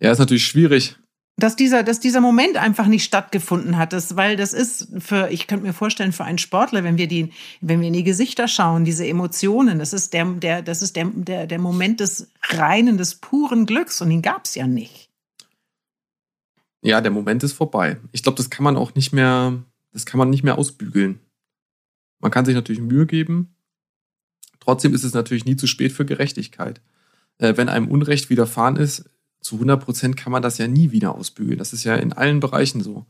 [0.00, 0.96] Ja, ist natürlich schwierig
[1.38, 3.92] dass dieser, dass dieser Moment einfach nicht stattgefunden hat.
[3.92, 7.30] Das, weil das ist für, ich könnte mir vorstellen, für einen Sportler, wenn wir die,
[7.60, 11.10] wenn wir in die Gesichter schauen, diese Emotionen, das ist der, der, das ist der,
[11.14, 15.10] der, der Moment des reinen, des puren Glücks und den gab es ja nicht.
[16.80, 17.98] Ja, der Moment ist vorbei.
[18.12, 19.62] Ich glaube, das kann man auch nicht mehr,
[19.92, 21.20] das kann man nicht mehr ausbügeln.
[22.20, 23.54] Man kann sich natürlich Mühe geben.
[24.60, 26.80] Trotzdem ist es natürlich nie zu spät für Gerechtigkeit.
[27.38, 29.10] Äh, wenn einem Unrecht widerfahren ist,
[29.40, 31.58] zu 100 Prozent kann man das ja nie wieder ausbügeln.
[31.58, 33.06] Das ist ja in allen Bereichen so.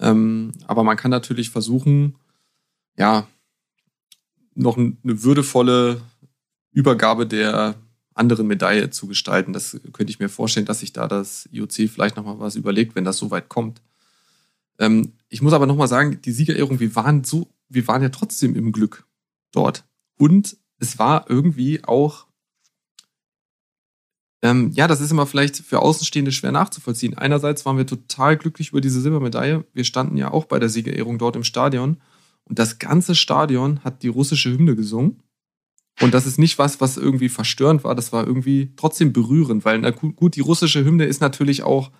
[0.00, 2.16] Ähm, aber man kann natürlich versuchen,
[2.96, 3.26] ja,
[4.54, 6.00] noch eine würdevolle
[6.72, 7.76] Übergabe der
[8.14, 9.52] anderen Medaille zu gestalten.
[9.52, 13.04] Das könnte ich mir vorstellen, dass sich da das IOC vielleicht nochmal was überlegt, wenn
[13.04, 13.82] das so weit kommt.
[14.78, 18.54] Ähm, ich muss aber nochmal sagen, die Siegerehrung, wir waren so, wir waren ja trotzdem
[18.54, 19.06] im Glück
[19.52, 19.84] dort.
[20.16, 22.26] Und es war irgendwie auch
[24.44, 27.16] ähm, ja, das ist immer vielleicht für Außenstehende schwer nachzuvollziehen.
[27.16, 29.64] Einerseits waren wir total glücklich über diese Silbermedaille.
[29.72, 31.96] Wir standen ja auch bei der Siegerehrung dort im Stadion
[32.44, 35.22] und das ganze Stadion hat die russische Hymne gesungen.
[36.02, 39.78] Und das ist nicht was, was irgendwie verstörend war, das war irgendwie trotzdem berührend, weil
[39.78, 41.90] na gut, die russische Hymne ist natürlich auch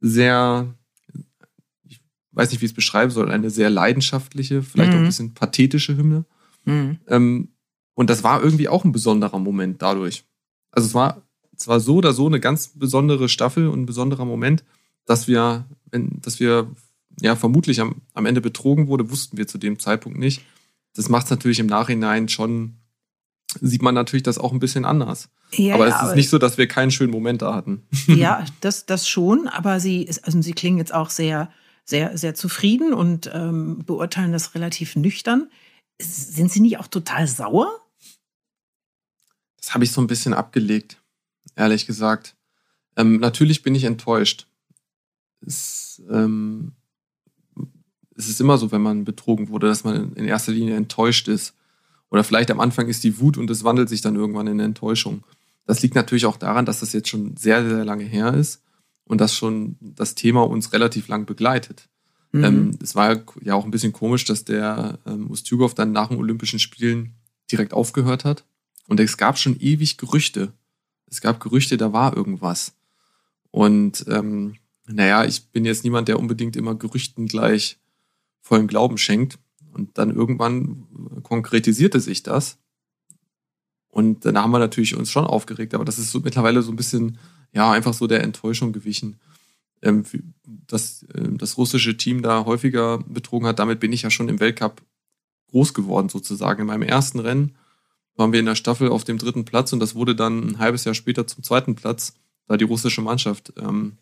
[0.00, 0.74] sehr,
[1.84, 2.00] ich
[2.32, 4.96] weiß nicht, wie ich es beschreiben soll, eine sehr leidenschaftliche, vielleicht mhm.
[4.96, 6.24] auch ein bisschen pathetische Hymne.
[6.64, 6.98] Mhm.
[7.08, 7.48] Ähm,
[7.92, 10.24] und das war irgendwie auch ein besonderer Moment dadurch.
[10.70, 11.27] Also es war
[11.58, 14.64] zwar so oder so eine ganz besondere Staffel und ein besonderer Moment,
[15.04, 16.70] dass wir, wenn, dass wir
[17.20, 20.42] ja vermutlich am, am Ende betrogen wurde, wussten wir zu dem Zeitpunkt nicht.
[20.94, 22.76] Das macht es natürlich im Nachhinein schon,
[23.60, 25.28] sieht man natürlich das auch ein bisschen anders.
[25.52, 27.86] Ja, aber es ja, ist aber nicht so, dass wir keinen schönen Moment da hatten.
[28.06, 31.50] Ja, das, das schon, aber sie, ist, also sie klingen jetzt auch sehr,
[31.84, 35.50] sehr, sehr zufrieden und ähm, beurteilen das relativ nüchtern.
[36.00, 37.68] Sind sie nicht auch total sauer?
[39.56, 40.98] Das habe ich so ein bisschen abgelegt,
[41.58, 42.36] ehrlich gesagt.
[42.96, 44.46] Ähm, natürlich bin ich enttäuscht.
[45.40, 46.72] Es, ähm,
[48.16, 51.54] es ist immer so, wenn man betrogen wurde, dass man in erster Linie enttäuscht ist.
[52.10, 55.24] Oder vielleicht am Anfang ist die Wut und es wandelt sich dann irgendwann in Enttäuschung.
[55.66, 58.62] Das liegt natürlich auch daran, dass das jetzt schon sehr, sehr lange her ist
[59.04, 61.88] und dass schon das Thema uns relativ lang begleitet.
[62.32, 62.44] Mhm.
[62.44, 66.18] Ähm, es war ja auch ein bisschen komisch, dass der ähm, Ustjugov dann nach den
[66.18, 67.14] Olympischen Spielen
[67.50, 68.44] direkt aufgehört hat.
[68.86, 70.52] Und es gab schon ewig Gerüchte.
[71.10, 72.74] Es gab Gerüchte, da war irgendwas.
[73.50, 74.56] Und ähm,
[74.86, 77.78] naja, ich bin jetzt niemand, der unbedingt immer Gerüchten gleich
[78.40, 79.38] vollen Glauben schenkt.
[79.72, 82.58] Und dann irgendwann konkretisierte sich das.
[83.88, 86.76] Und dann haben wir natürlich uns schon aufgeregt, aber das ist so mittlerweile so ein
[86.76, 87.18] bisschen,
[87.52, 89.18] ja, einfach so der Enttäuschung gewichen.
[89.82, 90.04] Ähm,
[90.44, 94.40] dass äh, das russische Team da häufiger betrogen hat, damit bin ich ja schon im
[94.40, 94.82] Weltcup
[95.50, 96.62] groß geworden, sozusagen.
[96.62, 97.54] In meinem ersten Rennen
[98.18, 100.84] waren wir in der Staffel auf dem dritten Platz und das wurde dann ein halbes
[100.84, 102.14] Jahr später zum zweiten Platz,
[102.46, 103.96] da die russische Mannschaft ähm,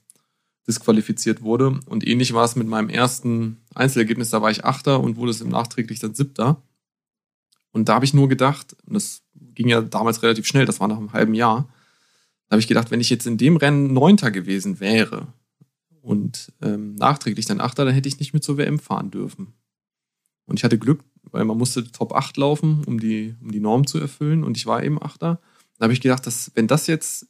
[0.67, 1.79] disqualifiziert wurde.
[1.87, 5.41] Und ähnlich war es mit meinem ersten Einzelergebnis, da war ich Achter und wurde es
[5.41, 6.63] im nachträglich dann Siebter.
[7.73, 10.89] Und da habe ich nur gedacht, und das ging ja damals relativ schnell, das war
[10.89, 11.69] nach einem halben Jahr,
[12.49, 15.27] da habe ich gedacht, wenn ich jetzt in dem Rennen Neunter gewesen wäre
[16.01, 19.53] und ähm, nachträglich dann Achter, dann hätte ich nicht mit zur WM fahren dürfen.
[20.47, 23.87] Und ich hatte Glück, weil man musste Top 8 laufen, um die, um die Norm
[23.87, 24.45] zu erfüllen.
[24.45, 25.41] Und ich war eben Achter.
[25.79, 27.27] Da habe ich gedacht, dass, wenn das jetzt,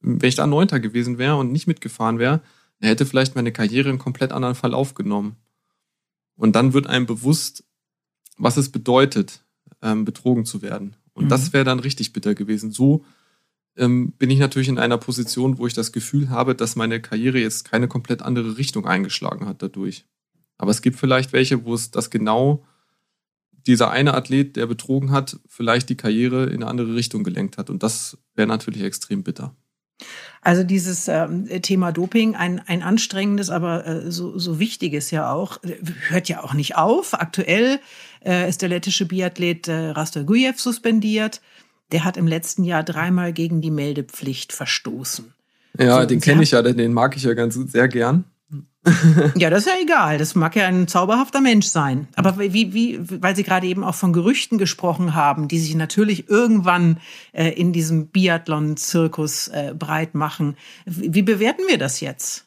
[0.00, 2.40] wenn ich da Neunter gewesen wäre und nicht mitgefahren wäre,
[2.80, 5.36] dann hätte vielleicht meine Karriere einen komplett anderen Verlauf genommen.
[6.36, 7.64] Und dann wird einem bewusst,
[8.36, 9.44] was es bedeutet,
[9.82, 10.96] ähm, betrogen zu werden.
[11.12, 11.28] Und mhm.
[11.28, 12.70] das wäre dann richtig bitter gewesen.
[12.70, 13.04] So
[13.76, 17.38] ähm, bin ich natürlich in einer Position, wo ich das Gefühl habe, dass meine Karriere
[17.38, 20.04] jetzt keine komplett andere Richtung eingeschlagen hat dadurch.
[20.58, 22.64] Aber es gibt vielleicht welche, wo es das genau
[23.68, 27.70] dieser eine Athlet, der betrogen hat, vielleicht die Karriere in eine andere Richtung gelenkt hat.
[27.70, 29.54] Und das wäre natürlich extrem bitter.
[30.40, 35.58] Also dieses ähm, Thema Doping, ein, ein anstrengendes, aber äh, so, so wichtiges ja auch,
[36.08, 37.14] hört ja auch nicht auf.
[37.14, 37.80] Aktuell
[38.24, 41.42] äh, ist der lettische Biathlet äh, Rastogujew suspendiert.
[41.92, 45.34] Der hat im letzten Jahr dreimal gegen die Meldepflicht verstoßen.
[45.78, 48.24] Ja, so, den kenne ich ja, den mag ich ja ganz sehr gern
[49.36, 50.18] ja, das ist ja egal.
[50.18, 52.08] Das mag ja ein zauberhafter Mensch sein.
[52.14, 56.28] Aber wie, wie, weil Sie gerade eben auch von Gerüchten gesprochen haben, die sich natürlich
[56.28, 57.00] irgendwann
[57.32, 60.56] äh, in diesem Biathlon-Zirkus äh, breit machen.
[60.86, 62.46] Wie, wie, bewerten wir das jetzt?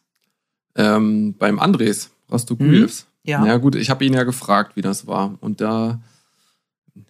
[0.75, 3.07] Ähm, beim Andres Rostogujevs.
[3.23, 3.45] Mhm, ja.
[3.45, 5.38] ja, gut, ich habe ihn ja gefragt, wie das war.
[5.41, 6.01] Und da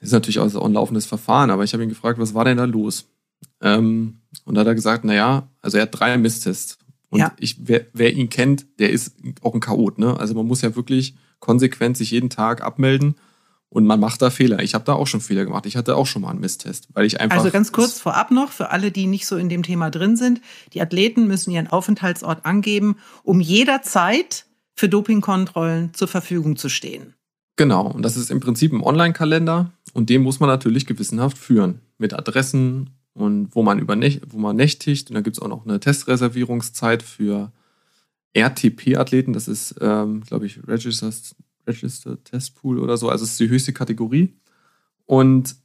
[0.01, 2.65] ist natürlich auch ein laufendes Verfahren, aber ich habe ihn gefragt, was war denn da
[2.65, 3.07] los?
[3.61, 6.77] Ähm, und da hat er gesagt, naja, also er hat drei Misstests
[7.11, 7.33] und ja.
[7.39, 9.99] ich, wer, wer ihn kennt, der ist auch ein Chaot.
[9.99, 10.17] Ne?
[10.17, 13.15] Also man muss ja wirklich konsequent sich jeden Tag abmelden
[13.67, 14.61] und man macht da Fehler.
[14.61, 15.65] Ich habe da auch schon Fehler gemacht.
[15.65, 17.37] Ich hatte auch schon mal einen Misstest, weil ich einfach.
[17.37, 20.41] Also ganz kurz vorab noch, für alle, die nicht so in dem Thema drin sind,
[20.73, 27.13] die Athleten müssen ihren Aufenthaltsort angeben, um jederzeit für Dopingkontrollen zur Verfügung zu stehen.
[27.57, 31.81] Genau, und das ist im Prinzip ein Online-Kalender und den muss man natürlich gewissenhaft führen.
[31.97, 33.95] Mit Adressen und wo man über
[34.27, 35.09] wo man nächtigt.
[35.09, 37.51] Und da gibt es auch noch eine Testreservierungszeit für
[38.33, 39.33] RTP-Athleten.
[39.33, 41.35] Das ist, ähm, glaube ich, Registered,
[41.67, 43.09] Registered Test Pool oder so.
[43.09, 44.33] Also es ist die höchste Kategorie.
[45.05, 45.55] Und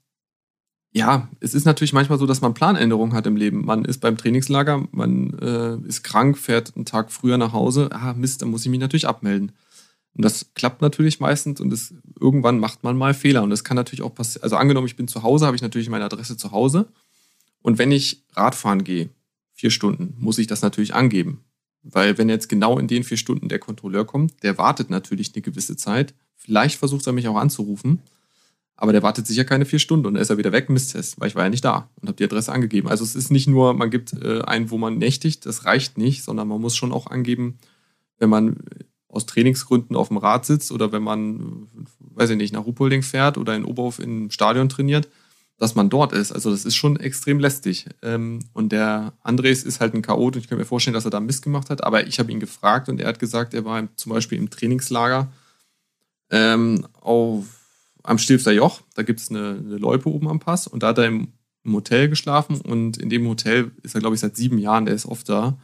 [0.93, 3.67] ja, es ist natürlich manchmal so, dass man Planänderungen hat im Leben.
[3.67, 7.91] Man ist beim Trainingslager, man äh, ist krank, fährt einen Tag früher nach Hause.
[7.93, 9.53] Ah, Mist, dann muss ich mich natürlich abmelden.
[10.15, 13.43] Und das klappt natürlich meistens und es, irgendwann macht man mal Fehler.
[13.43, 14.45] Und das kann natürlich auch passieren.
[14.45, 16.89] Also angenommen, ich bin zu Hause, habe ich natürlich meine Adresse zu Hause.
[17.63, 19.11] Und wenn ich Radfahren gehe,
[19.53, 21.45] vier Stunden, muss ich das natürlich angeben.
[21.83, 25.43] Weil wenn jetzt genau in den vier Stunden der Kontrolleur kommt, der wartet natürlich eine
[25.43, 26.15] gewisse Zeit.
[26.35, 28.01] Vielleicht versucht er mich auch anzurufen,
[28.77, 31.29] aber der wartet sicher keine vier Stunden und dann ist er wieder weg, Misstest, weil
[31.29, 32.89] ich war ja nicht da und habe die Adresse angegeben.
[32.89, 36.23] Also es ist nicht nur, man gibt äh, ein, wo man nächtigt, das reicht nicht,
[36.25, 37.59] sondern man muss schon auch angeben,
[38.19, 38.57] wenn man
[39.09, 41.69] aus Trainingsgründen auf dem Rad sitzt oder wenn man,
[42.01, 45.09] weiß ich nicht, nach Ruhpolding fährt oder in Oberhof im Stadion trainiert,
[45.59, 46.33] dass man dort ist.
[46.33, 47.87] Also das ist schon extrem lästig.
[48.03, 51.11] Ähm, und der Andres ist halt ein Chaot und ich kann mir vorstellen, dass er
[51.11, 51.83] da Mist gemacht hat.
[51.83, 55.29] Aber ich habe ihn gefragt und er hat gesagt, er war zum Beispiel im Trainingslager
[56.31, 57.47] ähm, auf,
[58.03, 58.83] am Stilfter Joch.
[58.95, 61.29] Da gibt es eine, eine Loipe oben am Pass und da hat er im,
[61.65, 64.85] im Hotel geschlafen und in dem Hotel ist er, glaube ich, seit sieben Jahren.
[64.85, 65.59] Der ist oft da,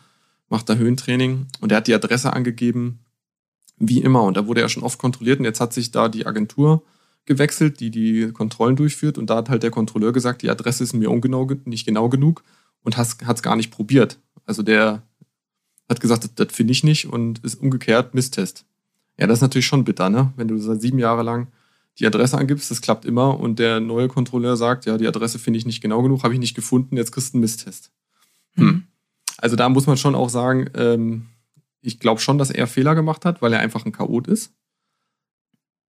[0.49, 3.01] macht da Höhentraining und er hat die Adresse angegeben,
[3.77, 4.23] wie immer.
[4.23, 6.83] Und da wurde er schon oft kontrolliert und jetzt hat sich da die Agentur
[7.25, 9.19] gewechselt, die die Kontrollen durchführt.
[9.19, 12.43] Und da hat halt der Kontrolleur gesagt, die Adresse ist mir ungenau, nicht genau genug
[12.83, 14.19] und hat es gar nicht probiert.
[14.45, 15.03] Also der
[15.89, 18.65] hat gesagt, das, das finde ich nicht und ist umgekehrt Misstest.
[19.19, 20.33] Ja, das ist natürlich schon bitter, ne?
[20.37, 21.49] Wenn du seit sieben Jahre lang
[21.99, 25.59] die Adresse angibst, das klappt immer und der neue Kontrolleur sagt, ja, die Adresse finde
[25.59, 27.91] ich nicht genau genug, habe ich nicht gefunden, jetzt kriegst du einen Misstest.
[28.55, 28.65] Hm.
[28.65, 28.83] Mhm.
[29.39, 31.27] Also da muss man schon auch sagen, ähm,
[31.83, 34.55] ich glaube schon, dass er Fehler gemacht hat, weil er einfach ein Chaot ist.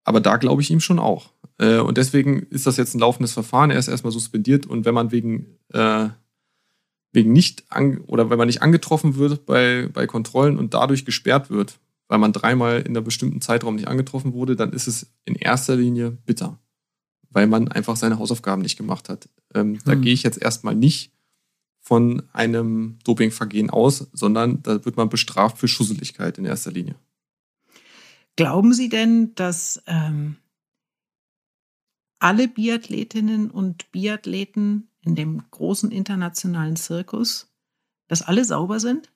[0.03, 1.31] Aber da glaube ich ihm schon auch.
[1.57, 3.71] Äh, und deswegen ist das jetzt ein laufendes Verfahren.
[3.71, 6.09] Er ist erstmal suspendiert und wenn man wegen, äh,
[7.11, 11.49] wegen nicht an, oder wenn man nicht angetroffen wird bei, bei Kontrollen und dadurch gesperrt
[11.49, 15.35] wird, weil man dreimal in einem bestimmten Zeitraum nicht angetroffen wurde, dann ist es in
[15.35, 16.59] erster Linie bitter,
[17.29, 19.29] weil man einfach seine Hausaufgaben nicht gemacht hat.
[19.53, 19.79] Ähm, hm.
[19.85, 21.13] Da gehe ich jetzt erstmal nicht
[21.79, 26.95] von einem Dopingvergehen aus, sondern da wird man bestraft für Schusseligkeit in erster Linie.
[28.36, 30.38] Glauben Sie denn, dass ähm,
[32.19, 37.53] alle Biathletinnen und Biathleten in dem großen internationalen Zirkus,
[38.07, 39.11] dass alle sauber sind?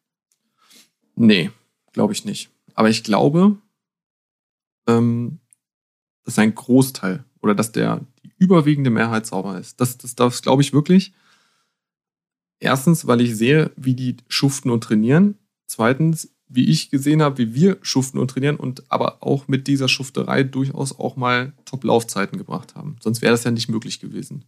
[1.16, 1.52] Nee,
[1.94, 2.52] glaube ich nicht.
[2.76, 3.58] Aber ich glaube,
[4.88, 5.40] ähm,
[6.26, 9.82] dass ein Großteil oder dass der die überwiegende Mehrheit sauber ist.
[9.82, 11.14] Das, das, das glaube ich wirklich.
[12.60, 15.38] Erstens, weil ich sehe, wie die schuften und trainieren.
[15.66, 19.88] Zweitens, wie ich gesehen habe, wie wir schuften und trainieren und aber auch mit dieser
[19.88, 22.96] Schufterei durchaus auch mal Top-Laufzeiten gebracht haben.
[23.02, 24.46] Sonst wäre das ja nicht möglich gewesen.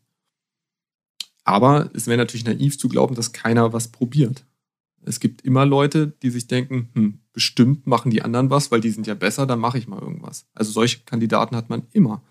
[1.43, 4.45] Aber es wäre natürlich naiv zu glauben, dass keiner was probiert.
[5.03, 8.91] Es gibt immer Leute, die sich denken, hm, bestimmt machen die anderen was, weil die
[8.91, 10.45] sind ja besser, dann mache ich mal irgendwas.
[10.53, 12.21] Also solche Kandidaten hat man immer.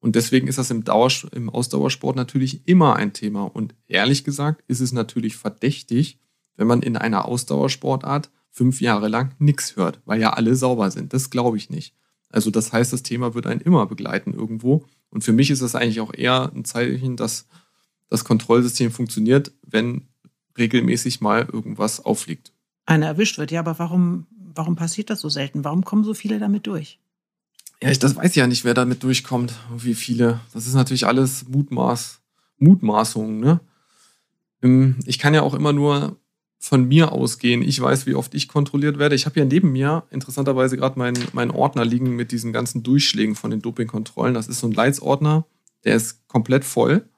[0.00, 3.44] Und deswegen ist das im, Dauer, im Ausdauersport natürlich immer ein Thema.
[3.44, 6.18] Und ehrlich gesagt ist es natürlich verdächtig,
[6.56, 11.12] wenn man in einer Ausdauersportart fünf Jahre lang nichts hört, weil ja alle sauber sind.
[11.12, 11.94] Das glaube ich nicht.
[12.30, 14.86] Also das heißt, das Thema wird einen immer begleiten irgendwo.
[15.10, 17.46] Und für mich ist das eigentlich auch eher ein Zeichen, dass
[18.08, 20.08] das Kontrollsystem funktioniert, wenn
[20.56, 22.52] regelmäßig mal irgendwas auffliegt.
[22.86, 25.62] Einer erwischt wird, ja, aber warum, warum passiert das so selten?
[25.62, 26.98] Warum kommen so viele damit durch?
[27.82, 30.40] Ja, ich das weiß ja nicht, wer damit durchkommt, wie viele.
[30.54, 32.22] Das ist natürlich alles Mutmaß,
[32.58, 33.60] Mutmaßungen, ne?
[34.62, 36.18] Ähm, ich kann ja auch immer nur
[36.58, 37.62] von mir ausgehen.
[37.62, 39.14] Ich weiß, wie oft ich kontrolliert werde.
[39.14, 43.34] Ich habe ja neben mir interessanterweise gerade meinen mein Ordner liegen mit diesen ganzen Durchschlägen
[43.34, 44.34] von den Dopingkontrollen.
[44.34, 45.46] Das ist so ein Leitsordner,
[45.84, 47.08] der ist komplett voll.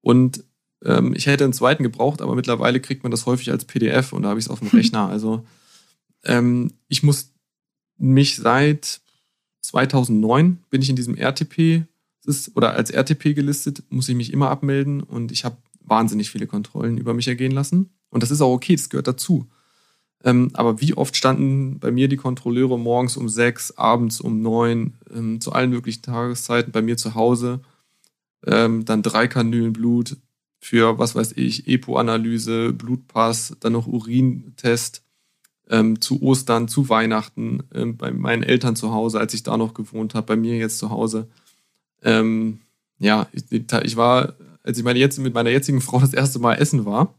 [0.00, 0.44] Und
[0.84, 4.22] ähm, ich hätte einen zweiten gebraucht, aber mittlerweile kriegt man das häufig als PDF und
[4.22, 5.08] da habe ich es auf dem Rechner.
[5.08, 5.44] Also
[6.24, 7.32] ähm, ich muss
[7.96, 9.00] mich seit
[9.62, 11.84] 2009 bin ich in diesem RTP
[12.54, 16.98] oder als RTP gelistet, muss ich mich immer abmelden und ich habe wahnsinnig viele Kontrollen
[16.98, 17.90] über mich ergehen lassen.
[18.10, 19.46] Und das ist auch okay, das gehört dazu.
[20.24, 24.94] Ähm, aber wie oft standen bei mir die Kontrolleure morgens um sechs, abends um neun,
[25.14, 27.60] ähm, zu allen möglichen Tageszeiten bei mir zu Hause,
[28.44, 30.16] ähm, dann drei Kanülen Blut
[30.60, 35.02] für, was weiß ich, EPO-Analyse, Blutpass, dann noch Urintest,
[35.70, 39.74] ähm, zu Ostern, zu Weihnachten, ähm, bei meinen Eltern zu Hause, als ich da noch
[39.74, 41.28] gewohnt habe, bei mir jetzt zu Hause.
[42.02, 42.60] Ähm,
[42.98, 44.34] ja, ich, ich war,
[44.64, 47.14] als ich meine jetzt mit meiner jetzigen Frau das erste Mal essen war,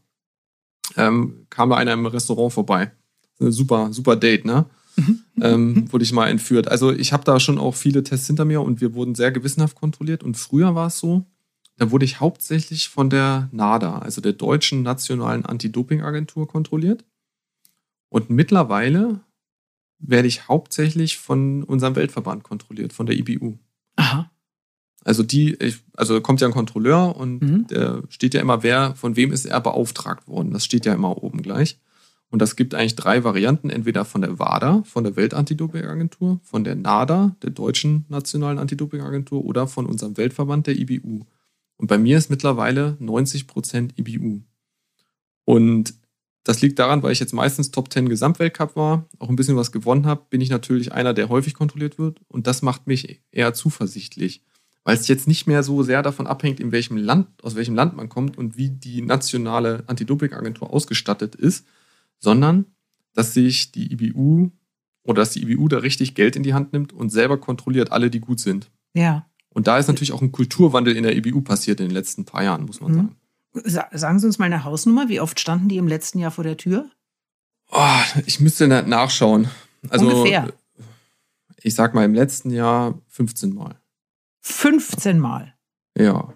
[0.96, 2.92] ähm, kam da einer im Restaurant vorbei.
[3.38, 4.66] Super, super Date, ne?
[4.96, 5.24] Mhm.
[5.40, 6.68] ähm, wurde ich mal entführt.
[6.68, 9.76] Also ich habe da schon auch viele Tests hinter mir und wir wurden sehr gewissenhaft
[9.76, 10.22] kontrolliert.
[10.22, 11.24] Und früher war es so,
[11.76, 17.04] da wurde ich hauptsächlich von der NADA, also der Deutschen Nationalen Anti-Doping-Agentur, kontrolliert.
[18.10, 19.20] Und mittlerweile
[19.98, 23.58] werde ich hauptsächlich von unserem Weltverband kontrolliert, von der IBU.
[25.04, 25.56] Also die,
[25.94, 27.66] also kommt ja ein Kontrolleur und mhm.
[27.68, 30.52] der steht ja immer, wer, von wem ist er beauftragt worden.
[30.52, 31.78] Das steht ja immer oben gleich.
[32.30, 36.76] Und das gibt eigentlich drei Varianten, entweder von der WADA, von der Weltantidopingagentur, von der
[36.76, 41.24] NADA, der Deutschen Nationalen Antidopingagentur oder von unserem Weltverband der IBU.
[41.76, 44.42] Und bei mir ist mittlerweile 90 Prozent IBU.
[45.44, 45.94] Und
[46.44, 49.72] das liegt daran, weil ich jetzt meistens Top 10 Gesamtweltcup war, auch ein bisschen was
[49.72, 52.20] gewonnen habe, bin ich natürlich einer, der häufig kontrolliert wird.
[52.28, 54.42] Und das macht mich eher zuversichtlich
[54.90, 57.96] weil es jetzt nicht mehr so sehr davon abhängt, in welchem Land, aus welchem Land
[57.96, 61.64] man kommt und wie die nationale Anti-Doping-Agentur ausgestattet ist,
[62.18, 62.64] sondern
[63.14, 64.50] dass sich die IBU
[65.04, 68.10] oder dass die IBU da richtig Geld in die Hand nimmt und selber kontrolliert alle,
[68.10, 68.68] die gut sind.
[68.94, 69.26] Ja.
[69.50, 72.42] Und da ist natürlich auch ein Kulturwandel in der IBU passiert in den letzten paar
[72.42, 72.96] Jahren, muss man Mhm.
[72.96, 73.16] sagen.
[73.64, 75.08] Sa- Sagen Sie uns mal eine Hausnummer.
[75.08, 76.90] Wie oft standen die im letzten Jahr vor der Tür?
[77.70, 79.48] Oh, ich müsste na- nachschauen.
[79.88, 80.52] Also, Ungefähr.
[81.62, 83.76] ich sag mal, im letzten Jahr 15 Mal.
[84.40, 85.54] 15 Mal.
[85.96, 86.32] Ja.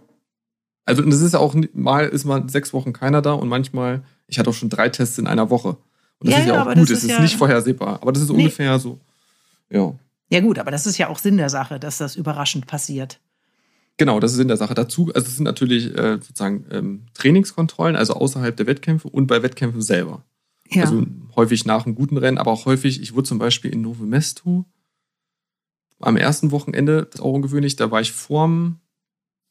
[0.84, 4.38] Also, und das ist auch, mal ist mal sechs Wochen keiner da und manchmal, ich
[4.38, 5.76] hatte auch schon drei Tests in einer Woche.
[6.18, 7.98] Und das Ja, ist ja ja, auch gut, das es ist ist ja- nicht vorhersehbar.
[8.02, 8.36] Aber das ist Nee.
[8.36, 9.00] ungefähr so.
[9.70, 9.94] Ja.
[10.30, 13.20] Ja gut, aber das ist ja auch Sinn der Sache, dass das überraschend passiert.
[13.96, 14.74] Genau, das ist in der Sache.
[14.74, 19.42] Dazu, also es sind natürlich äh, sozusagen ähm, Trainingskontrollen, also außerhalb der Wettkämpfe und bei
[19.42, 20.24] Wettkämpfen selber.
[20.68, 20.82] Ja.
[20.82, 21.04] Also
[21.36, 24.64] häufig nach einem guten Rennen, aber auch häufig, ich wurde zum Beispiel in Novo Mesto
[26.06, 28.80] am ersten Wochenende, das ist auch ungewöhnlich, da war ich vorm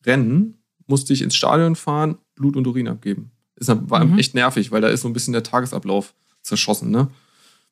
[0.06, 3.32] Rennen, musste ich ins Stadion fahren, Blut und Urin abgeben.
[3.56, 4.18] Ist, war Mhm.
[4.20, 7.10] echt nervig, weil da ist so ein bisschen der Tagesablauf zerschossen, ne?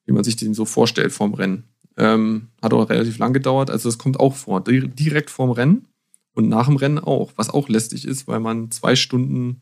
[0.05, 1.65] Wie man sich den so vorstellt vorm Rennen.
[1.97, 5.87] Ähm, hat auch relativ lang gedauert, also das kommt auch vor, di- direkt vorm Rennen
[6.33, 9.61] und nach dem Rennen auch, was auch lästig ist, weil man zwei Stunden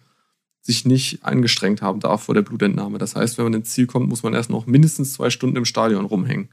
[0.62, 3.00] sich nicht angestrengt haben darf vor der Blutentnahme.
[3.00, 5.66] Das heißt, wenn man ins Ziel kommt, muss man erst noch mindestens zwei Stunden im
[5.66, 6.50] Stadion rumhängen.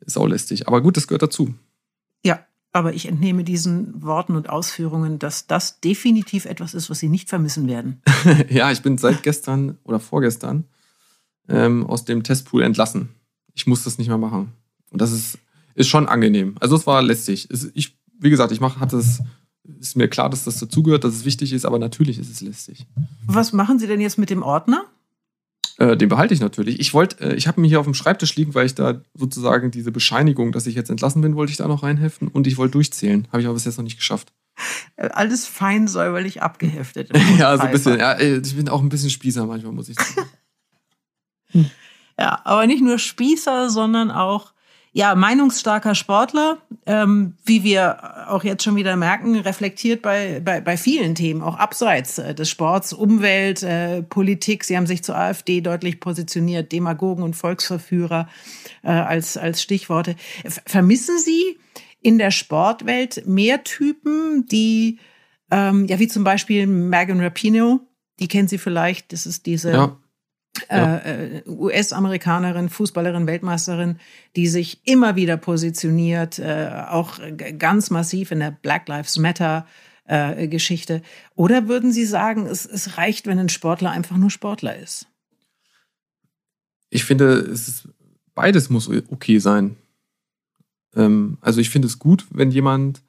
[0.00, 0.66] Ist auch lästig.
[0.66, 1.54] Aber gut, das gehört dazu.
[2.26, 2.40] Ja,
[2.72, 7.28] aber ich entnehme diesen Worten und Ausführungen, dass das definitiv etwas ist, was Sie nicht
[7.28, 8.02] vermissen werden.
[8.50, 10.64] ja, ich bin seit gestern oder vorgestern
[11.48, 13.10] ähm, aus dem Testpool entlassen.
[13.54, 14.52] Ich muss das nicht mehr machen.
[14.90, 15.38] Und das ist,
[15.74, 16.56] ist schon angenehm.
[16.60, 17.48] Also es war lästig.
[17.50, 19.22] Es, ich, wie gesagt, ich mache, hatte es,
[19.80, 22.86] ist mir klar, dass das dazugehört, dass es wichtig ist, aber natürlich ist es lästig.
[23.26, 24.84] Was machen Sie denn jetzt mit dem Ordner?
[25.78, 26.80] Äh, den behalte ich natürlich.
[26.80, 29.70] Ich wollte, äh, ich habe mir hier auf dem Schreibtisch liegen, weil ich da sozusagen
[29.70, 32.72] diese Bescheinigung, dass ich jetzt entlassen bin, wollte ich da noch reinheften und ich wollte
[32.72, 33.28] durchzählen.
[33.28, 34.32] Habe ich aber bis jetzt noch nicht geschafft.
[34.96, 37.10] Äh, Alles fein säuberlich abgeheftet.
[37.38, 37.98] ja, so ein bisschen.
[37.98, 40.30] Ja, äh, ich bin auch ein bisschen Spießer manchmal, muss ich sagen.
[42.18, 44.54] Ja, aber nicht nur Spießer, sondern auch
[44.96, 50.78] ja, meinungsstarker Sportler, ähm, wie wir auch jetzt schon wieder merken, reflektiert bei, bei, bei
[50.78, 54.64] vielen Themen, auch abseits äh, des Sports, Umwelt, äh, Politik.
[54.64, 58.26] Sie haben sich zur AfD deutlich positioniert, Demagogen und Volksverführer
[58.82, 60.16] äh, als, als Stichworte.
[60.64, 61.58] Vermissen Sie
[62.00, 64.98] in der Sportwelt mehr Typen, die,
[65.50, 67.80] ähm, ja, wie zum Beispiel Megan Rapinoe,
[68.18, 69.98] die kennen Sie vielleicht, das ist diese Ja,
[70.70, 70.96] Ja.
[70.96, 73.98] äh, äh, US-Amerikanerin, Fußballerin, Weltmeisterin,
[74.36, 77.18] die sich immer wieder positioniert, äh, auch
[77.58, 79.66] ganz massiv in der Black Lives Matter
[80.04, 81.02] äh, Geschichte.
[81.34, 85.06] Oder würden Sie sagen, es, es reicht, wenn ein Sportler einfach nur Sportler ist?
[86.90, 87.88] ich finde, es ist,
[88.34, 89.76] beides muss okay sein.
[90.94, 93.02] Ähm, also ich finde es gut, wenn jemand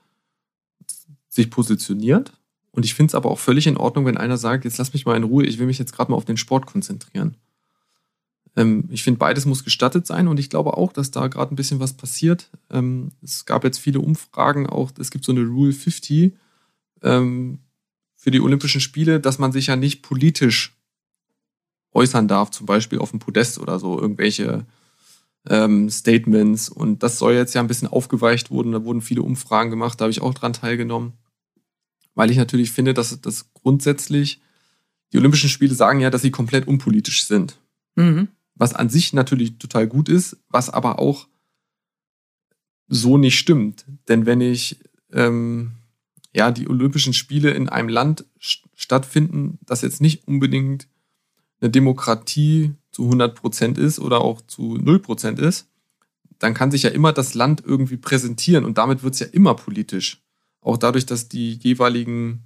[1.30, 2.37] sich positioniert.
[2.78, 5.04] Und ich finde es aber auch völlig in Ordnung, wenn einer sagt, jetzt lass mich
[5.04, 7.36] mal in Ruhe, ich will mich jetzt gerade mal auf den Sport konzentrieren.
[8.56, 11.56] Ähm, ich finde, beides muss gestattet sein und ich glaube auch, dass da gerade ein
[11.56, 12.52] bisschen was passiert.
[12.70, 16.34] Ähm, es gab jetzt viele Umfragen, auch es gibt so eine Rule 50
[17.02, 17.58] ähm,
[18.16, 20.78] für die Olympischen Spiele, dass man sich ja nicht politisch
[21.94, 24.68] äußern darf, zum Beispiel auf dem Podest oder so, irgendwelche
[25.50, 26.70] ähm, Statements.
[26.70, 28.72] Und das soll jetzt ja ein bisschen aufgeweicht wurden.
[28.72, 31.14] Da wurden viele Umfragen gemacht, da habe ich auch dran teilgenommen.
[32.18, 34.42] Weil ich natürlich finde, dass das grundsätzlich,
[35.14, 37.60] die Olympischen Spiele sagen ja, dass sie komplett unpolitisch sind.
[37.96, 38.30] Mhm.
[38.56, 41.28] Was an sich natürlich total gut ist, was aber auch
[42.88, 43.86] so nicht stimmt.
[44.08, 44.80] Denn wenn ich
[45.14, 45.74] ähm,
[46.34, 50.88] ja die Olympischen Spiele in einem Land st stattfinden, das jetzt nicht unbedingt
[51.62, 55.68] eine Demokratie zu 100 Prozent ist oder auch zu 0 Prozent ist,
[56.40, 59.54] dann kann sich ja immer das Land irgendwie präsentieren und damit wird es ja immer
[59.54, 60.24] politisch.
[60.62, 62.44] Auch dadurch, dass die jeweiligen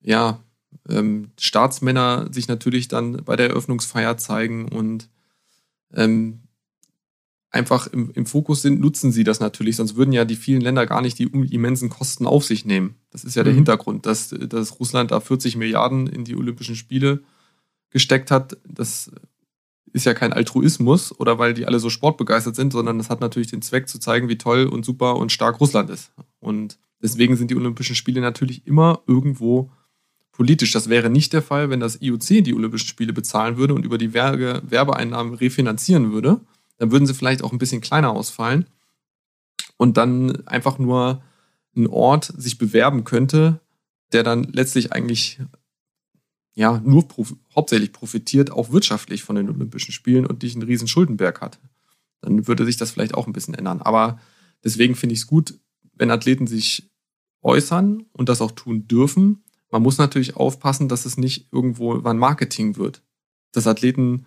[0.00, 0.42] ja,
[0.88, 5.08] ähm, Staatsmänner sich natürlich dann bei der Eröffnungsfeier zeigen und
[5.92, 6.40] ähm,
[7.50, 9.76] einfach im, im Fokus sind, nutzen sie das natürlich.
[9.76, 12.96] Sonst würden ja die vielen Länder gar nicht die immensen Kosten auf sich nehmen.
[13.10, 13.58] Das ist ja der Mhm.
[13.58, 17.22] Hintergrund, dass, dass Russland da 40 Milliarden in die Olympischen Spiele
[17.90, 18.58] gesteckt hat.
[18.66, 19.10] Das
[19.92, 23.50] ist ja kein Altruismus oder weil die alle so sportbegeistert sind, sondern das hat natürlich
[23.50, 26.12] den Zweck zu zeigen, wie toll und super und stark Russland ist.
[26.40, 29.70] Und deswegen sind die Olympischen Spiele natürlich immer irgendwo
[30.32, 30.72] politisch.
[30.72, 33.98] Das wäre nicht der Fall, wenn das IOC die Olympischen Spiele bezahlen würde und über
[33.98, 36.40] die Werbe Werbeeinnahmen refinanzieren würde.
[36.78, 38.66] Dann würden sie vielleicht auch ein bisschen kleiner ausfallen
[39.76, 41.22] und dann einfach nur
[41.76, 43.60] ein Ort sich bewerben könnte,
[44.12, 45.40] der dann letztlich eigentlich
[46.54, 50.88] ja nur prof hauptsächlich profitiert, auch wirtschaftlich von den Olympischen Spielen und nicht einen riesen
[50.88, 51.58] Schuldenberg hat.
[52.20, 53.80] Dann würde sich das vielleicht auch ein bisschen ändern.
[53.80, 54.20] Aber
[54.64, 55.54] deswegen finde ich es gut,
[55.98, 56.90] wenn Athleten sich
[57.42, 59.44] äußern und das auch tun dürfen.
[59.70, 63.02] Man muss natürlich aufpassen, dass es nicht irgendwo ein Marketing wird.
[63.52, 64.26] Dass Athleten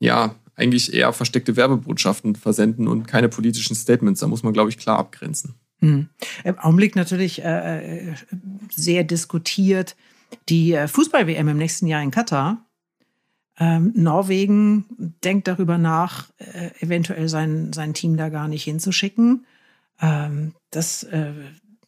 [0.00, 4.20] ja eigentlich eher versteckte Werbebotschaften versenden und keine politischen Statements.
[4.20, 5.54] Da muss man, glaube ich, klar abgrenzen.
[5.80, 6.08] Hm.
[6.42, 8.14] Im Augenblick natürlich äh, äh
[8.74, 9.96] sehr diskutiert
[10.48, 12.64] die äh, Fußball-WM im nächsten Jahr in Katar.
[13.60, 14.84] Ähm, Norwegen
[15.24, 19.46] denkt darüber nach, äh, eventuell sein, sein Team da gar nicht hinzuschicken.
[20.00, 21.32] Ähm, das, äh,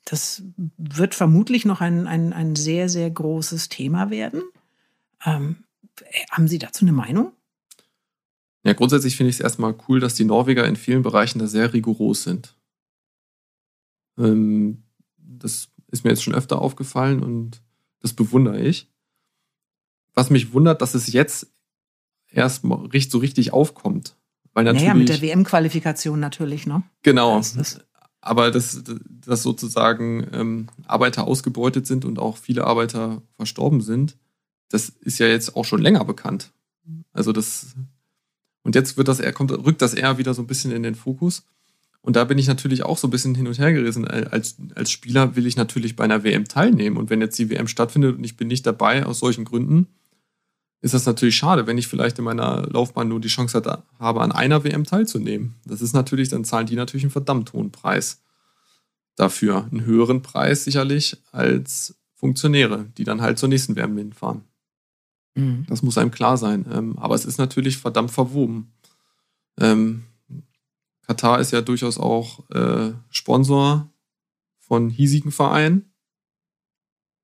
[0.05, 0.43] das
[0.77, 4.43] wird vermutlich noch ein, ein, ein sehr, sehr großes Thema werden.
[5.25, 5.65] Ähm,
[6.31, 7.33] haben Sie dazu eine Meinung?
[8.65, 11.73] Ja, grundsätzlich finde ich es erstmal cool, dass die Norweger in vielen Bereichen da sehr
[11.73, 12.57] rigoros sind.
[14.19, 14.83] Ähm,
[15.17, 17.63] das ist mir jetzt schon öfter aufgefallen und
[18.01, 18.89] das bewundere ich.
[20.15, 21.53] Was mich wundert, dass es jetzt
[22.31, 24.17] erst so richtig aufkommt.
[24.53, 26.83] Weil natürlich, naja, mit der WM-Qualifikation natürlich, ne?
[27.03, 27.37] Genau.
[27.37, 27.81] Das, das
[28.21, 28.83] aber dass,
[29.27, 34.17] dass sozusagen ähm, Arbeiter ausgebeutet sind und auch viele Arbeiter verstorben sind,
[34.69, 36.53] das ist ja jetzt auch schon länger bekannt.
[37.13, 37.75] Also das
[38.63, 40.95] und jetzt wird das eher, kommt, rückt das eher wieder so ein bisschen in den
[40.95, 41.45] Fokus.
[42.03, 44.07] Und da bin ich natürlich auch so ein bisschen hin und her gerissen.
[44.07, 46.97] Als, als Spieler will ich natürlich bei einer WM teilnehmen.
[46.97, 49.87] Und wenn jetzt die WM stattfindet und ich bin nicht dabei aus solchen Gründen,
[50.83, 54.23] ist das natürlich schade, wenn ich vielleicht in meiner Laufbahn nur die Chance hatte, habe,
[54.23, 55.57] an einer WM teilzunehmen.
[55.67, 58.23] Das ist natürlich, dann zahlen die natürlich einen verdammt hohen Preis
[59.15, 59.69] dafür.
[59.71, 64.45] Einen höheren Preis sicherlich als Funktionäre, die dann halt zur nächsten WM hinfahren.
[65.35, 65.67] Mhm.
[65.69, 66.65] Das muss einem klar sein.
[66.73, 68.73] Ähm, aber es ist natürlich verdammt verwoben.
[69.59, 70.05] Ähm,
[71.03, 73.91] Katar ist ja durchaus auch äh, Sponsor
[74.61, 75.93] von hiesigen Vereinen.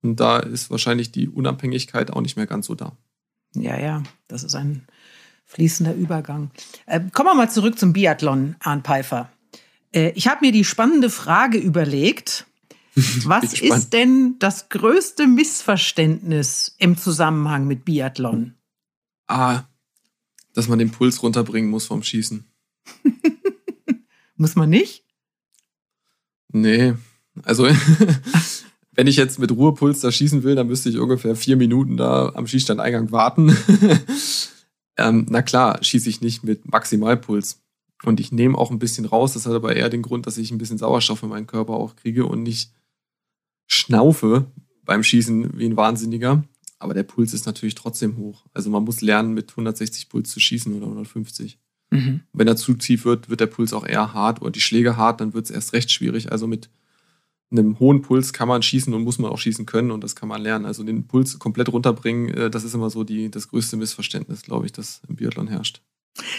[0.02, 2.96] Und da ist wahrscheinlich die Unabhängigkeit auch nicht mehr ganz so da.
[3.62, 4.86] Ja, ja, das ist ein
[5.46, 6.50] fließender Übergang.
[6.86, 9.30] Äh, kommen wir mal zurück zum Biathlon, Arndt Pfeiffer.
[9.92, 12.46] Äh, ich habe mir die spannende Frage überlegt.
[13.24, 18.54] Was ist denn das größte Missverständnis im Zusammenhang mit Biathlon?
[19.26, 19.64] Ah,
[20.54, 22.46] dass man den Puls runterbringen muss vom Schießen.
[24.36, 25.04] muss man nicht?
[26.48, 26.94] Nee.
[27.42, 27.68] Also
[28.96, 32.32] wenn ich jetzt mit Ruhepuls da schießen will, dann müsste ich ungefähr vier Minuten da
[32.34, 33.54] am Schießstandeingang warten.
[34.96, 37.62] ähm, na klar, schieße ich nicht mit Maximalpuls.
[38.04, 39.34] Und ich nehme auch ein bisschen raus.
[39.34, 41.96] Das hat aber eher den Grund, dass ich ein bisschen Sauerstoff in meinen Körper auch
[41.96, 42.72] kriege und nicht
[43.66, 44.46] schnaufe
[44.84, 46.44] beim Schießen wie ein Wahnsinniger.
[46.78, 48.44] Aber der Puls ist natürlich trotzdem hoch.
[48.54, 51.58] Also man muss lernen, mit 160 Puls zu schießen oder 150.
[51.90, 52.20] Mhm.
[52.32, 55.20] Wenn er zu tief wird, wird der Puls auch eher hart oder die Schläge hart,
[55.20, 56.32] dann wird es erst recht schwierig.
[56.32, 56.70] Also mit
[57.50, 60.28] einem hohen Puls kann man schießen und muss man auch schießen können und das kann
[60.28, 60.64] man lernen.
[60.64, 64.66] Also den Puls komplett runterbringen, äh, das ist immer so die, das größte Missverständnis, glaube
[64.66, 65.82] ich, das im Biathlon herrscht.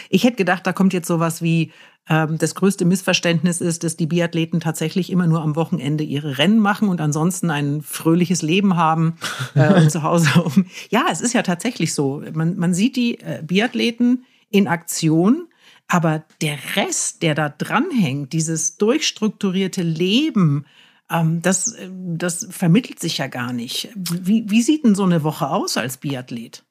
[0.09, 1.71] Ich hätte gedacht, da kommt jetzt sowas wie,
[2.09, 6.59] ähm, das größte Missverständnis ist, dass die Biathleten tatsächlich immer nur am Wochenende ihre Rennen
[6.59, 9.17] machen und ansonsten ein fröhliches Leben haben
[9.55, 10.65] äh, und zu Hause um.
[10.89, 12.23] Ja, es ist ja tatsächlich so.
[12.33, 15.47] Man, man sieht die äh, Biathleten in Aktion,
[15.87, 20.65] aber der Rest, der da dranhängt, dieses durchstrukturierte Leben,
[21.09, 23.89] ähm, das, äh, das vermittelt sich ja gar nicht.
[23.95, 26.63] Wie, wie sieht denn so eine Woche aus als Biathlet?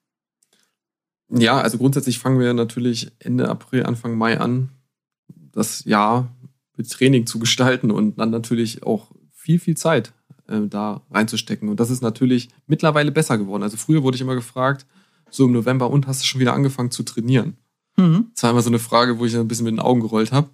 [1.29, 4.69] Ja, also grundsätzlich fangen wir natürlich Ende April, Anfang Mai an,
[5.51, 6.31] das Jahr
[6.77, 10.13] mit Training zu gestalten und dann natürlich auch viel, viel Zeit
[10.47, 11.67] äh, da reinzustecken.
[11.69, 13.63] Und das ist natürlich mittlerweile besser geworden.
[13.63, 14.85] Also früher wurde ich immer gefragt,
[15.29, 17.57] so im November, und hast du schon wieder angefangen zu trainieren?
[17.97, 18.27] Mhm.
[18.33, 20.49] Das war immer so eine Frage, wo ich ein bisschen mit den Augen gerollt habe.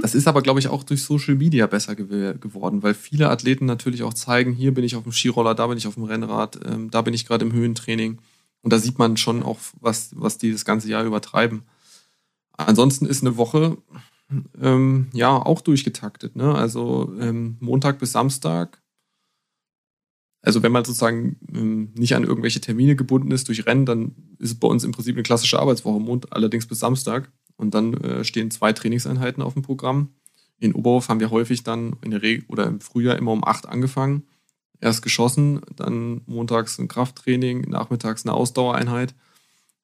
[0.00, 3.66] Das ist aber, glaube ich, auch durch Social Media besser ge geworden, weil viele Athleten
[3.66, 6.58] natürlich auch zeigen, hier bin ich auf dem Skiroller, da bin ich auf dem Rennrad,
[6.64, 8.18] ähm, da bin ich gerade im Höhentraining.
[8.62, 11.62] Und da sieht man schon auch, was, was die das ganze Jahr übertreiben.
[12.52, 13.76] Ansonsten ist eine Woche
[14.60, 16.36] ähm, ja auch durchgetaktet.
[16.36, 16.54] Ne?
[16.54, 18.80] Also ähm, Montag bis Samstag.
[20.42, 24.50] Also wenn man sozusagen ähm, nicht an irgendwelche Termine gebunden ist durch Rennen, dann ist
[24.50, 27.30] es bei uns im Prinzip eine klassische Arbeitswoche, Montag allerdings bis Samstag.
[27.56, 30.14] Und dann äh, stehen zwei Trainingseinheiten auf dem Programm.
[30.58, 33.66] In Oberhof haben wir häufig dann in der Regel oder im Frühjahr immer um acht
[33.68, 34.24] angefangen.
[34.80, 39.14] Erst geschossen, dann montags ein Krafttraining, nachmittags eine Ausdauereinheit.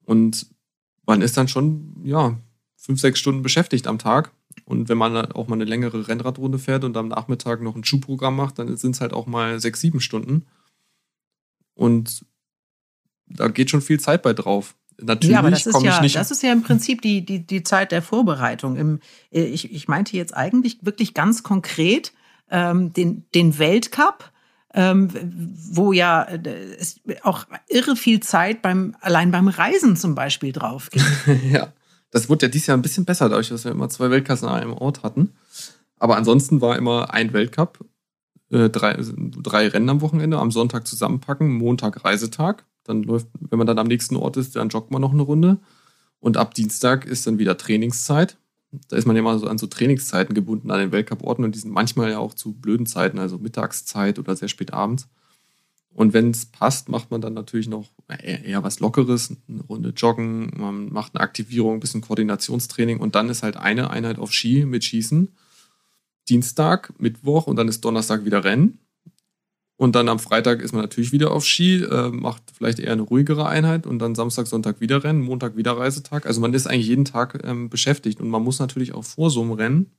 [0.04, 0.46] Und
[1.06, 2.38] man ist dann schon, ja,
[2.76, 4.32] fünf, sechs Stunden beschäftigt am Tag.
[4.64, 8.36] Und wenn man auch mal eine längere Rennradrunde fährt und am Nachmittag noch ein Schuhprogramm
[8.36, 10.46] macht, dann sind es halt auch mal sechs, sieben Stunden.
[11.74, 12.24] Und
[13.26, 14.74] da geht schon viel Zeit bei drauf.
[15.00, 17.92] Natürlich ja, aber das ist ja, das ist ja im Prinzip die, die, die Zeit
[17.92, 18.76] der Vorbereitung.
[18.76, 22.12] Im, äh, ich, ich meinte jetzt eigentlich wirklich ganz konkret
[22.50, 24.32] ähm, den, den Weltcup,
[24.74, 25.08] ähm,
[25.70, 30.90] wo ja äh, es auch irre viel Zeit beim, allein beim Reisen zum Beispiel drauf
[30.90, 31.04] geht.
[31.50, 31.72] ja,
[32.10, 34.50] das wurde ja dieses Jahr ein bisschen besser, dadurch, dass wir immer zwei Weltcups an
[34.50, 35.32] einem Ort hatten.
[35.98, 37.84] Aber ansonsten war immer ein Weltcup,
[38.50, 43.66] äh, drei, drei Rennen am Wochenende, am Sonntag zusammenpacken, Montag Reisetag dann läuft, wenn man
[43.66, 45.58] dann am nächsten Ort ist, dann joggt man noch eine Runde.
[46.20, 48.36] Und ab Dienstag ist dann wieder Trainingszeit.
[48.88, 51.58] Da ist man ja mal so an so Trainingszeiten gebunden an den Weltcuporten und die
[51.58, 55.08] sind manchmal ja auch zu blöden Zeiten, also Mittagszeit oder sehr spät abends.
[55.94, 59.88] Und wenn es passt, macht man dann natürlich noch eher, eher, was Lockeres, eine Runde
[59.96, 64.32] Joggen, man macht eine Aktivierung, ein bisschen Koordinationstraining und dann ist halt eine Einheit auf
[64.32, 65.34] Ski mit Schießen.
[66.28, 68.78] Dienstag, Mittwoch und dann ist Donnerstag wieder Rennen.
[69.78, 73.02] Und dann am Freitag ist man natürlich wieder auf Ski, äh, macht vielleicht eher eine
[73.02, 76.26] ruhigere Einheit und dann Samstag, Sonntag wieder Rennen, Montag wieder Reisetag.
[76.26, 79.40] Also man ist eigentlich jeden Tag ähm, beschäftigt und man muss natürlich auch vor so
[79.40, 79.92] einem Rennen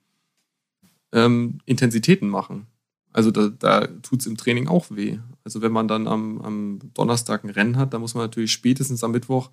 [1.14, 2.68] ähm, Intensitäten machen.
[3.14, 5.20] Also da, da tut es im Training auch weh.
[5.46, 9.02] Also wenn man dann am, am Donnerstag ein Rennen hat, dann muss man natürlich spätestens
[9.06, 9.50] am Mittwoch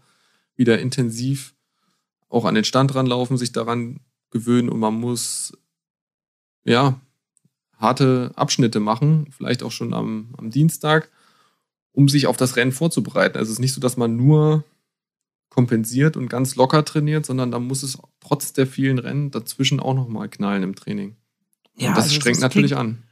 [0.56, 1.54] wieder intensiv
[2.28, 4.00] auch an den Stand ranlaufen, sich daran
[4.30, 5.56] gewöhnen und man muss
[6.64, 7.00] ja
[7.76, 11.10] harte Abschnitte machen, vielleicht auch schon am, am Dienstag,
[11.92, 13.38] um sich auf das Rennen vorzubereiten.
[13.38, 14.64] Also es ist nicht so, dass man nur
[15.48, 19.94] kompensiert und ganz locker trainiert, sondern da muss es trotz der vielen Rennen dazwischen auch
[19.94, 21.16] nochmal knallen im Training.
[21.76, 23.02] Ja, und das also strengt das natürlich klingt, an.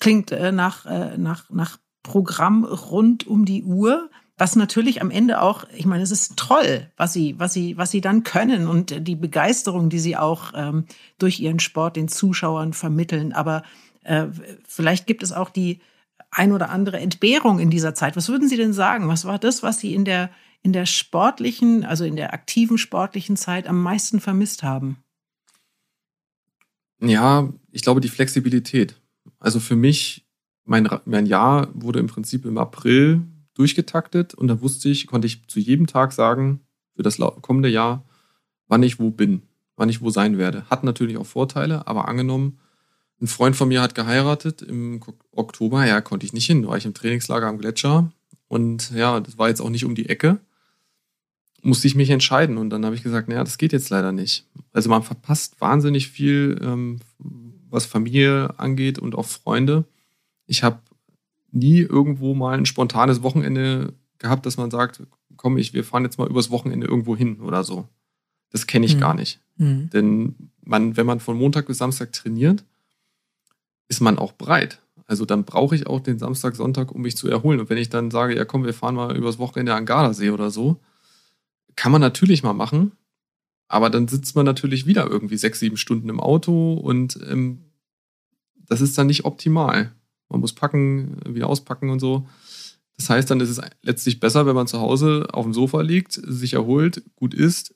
[0.00, 4.10] Klingt äh, nach, äh, nach, nach Programm rund um die Uhr.
[4.36, 7.92] Was natürlich am Ende auch, ich meine, es ist toll, was sie, was sie, was
[7.92, 10.86] sie dann können und die Begeisterung, die sie auch ähm,
[11.18, 13.32] durch ihren Sport den Zuschauern vermitteln.
[13.32, 13.62] Aber
[14.02, 14.26] äh,
[14.66, 15.80] vielleicht gibt es auch die
[16.30, 18.16] ein oder andere Entbehrung in dieser Zeit.
[18.16, 19.08] Was würden Sie denn sagen?
[19.08, 20.30] Was war das, was Sie in der,
[20.62, 24.98] in der sportlichen, also in der aktiven sportlichen Zeit am meisten vermisst haben?
[27.00, 29.00] Ja, ich glaube die Flexibilität.
[29.38, 30.24] Also für mich,
[30.64, 33.22] mein, mein Jahr wurde im Prinzip im April
[33.54, 36.60] durchgetaktet und da wusste ich, konnte ich zu jedem Tag sagen,
[36.94, 38.04] für das kommende Jahr,
[38.68, 39.42] wann ich wo bin,
[39.76, 40.68] wann ich wo sein werde.
[40.70, 42.58] Hat natürlich auch Vorteile, aber angenommen,
[43.22, 45.00] ein Freund von mir hat geheiratet im
[45.30, 45.86] Oktober.
[45.86, 46.62] Ja, konnte ich nicht hin.
[46.62, 48.10] Da war ich im Trainingslager am Gletscher.
[48.48, 50.40] Und ja, das war jetzt auch nicht um die Ecke.
[51.62, 52.58] Musste ich mich entscheiden.
[52.58, 54.46] Und dann habe ich gesagt, naja, das geht jetzt leider nicht.
[54.72, 56.98] Also man verpasst wahnsinnig viel, ähm,
[57.70, 59.84] was Familie angeht und auch Freunde.
[60.46, 60.80] Ich habe
[61.52, 65.02] nie irgendwo mal ein spontanes Wochenende gehabt, dass man sagt,
[65.36, 67.86] komm, ich, wir fahren jetzt mal übers Wochenende irgendwo hin oder so.
[68.50, 69.00] Das kenne ich mhm.
[69.00, 69.40] gar nicht.
[69.58, 69.90] Mhm.
[69.90, 72.64] Denn man, wenn man von Montag bis Samstag trainiert,
[73.92, 74.80] ist man auch breit.
[75.06, 77.60] Also dann brauche ich auch den Samstag, Sonntag, um mich zu erholen.
[77.60, 80.50] Und wenn ich dann sage, ja komm, wir fahren mal übers Wochenende an Gardasee oder
[80.50, 80.80] so,
[81.76, 82.92] kann man natürlich mal machen.
[83.68, 87.66] Aber dann sitzt man natürlich wieder irgendwie sechs, sieben Stunden im Auto und ähm,
[88.54, 89.92] das ist dann nicht optimal.
[90.30, 92.26] Man muss packen, wieder auspacken und so.
[92.96, 96.12] Das heißt, dann ist es letztlich besser, wenn man zu Hause auf dem Sofa liegt,
[96.12, 97.74] sich erholt, gut isst,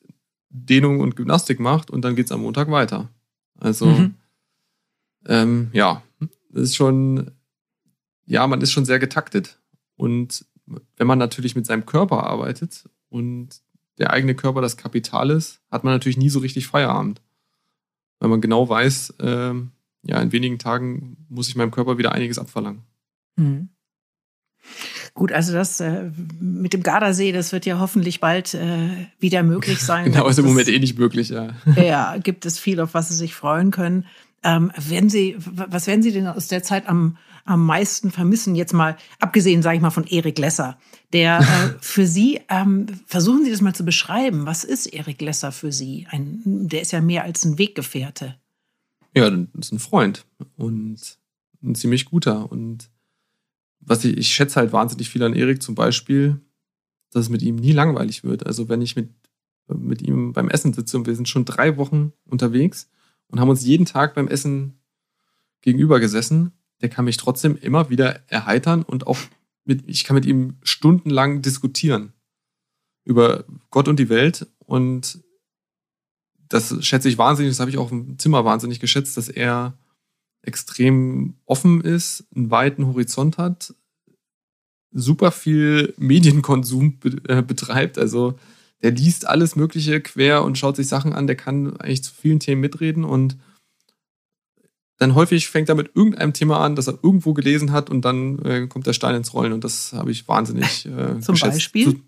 [0.49, 3.11] Dehnung und Gymnastik macht und dann geht es am Montag weiter.
[3.59, 4.15] Also mhm.
[5.27, 6.03] ähm, ja,
[6.57, 7.33] das ist schon,
[8.25, 9.59] ja, man ist schon sehr getaktet.
[9.97, 10.47] Und
[10.97, 13.61] wenn man natürlich mit seinem Körper arbeitet und
[13.99, 17.21] der eigene Körper das Kapital ist, hat man natürlich nie so richtig Feierabend.
[18.21, 19.53] Weil man genau weiß, äh,
[20.03, 22.83] ja, in wenigen Tagen muss ich meinem Körper wieder einiges abverlangen.
[23.37, 23.69] Mhm.
[25.13, 29.79] Gut, also das äh, mit dem Gardasee, das wird ja hoffentlich bald äh, wieder möglich
[29.83, 30.07] sein.
[30.07, 31.51] genau, ist im Moment eh nicht möglich, ja.
[31.77, 34.07] ja, gibt es viel, auf was Sie sich freuen können.
[34.47, 38.55] Ähm, werden Sie, was werden Sie denn aus der Zeit am, am meisten vermissen?
[38.55, 40.79] Jetzt mal, abgesehen, sage ich mal, von Erik Lesser.
[41.13, 44.47] Der äh, für Sie, ähm, versuchen Sie das mal zu beschreiben.
[44.47, 46.07] Was ist Erik Lesser für Sie?
[46.11, 48.37] Ein, der ist ja mehr als ein Weggefährte.
[49.17, 50.27] Ja, das ist ein Freund
[50.57, 51.19] und
[51.65, 52.53] ein ziemlich guter.
[52.53, 52.89] Und
[53.81, 56.41] was ich, ich schätze halt wahnsinnig viel an Erik zum Beispiel,
[57.11, 58.47] dass es mit ihm nie langweilig wird.
[58.47, 59.11] Also wenn ich mit,
[59.67, 62.89] mit ihm beim Essen sitze und wir sind schon drei Wochen unterwegs,
[63.29, 64.81] und haben uns jeden Tag beim Essen
[65.61, 66.53] gegenüber gesessen.
[66.81, 69.19] Der kann mich trotzdem immer wieder erheitern und auch
[69.65, 72.13] mit, ich kann mit ihm stundenlang diskutieren
[73.05, 74.47] über Gott und die Welt.
[74.59, 75.23] Und
[76.49, 79.79] das schätze ich wahnsinnig, das habe ich auch im Zimmer wahnsinnig geschätzt, dass er
[80.43, 83.75] extrem offen ist, einen weiten Horizont hat,
[84.93, 86.99] super viel Medienkonsum
[87.29, 87.99] äh, betreibt.
[87.99, 88.39] Also
[88.87, 92.39] der liest alles Mögliche quer und schaut sich Sachen an, der kann eigentlich zu vielen
[92.39, 93.37] Themen mitreden und
[94.99, 98.39] dann häufig fängt er mit irgendeinem Thema an, das er irgendwo gelesen hat und dann
[98.45, 101.55] äh, kommt der Stein ins Rollen und das habe ich wahnsinnig äh, Zum geschätzt.
[101.55, 102.01] Beispiel?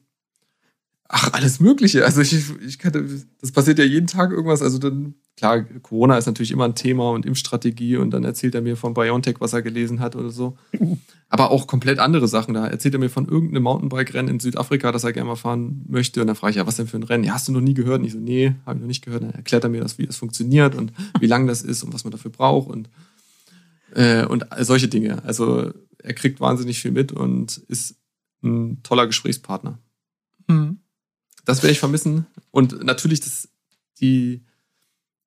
[1.11, 2.05] Ach, alles Mögliche.
[2.05, 2.93] Also ich, ich kann,
[3.41, 4.61] das passiert ja jeden Tag irgendwas.
[4.61, 8.61] Also dann, klar, Corona ist natürlich immer ein Thema und Impfstrategie und dann erzählt er
[8.61, 10.59] mir von BioNTech, was er gelesen hat oder so.
[11.31, 12.53] Aber auch komplett andere Sachen.
[12.53, 16.21] Da erzählt er mir von irgendeinem Mountainbike-Rennen in Südafrika, das er gerne mal fahren möchte.
[16.21, 17.25] Und dann frage ich, ja, was denn für ein Rennen?
[17.25, 18.01] Ja, hast du noch nie gehört?
[18.01, 19.23] Und ich so, nee, habe ich noch nicht gehört.
[19.23, 22.05] Dann erklärt er mir das, wie das funktioniert und wie lang das ist und was
[22.05, 22.91] man dafür braucht und,
[23.95, 25.25] äh, und solche Dinge.
[25.25, 27.97] Also er kriegt wahnsinnig viel mit und ist
[28.43, 29.79] ein toller Gesprächspartner.
[30.49, 30.81] Mhm
[31.49, 32.27] das werde ich vermissen.
[32.51, 33.49] Und natürlich, das,
[34.01, 34.45] die,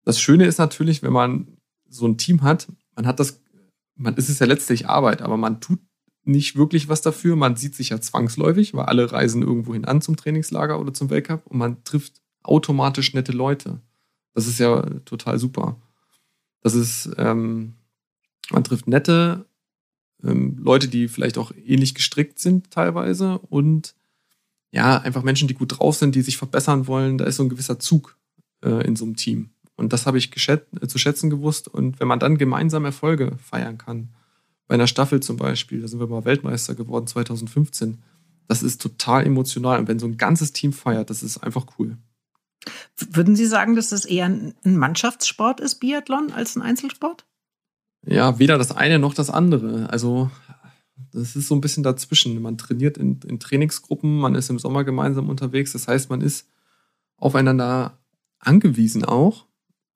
[0.03, 1.57] das Schöne ist natürlich, wenn man
[1.89, 3.41] so ein Team hat, man hat das,
[3.95, 5.80] man ist es ja letztlich Arbeit, aber man tut
[6.24, 7.36] nicht wirklich was dafür.
[7.36, 11.09] Man sieht sich ja zwangsläufig, weil alle reisen irgendwo hin an zum Trainingslager oder zum
[11.09, 13.82] Weltcup und man trifft automatisch nette Leute.
[14.36, 15.82] Das ist ja total super.
[16.61, 17.74] Das ist, ähm,
[18.51, 19.47] man trifft nette
[20.24, 23.95] ähm, Leute, die vielleicht auch ähnlich gestrickt sind teilweise und
[24.72, 27.17] ja, einfach Menschen, die gut drauf sind, die sich verbessern wollen.
[27.17, 28.17] Da ist so ein gewisser Zug
[28.63, 29.51] äh, in so einem Team.
[29.76, 31.67] Und das habe ich äh, zu schätzen gewusst.
[31.67, 34.09] Und wenn man dann gemeinsam Erfolge feiern kann,
[34.67, 38.01] bei einer Staffel zum Beispiel, da sind wir mal Weltmeister geworden 2015,
[38.47, 39.80] das ist total emotional.
[39.80, 41.97] Und wenn so ein ganzes Team feiert, das ist einfach cool.
[42.97, 47.26] Würden Sie sagen, dass das eher ein Mannschaftssport ist, Biathlon, als ein Einzelsport?
[48.05, 49.89] Ja, weder das eine noch das andere.
[49.89, 50.32] Also
[51.12, 52.41] das ist so ein bisschen dazwischen.
[52.41, 55.74] Man trainiert in, in Trainingsgruppen, man ist im Sommer gemeinsam unterwegs.
[55.74, 56.47] Das heißt, man ist
[57.18, 57.97] aufeinander
[58.39, 59.45] angewiesen auch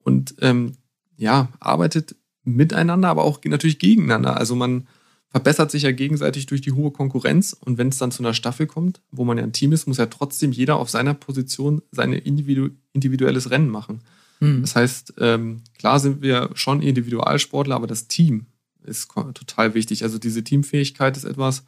[0.02, 0.76] und ähm,
[1.16, 4.36] ja, arbeitet miteinander, aber auch natürlich gegeneinander.
[4.36, 4.86] Also man
[5.28, 7.52] verbessert sich ja gegenseitig durch die hohe Konkurrenz.
[7.52, 9.98] Und wenn es dann zu einer Staffel kommt, wo man ja ein Team ist, muss
[9.98, 14.00] ja trotzdem jeder auf seiner Position sein individu individuelles Rennen machen.
[14.40, 14.62] Mhm.
[14.62, 18.46] Das heißt, ähm, klar sind wir schon Individualsportler, aber das Team
[18.86, 20.02] ist total wichtig.
[20.02, 21.64] Also diese Teamfähigkeit ist etwas,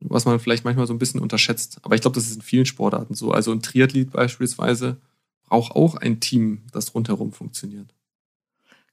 [0.00, 1.80] was man vielleicht manchmal so ein bisschen unterschätzt.
[1.82, 3.32] Aber ich glaube, das ist in vielen Sportarten so.
[3.32, 4.98] Also ein Triathlet beispielsweise
[5.44, 7.94] braucht auch ein Team, das rundherum funktioniert.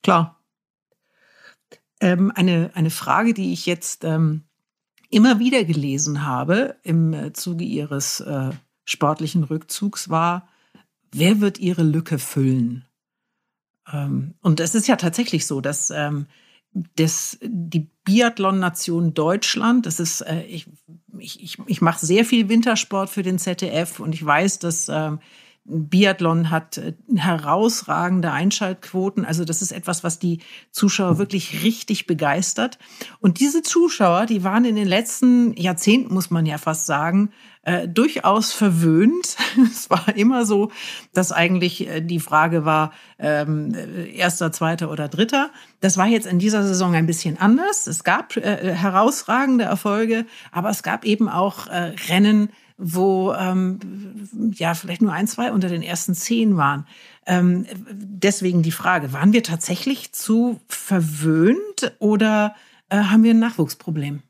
[0.01, 0.39] Klar.
[1.99, 4.43] Ähm, eine, eine Frage, die ich jetzt ähm,
[5.09, 8.51] immer wieder gelesen habe im äh, Zuge Ihres äh,
[8.83, 10.47] sportlichen Rückzugs war,
[11.11, 12.85] wer wird Ihre Lücke füllen?
[13.91, 16.27] Ähm, und es ist ja tatsächlich so, dass ähm,
[16.95, 20.67] das, die Biathlon-Nation Deutschland, das ist, äh, ich,
[21.17, 25.19] ich, ich mache sehr viel Wintersport für den ZDF und ich weiß, dass ähm,
[25.66, 29.26] Biathlon hat äh, herausragende Einschaltquoten.
[29.26, 30.39] Also das ist etwas, was die
[30.72, 32.78] Zuschauer wirklich richtig begeistert.
[33.20, 37.32] Und diese Zuschauer, die waren in den letzten Jahrzehnten, muss man ja fast sagen,
[37.63, 39.38] äh, durchaus verwöhnt.
[39.72, 40.72] es war immer so,
[41.13, 43.74] dass eigentlich äh, die Frage war, ähm,
[44.13, 45.49] erster, zweiter oder dritter.
[45.82, 47.88] Das war jetzt in dieser Saison ein bisschen anders.
[47.88, 53.80] Es gab äh, herausragende Erfolge, aber es gab eben auch äh, Rennen, wo ähm,
[54.53, 56.86] ja vielleicht nur ein, zwei unter den ersten zehn waren.
[57.26, 62.55] Ähm, deswegen die Frage, waren wir tatsächlich zu verwöhnt oder
[62.89, 64.21] äh, haben wir ein Nachwuchsproblem?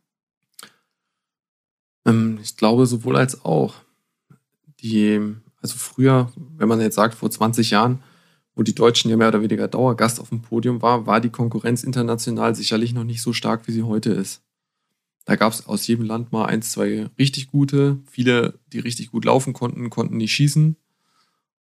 [2.05, 3.75] Ähm, ich glaube sowohl als auch.
[4.81, 5.19] Die,
[5.61, 8.03] also früher, wenn man jetzt sagt, vor 20 Jahren,
[8.53, 11.83] wo die Deutschen ja mehr oder weniger Dauergast auf dem Podium war, war die Konkurrenz
[11.83, 14.44] international sicherlich noch nicht so stark, wie sie heute ist.
[15.25, 17.99] Da gab es aus jedem Land mal eins, zwei richtig gute.
[18.09, 20.77] Viele, die richtig gut laufen konnten, konnten nicht schießen.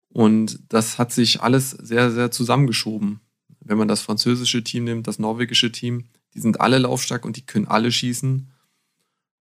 [0.09, 3.21] Und das hat sich alles sehr, sehr zusammengeschoben.
[3.61, 7.47] Wenn man das französische Team nimmt, das norwegische Team, die sind alle laufstark und die
[7.47, 8.51] können alle schießen.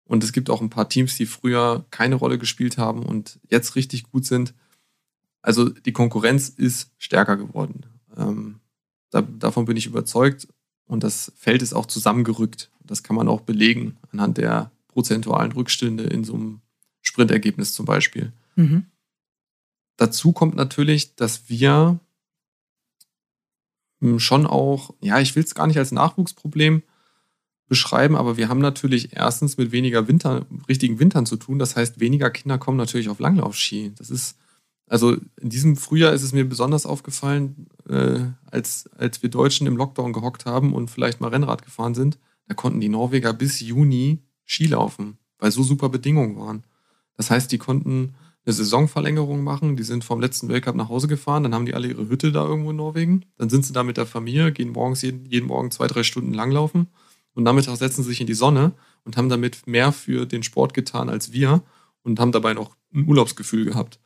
[0.05, 3.75] Und es gibt auch ein paar Teams, die früher keine Rolle gespielt haben und jetzt
[3.75, 4.53] richtig gut sind.
[5.41, 7.85] Also die Konkurrenz ist stärker geworden.
[8.15, 8.59] Ähm,
[9.09, 10.47] da, davon bin ich überzeugt.
[10.85, 12.69] Und das Feld ist auch zusammengerückt.
[12.91, 16.59] Das kann man auch belegen anhand der prozentualen Rückstände in so einem
[17.01, 18.33] Sprintergebnis zum Beispiel.
[18.57, 18.87] Mhm.
[19.95, 22.01] Dazu kommt natürlich, dass wir
[24.01, 26.83] hm, schon auch, ja, ich will es gar nicht als Nachwuchsproblem
[27.69, 31.59] beschreiben, aber wir haben natürlich erstens mit weniger Winter, richtigen Wintern zu tun.
[31.59, 33.93] Das heißt, weniger Kinder kommen natürlich auf Langlaufski.
[33.95, 34.35] Das ist
[34.89, 39.77] also in diesem Frühjahr ist es mir besonders aufgefallen, äh, als, als wir Deutschen im
[39.77, 42.19] Lockdown gehockt haben und vielleicht mal Rennrad gefahren sind,
[42.51, 46.65] da konnten die Norweger bis Juni Ski laufen, weil so super Bedingungen waren.
[47.15, 48.13] Das heißt, die konnten
[48.43, 51.87] eine Saisonverlängerung machen, die sind vom letzten Weltcup nach Hause gefahren, dann haben die alle
[51.87, 55.01] ihre Hütte da irgendwo in Norwegen, dann sind sie da mit der Familie, gehen morgens
[55.01, 56.87] jeden, jeden Morgen zwei, drei Stunden langlaufen
[57.35, 58.73] und nachmittags setzen sie sich in die Sonne
[59.05, 61.63] und haben damit mehr für den Sport getan als wir
[62.03, 64.01] und haben dabei noch ein Urlaubsgefühl gehabt.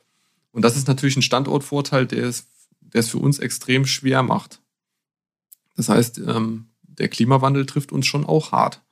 [0.52, 2.46] Und das ist natürlich ein Standortvorteil, der es,
[2.78, 4.60] der es für uns extrem schwer macht.
[5.74, 6.68] Das heißt, ähm,
[6.98, 8.82] der Klimawandel trifft uns schon auch hart.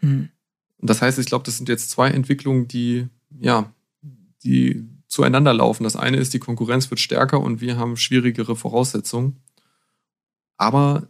[0.00, 0.30] Mhm.
[0.78, 3.08] Und das heißt, ich glaube, das sind jetzt zwei Entwicklungen, die,
[3.40, 3.72] ja,
[4.44, 5.84] die zueinander laufen.
[5.84, 9.36] Das eine ist, die Konkurrenz wird stärker und wir haben schwierigere Voraussetzungen.
[10.56, 11.08] Aber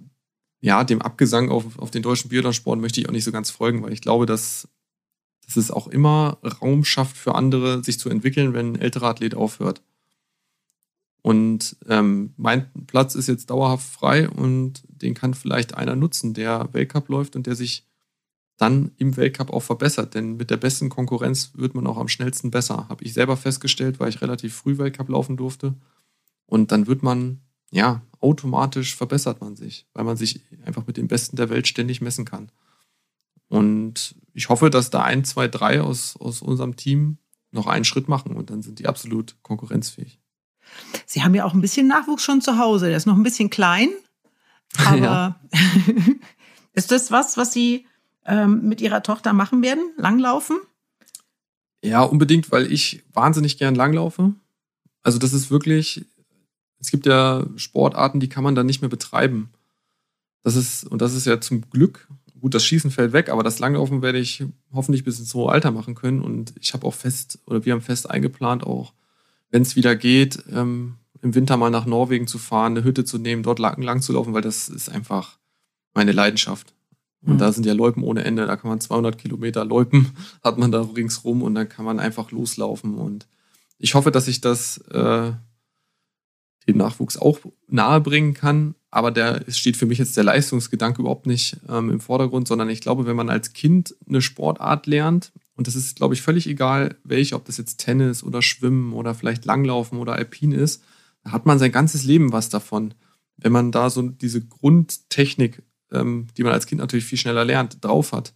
[0.61, 3.83] ja, dem Abgesang auf, auf den deutschen Biathlonsport möchte ich auch nicht so ganz folgen,
[3.83, 4.69] weil ich glaube, dass
[5.49, 9.35] dass es auch immer Raum schafft für andere, sich zu entwickeln, wenn ein älterer Athlet
[9.35, 9.81] aufhört.
[11.29, 16.71] Und ähm, mein Platz ist jetzt dauerhaft frei und den kann vielleicht einer nutzen, der
[16.73, 17.87] Weltcup läuft und der sich
[18.57, 20.15] dann im Weltcup auch verbessert.
[20.15, 22.89] Denn mit der besten Konkurrenz wird man auch am schnellsten besser.
[22.89, 25.75] Habe ich selber festgestellt, weil ich relativ früh Weltcup laufen durfte.
[26.47, 31.09] Und dann wird man, ja, automatisch verbessert man sich, weil man sich einfach mit den
[31.09, 32.51] Besten der Welt ständig messen kann.
[33.49, 37.19] Und ich hoffe, dass da ein, zwei, drei aus, aus unserem Team
[37.51, 40.19] noch einen Schritt machen und dann sind die absolut konkurrenzfähig.
[41.07, 42.87] Sie haben ja auch ein bisschen Nachwuchs schon zu Hause.
[42.87, 43.91] Der ist noch ein bisschen klein,
[44.87, 45.41] aber ja.
[46.73, 47.87] ist das was, was Sie
[48.27, 49.93] ähm, mit Ihrer Tochter machen werden?
[49.97, 50.59] Langlaufen?
[51.83, 54.35] Ja, unbedingt, weil ich wahnsinnig gern langlaufe.
[55.03, 56.05] Also das ist wirklich,
[56.81, 59.51] es gibt ja Sportarten, die kann man dann nicht mehr betreiben.
[60.43, 62.09] Das ist, und das ist ja zum Glück,
[62.41, 65.71] gut, das Schießen fällt weg, aber das Langlaufen werde ich hoffentlich bis ins hohe Alter
[65.71, 66.21] machen können.
[66.21, 68.93] Und ich habe auch fest, oder wir haben fest eingeplant, auch
[69.51, 73.19] wenn es wieder geht, ähm, im Winter mal nach Norwegen zu fahren, eine Hütte zu
[73.19, 75.39] nehmen, dort lang, lang zu laufen, weil das ist einfach
[75.95, 76.75] meine Leidenschaft.
[77.23, 77.39] Und mhm.
[77.39, 80.13] da sind ja Loipen ohne Ende, da kann man 200 Kilometer Loipen,
[80.45, 82.95] hat man da ringsrum und dann kann man einfach loslaufen.
[82.95, 83.27] Und
[83.79, 85.33] ich hoffe, dass ich das äh,
[86.69, 88.75] dem Nachwuchs auch nahe bringen kann.
[88.91, 92.81] Aber der steht für mich jetzt der Leistungsgedanke überhaupt nicht ähm, im Vordergrund, sondern ich
[92.81, 96.95] glaube, wenn man als Kind eine Sportart lernt, und das ist, glaube ich, völlig egal,
[97.03, 100.85] welche, ob das jetzt Tennis oder Schwimmen oder vielleicht Langlaufen oder Alpin ist,
[101.25, 102.95] da hat man sein ganzes Leben was davon.
[103.37, 107.85] Wenn man da so diese Grundtechnik, ähm, die man als Kind natürlich viel schneller lernt,
[107.85, 108.35] drauf hat,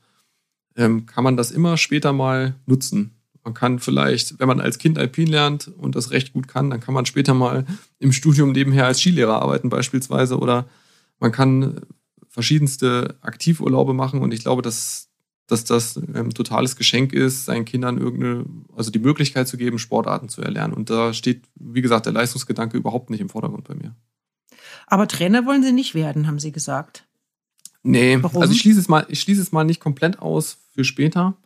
[0.74, 3.12] ähm, kann man das immer später mal nutzen.
[3.44, 6.80] Man kann vielleicht, wenn man als Kind Alpin lernt und das recht gut kann, dann
[6.80, 7.64] kann man später mal
[8.00, 10.66] im Studium nebenher als Skilehrer arbeiten beispielsweise oder
[11.20, 11.82] man kann
[12.28, 15.11] verschiedenste Aktivurlaube machen und ich glaube, dass,
[15.46, 18.44] dass das ein totales Geschenk ist, seinen Kindern irgendeine,
[18.76, 20.72] also die Möglichkeit zu geben, Sportarten zu erlernen.
[20.72, 23.94] Und da steht, wie gesagt, der Leistungsgedanke überhaupt nicht im Vordergrund bei mir.
[24.86, 27.06] Aber Trainer wollen Sie nicht werden, haben Sie gesagt.
[27.82, 28.40] Nee, Warum?
[28.40, 31.36] also ich schließe es mal, ich schließe es mal nicht komplett aus für später.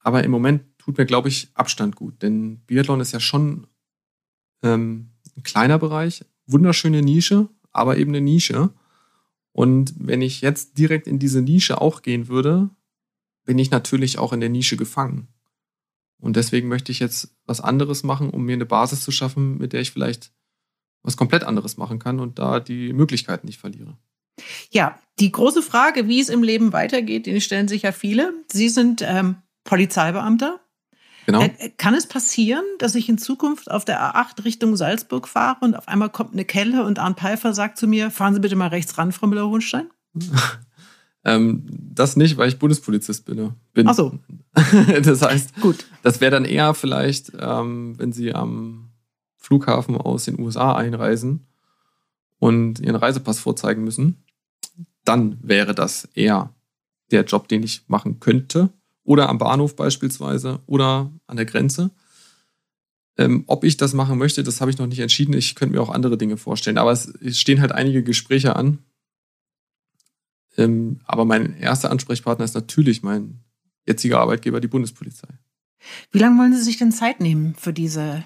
[0.00, 2.22] Aber im Moment tut mir, glaube ich, Abstand gut.
[2.22, 3.66] Denn Biathlon ist ja schon
[4.62, 8.70] ähm, ein kleiner Bereich, wunderschöne Nische, aber eben eine Nische.
[9.52, 12.70] Und wenn ich jetzt direkt in diese Nische auch gehen würde,
[13.44, 15.28] bin ich natürlich auch in der Nische gefangen.
[16.18, 19.72] Und deswegen möchte ich jetzt was anderes machen, um mir eine Basis zu schaffen, mit
[19.72, 20.32] der ich vielleicht
[21.02, 23.98] was komplett anderes machen kann und da die Möglichkeiten nicht verliere.
[24.70, 28.32] Ja, die große Frage, wie es im Leben weitergeht, die stellen sich ja viele.
[28.50, 30.60] Sie sind ähm, Polizeibeamter.
[31.26, 31.42] Genau.
[31.42, 35.76] Äh, kann es passieren, dass ich in Zukunft auf der A8 Richtung Salzburg fahre und
[35.76, 38.68] auf einmal kommt eine Kelle und Arndt Pfeiffer sagt zu mir, fahren Sie bitte mal
[38.68, 39.90] rechts ran, Frau Müller-Hohenstein?
[41.24, 43.52] ähm, das nicht, weil ich Bundespolizist bin.
[43.72, 43.88] bin.
[43.88, 44.18] Ach so.
[45.02, 45.86] das heißt, Gut.
[46.02, 48.90] das wäre dann eher vielleicht, ähm, wenn Sie am
[49.36, 51.46] Flughafen aus den USA einreisen
[52.38, 54.22] und Ihren Reisepass vorzeigen müssen,
[55.04, 56.54] dann wäre das eher
[57.10, 58.70] der Job, den ich machen könnte
[59.04, 61.90] oder am Bahnhof beispielsweise oder an der Grenze.
[63.16, 65.34] Ähm, ob ich das machen möchte, das habe ich noch nicht entschieden.
[65.34, 66.78] Ich könnte mir auch andere Dinge vorstellen.
[66.78, 68.78] Aber es, es stehen halt einige Gespräche an.
[70.56, 73.40] Ähm, aber mein erster Ansprechpartner ist natürlich mein
[73.86, 75.28] jetziger Arbeitgeber, die Bundespolizei.
[76.10, 78.24] Wie lange wollen Sie sich denn Zeit nehmen für diese,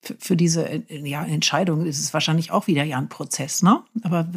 [0.00, 1.86] für, für diese äh, ja, Entscheidung?
[1.86, 3.82] Es ist wahrscheinlich auch wieder ja ein Prozess, ne?
[4.02, 4.28] Aber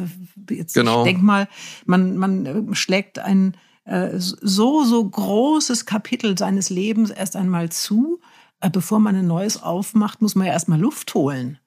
[0.50, 1.00] jetzt, genau.
[1.00, 1.48] ich denke mal,
[1.86, 8.20] man, man äh, schlägt einen äh, so, so großes Kapitel seines Lebens erst einmal zu.
[8.60, 11.58] Äh, bevor man ein neues aufmacht, muss man ja erstmal Luft holen.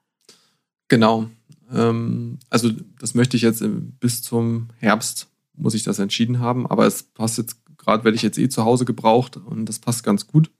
[0.87, 1.29] Genau.
[1.71, 2.69] Ähm, also
[2.99, 3.63] das möchte ich jetzt
[3.99, 6.67] bis zum Herbst, muss ich das entschieden haben.
[6.67, 10.03] Aber es passt jetzt, gerade werde ich jetzt eh zu Hause gebraucht und das passt
[10.03, 10.51] ganz gut.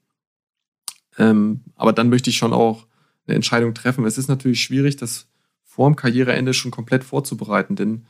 [1.18, 2.86] Ähm, aber dann möchte ich schon auch
[3.26, 4.04] eine Entscheidung treffen.
[4.04, 5.28] Es ist natürlich schwierig, das
[5.62, 8.06] vor dem Karriereende schon komplett vorzubereiten, denn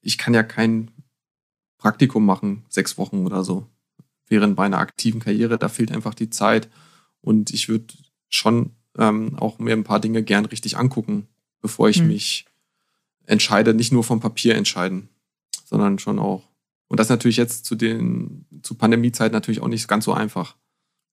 [0.00, 0.90] ich kann ja kein
[1.78, 3.66] Praktikum machen, sechs Wochen oder so.
[4.26, 6.68] Während bei einer aktiven Karriere, da fehlt einfach die Zeit.
[7.20, 7.94] Und ich würde
[8.28, 11.28] schon ähm, auch mir ein paar Dinge gern richtig angucken,
[11.64, 12.08] bevor ich mhm.
[12.08, 12.44] mich
[13.24, 15.08] entscheide, nicht nur vom Papier entscheiden,
[15.64, 16.46] sondern schon auch.
[16.88, 20.56] Und das natürlich jetzt zu den, zu Pandemiezeit natürlich auch nicht ganz so einfach.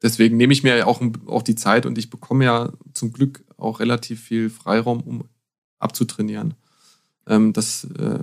[0.01, 3.45] Deswegen nehme ich mir ja auch, auch die Zeit und ich bekomme ja zum Glück
[3.55, 5.23] auch relativ viel Freiraum, um
[5.79, 6.55] abzutrainieren.
[7.27, 8.19] Ähm, das äh,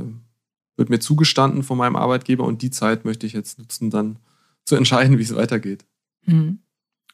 [0.77, 4.19] wird mir zugestanden von meinem Arbeitgeber und die Zeit möchte ich jetzt nutzen, dann
[4.67, 5.87] zu entscheiden, wie es weitergeht.
[6.27, 6.59] Mhm.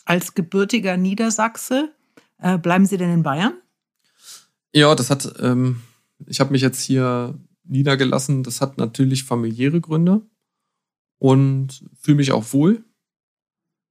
[0.06, 1.94] Als gebürtiger Niedersachse,
[2.38, 3.54] äh, bleiben Sie denn in Bayern?
[4.74, 5.82] Ja, das hat, ähm,
[6.26, 8.42] ich habe mich jetzt hier niedergelassen.
[8.42, 10.22] Das hat natürlich familiäre Gründe
[11.18, 12.84] und fühle mich auch wohl.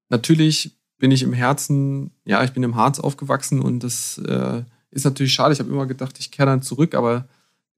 [0.10, 5.06] Natürlich bin ich im Herzen, ja, ich bin im Harz aufgewachsen und das äh, ist
[5.06, 5.54] natürlich schade.
[5.54, 7.28] Ich habe immer gedacht, ich kehre dann zurück, aber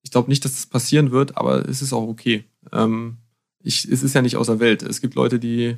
[0.01, 2.45] ich glaube nicht, dass das passieren wird, aber es ist auch okay.
[2.71, 3.17] Ähm,
[3.63, 4.83] Ich, es ist ja nicht außer Welt.
[4.83, 5.77] Es gibt Leute, die,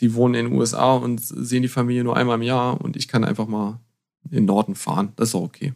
[0.00, 3.08] die wohnen in den USA und sehen die Familie nur einmal im Jahr und ich
[3.08, 3.80] kann einfach mal
[4.24, 5.12] in den Norden fahren.
[5.16, 5.74] Das ist auch okay.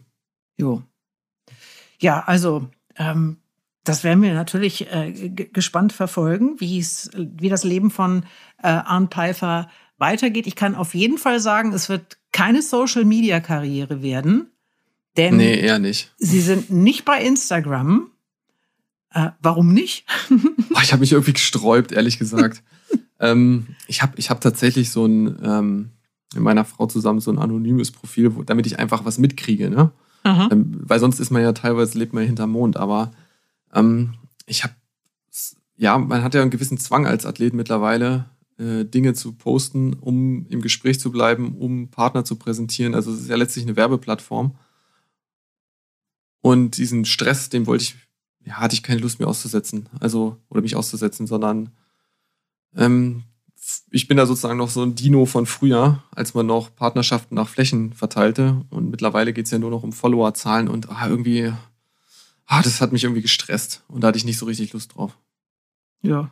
[0.63, 0.81] Jo.
[1.99, 3.37] Ja, also ähm,
[3.83, 8.23] das werden wir natürlich äh, gespannt verfolgen, wie es, wie das Leben von
[8.61, 10.47] äh, Arndt Pfeiffer weitergeht.
[10.47, 14.51] Ich kann auf jeden Fall sagen, es wird keine Social-Media-Karriere werden.
[15.17, 16.13] Denn nee, eher nicht.
[16.17, 18.09] Sie sind nicht bei Instagram.
[19.11, 20.05] Äh, warum nicht?
[20.31, 22.63] oh, ich habe mich irgendwie gesträubt, ehrlich gesagt.
[23.19, 25.89] ähm, ich habe ich hab tatsächlich so ein, ähm,
[26.33, 29.91] mit meiner Frau zusammen so ein anonymes Profil, wo, damit ich einfach was mitkriege, ne?
[30.51, 33.11] Ähm, weil sonst ist man ja teilweise, lebt man hinterm Mond, aber
[33.73, 34.73] ähm, ich habe,
[35.75, 38.25] ja, man hat ja einen gewissen Zwang als Athlet mittlerweile,
[38.57, 42.95] äh, Dinge zu posten, um im Gespräch zu bleiben, um Partner zu präsentieren.
[42.95, 44.55] Also es ist ja letztlich eine Werbeplattform.
[46.41, 47.95] Und diesen Stress, den wollte ich,
[48.45, 49.89] ja, hatte ich keine Lust mehr auszusetzen.
[49.99, 51.71] Also, oder mich auszusetzen, sondern
[52.75, 53.23] ähm,
[53.91, 57.47] ich bin da sozusagen noch so ein Dino von früher, als man noch Partnerschaften nach
[57.47, 58.65] Flächen verteilte.
[58.69, 61.53] Und mittlerweile geht es ja nur noch um Followerzahlen und ah, irgendwie,
[62.45, 63.83] ah, das hat mich irgendwie gestresst.
[63.87, 65.17] Und da hatte ich nicht so richtig Lust drauf.
[66.01, 66.31] Ja,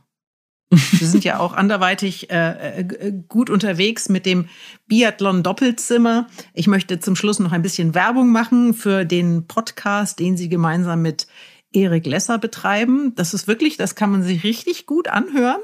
[0.99, 4.47] wir sind ja auch anderweitig äh, äh, gut unterwegs mit dem
[4.87, 6.27] Biathlon Doppelzimmer.
[6.53, 11.01] Ich möchte zum Schluss noch ein bisschen Werbung machen für den Podcast, den Sie gemeinsam
[11.01, 11.27] mit
[11.73, 13.13] Erik Lesser betreiben.
[13.15, 15.59] Das ist wirklich, das kann man sich richtig gut anhören.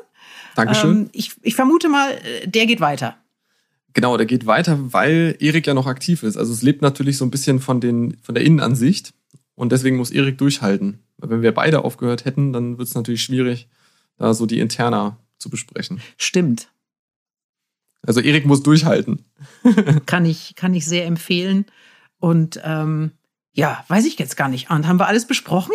[0.58, 0.98] Dankeschön.
[0.98, 3.16] Ähm, ich, ich vermute mal, äh, der geht weiter.
[3.94, 6.36] Genau, der geht weiter, weil Erik ja noch aktiv ist.
[6.36, 9.14] Also es lebt natürlich so ein bisschen von, den, von der Innenansicht
[9.56, 11.00] und deswegen muss Erik durchhalten.
[11.18, 13.68] Weil wenn wir beide aufgehört hätten, dann wird es natürlich schwierig,
[14.18, 16.02] da so die Interna zu besprechen.
[16.18, 16.70] Stimmt.
[18.02, 19.26] Also Erik muss durchhalten.
[20.08, 21.66] kann, ich, kann ich sehr empfehlen.
[22.20, 23.12] Und ähm,
[23.54, 24.72] ja, weiß ich jetzt gar nicht.
[24.72, 25.74] Und haben wir alles besprochen?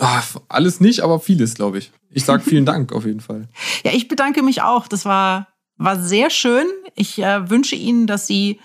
[0.00, 1.92] Ach, alles nicht, aber vieles, glaube ich.
[2.10, 3.48] Ich sage vielen Dank auf jeden Fall.
[3.84, 4.88] Ja, ich bedanke mich auch.
[4.88, 6.66] Das war, war sehr schön.
[6.94, 8.60] Ich äh, wünsche Ihnen, dass Sie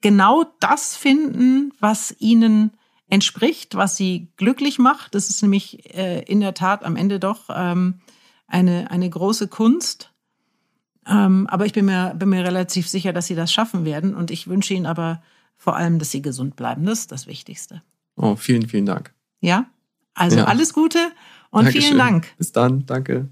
[0.00, 2.72] genau das finden, was Ihnen
[3.08, 5.14] entspricht, was Sie glücklich macht.
[5.14, 8.00] Das ist nämlich äh, in der Tat am Ende doch ähm,
[8.46, 10.12] eine, eine große Kunst.
[11.06, 14.14] Ähm, aber ich bin mir, bin mir relativ sicher, dass sie das schaffen werden.
[14.14, 15.22] Und ich wünsche ihnen aber
[15.56, 16.84] vor allem, dass sie gesund bleiben.
[16.84, 17.82] Das ist das Wichtigste.
[18.16, 19.12] Oh, vielen, vielen Dank.
[19.40, 19.66] Ja,
[20.14, 20.44] also ja.
[20.44, 20.98] alles Gute
[21.50, 21.82] und Dankeschön.
[21.82, 22.36] vielen Dank.
[22.38, 22.86] Bis dann.
[22.86, 23.28] Danke.